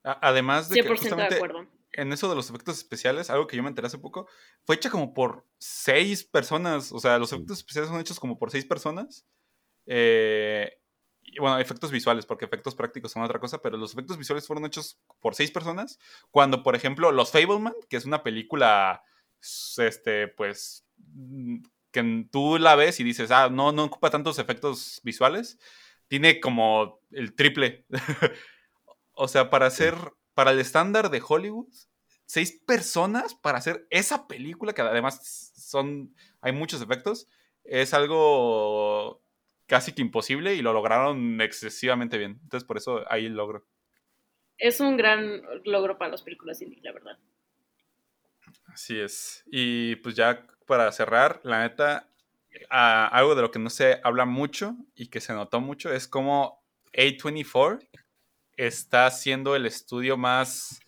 Además 0.03 0.69
de 0.69 0.83
que 0.83 0.89
justamente 0.89 1.41
en 1.93 2.13
eso 2.13 2.29
de 2.29 2.35
los 2.35 2.49
efectos 2.49 2.79
especiales, 2.79 3.31
algo 3.31 3.47
que 3.47 3.57
yo 3.57 3.63
me 3.63 3.69
enteré 3.69 3.87
hace 3.87 3.99
poco, 3.99 4.27
fue 4.65 4.77
hecha 4.77 4.91
como 4.91 5.15
por 5.15 5.47
seis 5.59 6.25
personas. 6.25 6.91
O 6.93 6.99
sea, 6.99 7.19
los 7.19 7.33
efectos 7.33 7.59
especiales 7.59 7.91
son 7.91 8.01
hechos 8.01 8.19
como 8.19 8.39
por 8.39 8.51
seis 8.51 8.65
personas. 8.65 9.27
Eh, 9.87 10.79
bueno, 11.39 11.59
efectos 11.59 11.91
visuales, 11.91 12.27
porque 12.27 12.45
efectos 12.45 12.75
prácticos 12.75 13.13
son 13.13 13.23
otra 13.23 13.41
cosa, 13.41 13.61
pero 13.63 13.77
los 13.77 13.93
efectos 13.93 14.19
visuales 14.19 14.47
fueron 14.47 14.67
hechos 14.67 15.01
por 15.21 15.35
seis 15.35 15.51
personas. 15.51 15.99
Cuando, 16.31 16.63
por 16.63 16.75
ejemplo, 16.75 17.11
Los 17.13 17.31
Fableman, 17.31 17.75
que 17.89 17.97
es 17.97 18.05
una 18.05 18.23
película, 18.23 19.03
este, 19.79 20.29
pues, 20.29 20.87
que 21.91 22.27
tú 22.31 22.59
la 22.59 22.75
ves 22.75 23.01
y 23.01 23.05
dices, 23.05 23.31
ah, 23.31 23.49
no, 23.51 23.73
no 23.73 23.85
ocupa 23.85 24.11
tantos 24.11 24.39
efectos 24.39 25.01
visuales, 25.05 25.59
tiene 26.09 26.41
como 26.41 27.01
el 27.11 27.35
triple. 27.35 27.87
o 29.15 29.29
sea, 29.29 29.51
para 29.51 29.67
hacer, 29.67 29.95
para 30.35 30.51
el 30.51 30.59
estándar 30.59 31.11
de 31.11 31.23
Hollywood, 31.27 31.73
seis 32.27 32.53
personas 32.67 33.35
para 33.35 33.59
hacer 33.59 33.87
esa 33.91 34.27
película, 34.27 34.73
que 34.73 34.83
además 34.83 35.53
son, 35.57 36.15
hay 36.41 36.53
muchos 36.53 36.83
efectos, 36.83 37.29
es 37.65 37.95
algo 37.95 39.23
casi 39.67 39.93
que 39.93 40.03
imposible 40.03 40.55
y 40.55 40.63
lo 40.63 40.73
lograron 40.73 41.41
excesivamente 41.41 42.19
bien. 42.19 42.39
Entonces, 42.43 42.67
por 42.67 42.77
eso 42.77 43.05
ahí 43.11 43.27
el 43.27 43.35
logro. 43.35 43.67
Es 44.59 44.81
un 44.81 44.97
gran 44.97 45.43
logro 45.65 45.99
para 45.99 46.11
las 46.11 46.23
películas 46.23 46.61
indie, 46.63 46.81
la 46.83 46.93
verdad. 46.93 47.19
Así 48.67 48.99
es. 48.99 49.45
Y 49.47 49.97
pues 49.97 50.15
ya 50.15 50.47
para 50.67 50.91
cerrar, 50.93 51.41
la 51.43 51.63
neta, 51.63 52.09
algo 52.71 53.35
de 53.35 53.43
lo 53.43 53.51
que 53.51 53.59
no 53.59 53.71
se 53.71 54.01
habla 54.05 54.25
mucho 54.25 54.77
y 54.95 55.09
que 55.09 55.21
se 55.21 55.33
notó 55.33 55.61
mucho 55.61 55.93
es 55.93 56.07
cómo 56.07 56.63
A24 56.93 57.89
está 58.57 59.11
siendo 59.11 59.57
el 59.57 59.67
estudio 59.67 60.17
más, 60.17 60.81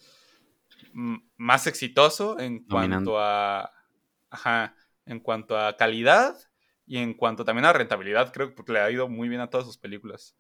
más 0.92 1.66
exitoso 1.66 2.38
en 2.38 2.64
cuanto 2.64 3.18
a 3.18 3.72
ajá, 4.30 4.76
en 5.06 5.20
cuanto 5.20 5.58
a 5.58 5.76
calidad 5.76 6.36
y 6.86 6.98
en 6.98 7.14
cuanto 7.14 7.44
también 7.44 7.64
a 7.64 7.72
rentabilidad, 7.72 8.32
creo 8.32 8.54
que 8.54 8.72
le 8.72 8.80
ha 8.80 8.90
ido 8.90 9.08
muy 9.08 9.28
bien 9.28 9.40
a 9.40 9.48
todas 9.48 9.66
sus 9.66 9.78
películas. 9.78 10.36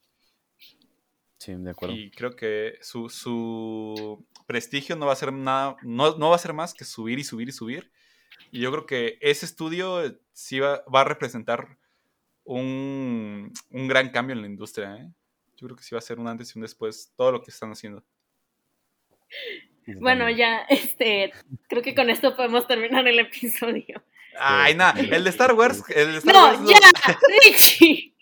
Sí, 1.38 1.54
de 1.54 1.70
acuerdo. 1.70 1.94
Y 1.94 2.10
creo 2.10 2.36
que 2.36 2.78
su, 2.80 3.08
su 3.08 4.26
prestigio 4.46 4.96
no 4.96 5.06
va 5.06 5.12
a 5.12 5.16
ser 5.16 5.32
nada, 5.32 5.76
no, 5.82 6.16
no, 6.16 6.30
va 6.30 6.36
a 6.36 6.38
ser 6.38 6.52
más 6.52 6.74
que 6.74 6.84
subir 6.84 7.18
y 7.18 7.24
subir 7.24 7.48
y 7.48 7.52
subir. 7.52 7.90
Y 8.50 8.60
yo 8.60 8.70
creo 8.70 8.86
que 8.86 9.18
ese 9.20 9.46
estudio 9.46 10.18
sí 10.32 10.60
va, 10.60 10.84
va 10.92 11.02
a 11.02 11.04
representar 11.04 11.78
un, 12.44 13.52
un, 13.70 13.88
gran 13.88 14.10
cambio 14.10 14.34
en 14.34 14.42
la 14.42 14.48
industria. 14.48 14.96
¿eh? 14.96 15.10
Yo 15.56 15.66
creo 15.66 15.76
que 15.76 15.82
sí 15.82 15.94
va 15.94 15.98
a 15.98 16.02
ser 16.02 16.18
un 16.18 16.28
antes 16.28 16.54
y 16.54 16.58
un 16.58 16.62
después 16.62 17.12
todo 17.16 17.32
lo 17.32 17.42
que 17.42 17.50
están 17.50 17.70
haciendo. 17.72 18.04
Bueno, 19.86 20.30
ya, 20.30 20.60
este, 20.68 21.32
creo 21.68 21.82
que 21.82 21.94
con 21.94 22.10
esto 22.10 22.34
podemos 22.36 22.66
terminar 22.66 23.06
el 23.06 23.18
episodio. 23.18 24.02
Ay, 24.38 24.74
nada, 24.74 25.00
el 25.00 25.24
de 25.24 25.30
Star 25.30 25.52
Wars. 25.52 25.82
El 25.88 26.12
de 26.12 26.18
Star 26.18 26.34
no, 26.34 26.44
Wars 26.46 26.60
ya, 26.68 27.18
Richie. 27.44 28.14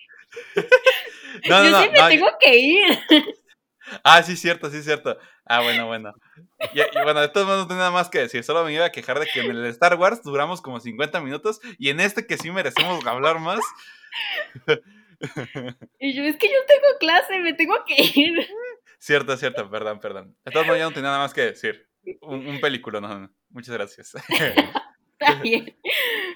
no, 1.49 1.59
no, 1.59 1.65
Yo 1.65 1.71
no, 1.71 1.83
sí 1.83 1.89
me 1.91 1.99
no, 1.99 2.09
tengo 2.09 2.29
que 2.41 2.57
ir. 2.57 2.99
Ah, 4.05 4.23
sí, 4.23 4.37
cierto, 4.37 4.71
sí, 4.71 4.83
cierto. 4.83 5.19
Ah, 5.45 5.61
bueno, 5.61 5.87
bueno. 5.87 6.15
Y, 6.73 6.81
y 6.81 7.03
bueno, 7.03 7.21
de 7.21 7.29
todos 7.29 7.47
modos 7.47 7.63
no 7.63 7.69
tengo 7.69 7.81
nada 7.81 7.91
más 7.91 8.09
que 8.09 8.21
decir. 8.21 8.43
Solo 8.45 8.65
me 8.65 8.73
iba 8.73 8.87
a 8.87 8.93
quejar 8.93 9.19
de 9.19 9.27
que 9.27 9.41
en 9.41 9.51
el 9.51 9.63
de 9.63 9.69
Star 9.69 9.97
Wars 9.97 10.23
duramos 10.23 10.63
como 10.63 10.81
50 10.81 11.21
minutos 11.21 11.61
y 11.79 11.91
en 11.91 12.01
este 12.01 12.27
que 12.27 12.39
sí 12.39 12.51
merecemos 12.51 13.05
hablar 13.07 13.39
más. 13.39 13.61
Y 15.99 16.15
yo, 16.15 16.25
es 16.25 16.37
que 16.37 16.49
yo 16.49 16.59
tengo 16.67 16.99
clase, 16.99 17.39
me 17.39 17.55
tengo 17.55 17.75
que 17.87 17.95
ir. 18.21 18.49
Cierto, 18.99 19.37
cierto, 19.37 19.71
perdón, 19.71 20.01
perdón. 20.01 20.37
De 20.45 20.53
todos 20.53 20.67
modos 20.67 20.79
ya 20.79 20.85
no 20.85 20.93
tenía 20.93 21.11
nada 21.11 21.23
más 21.23 21.35
que 21.35 21.43
decir. 21.43 21.89
Un, 22.21 22.47
un 22.47 22.61
película, 22.61 23.01
no, 23.01 23.19
no. 23.19 23.31
Muchas 23.51 23.75
gracias. 23.75 24.13
Está 25.23 25.41
bien. 25.43 25.77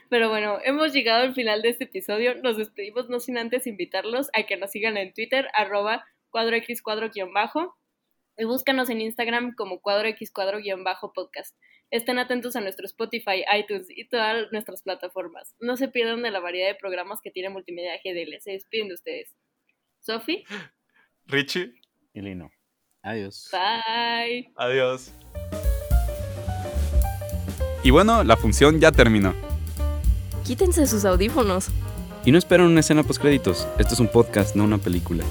Pero 0.09 0.29
bueno, 0.29 0.59
hemos 0.65 0.93
llegado 0.93 1.25
al 1.25 1.35
final 1.35 1.63
de 1.63 1.71
este 1.71 1.85
episodio. 1.85 2.35
Nos 2.43 2.57
despedimos 2.57 3.09
no 3.09 3.19
sin 3.21 3.39
antes 3.39 3.67
invitarlos 3.67 4.29
a 4.33 4.45
que 4.45 4.57
nos 4.57 4.71
sigan 4.71 4.97
en 4.97 5.13
Twitter, 5.13 5.49
arroba 5.55 6.05
cuadro 6.31 6.57
X 6.57 6.83
cuadro 6.83 7.11
guion 7.11 7.33
bajo. 7.33 7.77
Y 8.39 8.45
búscanos 8.45 8.91
en 8.91 9.01
Instagram 9.01 9.55
como 9.55 9.81
cuadro 9.81 10.09
X 10.09 10.31
cuadro 10.31 10.59
guion 10.59 10.85
bajo 10.85 11.13
podcast. 11.13 11.57
Estén 11.91 12.19
atentos 12.19 12.55
a 12.57 12.61
nuestro 12.61 12.85
Spotify, 12.87 13.45
iTunes 13.57 13.89
y 13.89 14.09
todas 14.09 14.51
nuestras 14.53 14.83
plataformas. 14.83 15.55
No 15.61 15.77
se 15.77 15.89
pierdan 15.89 16.23
de 16.23 16.31
la 16.31 16.41
variedad 16.41 16.69
de 16.69 16.75
programas 16.75 17.21
que 17.23 17.31
tiene 17.31 17.49
Multimedia 17.49 17.97
GDL. 18.05 18.41
Se 18.41 18.53
despiden 18.53 18.89
de 18.89 18.95
ustedes. 18.95 19.35
Sofi. 20.01 20.45
Richie. 21.27 21.73
Y 22.13 22.21
Lino. 22.21 22.51
Adiós. 23.03 23.49
Bye. 23.53 24.53
Adiós. 24.57 25.13
Y 27.87 27.91
bueno, 27.91 28.25
la 28.25 28.37
función 28.37 28.81
ya 28.81 28.91
terminó. 28.91 29.33
Quítense 30.43 30.89
sus 30.89 31.05
audífonos. 31.05 31.69
Y 32.25 32.33
no 32.33 32.39
esperen 32.39 32.67
una 32.67 32.81
escena 32.81 33.05
post 33.05 33.21
créditos. 33.21 33.65
Esto 33.79 33.95
es 33.95 34.01
un 34.01 34.09
podcast, 34.09 34.57
no 34.57 34.65
una 34.65 34.79
película. 34.79 35.23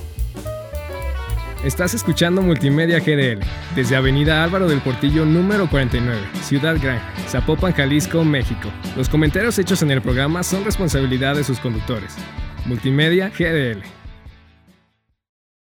Estás 1.65 1.93
escuchando 1.93 2.41
Multimedia 2.41 3.01
GDL 3.01 3.41
desde 3.75 3.97
Avenida 3.97 4.41
Álvaro 4.41 4.69
del 4.69 4.79
Portillo 4.79 5.25
número 5.25 5.69
49, 5.69 6.17
Ciudad 6.43 6.77
Gran, 6.81 7.01
Zapopan, 7.27 7.73
Jalisco, 7.73 8.23
México. 8.23 8.69
Los 8.95 9.09
comentarios 9.09 9.59
hechos 9.59 9.81
en 9.81 9.91
el 9.91 10.01
programa 10.01 10.41
son 10.41 10.63
responsabilidad 10.63 11.35
de 11.35 11.43
sus 11.43 11.59
conductores. 11.59 12.15
Multimedia 12.65 13.33
GDL. 13.37 13.83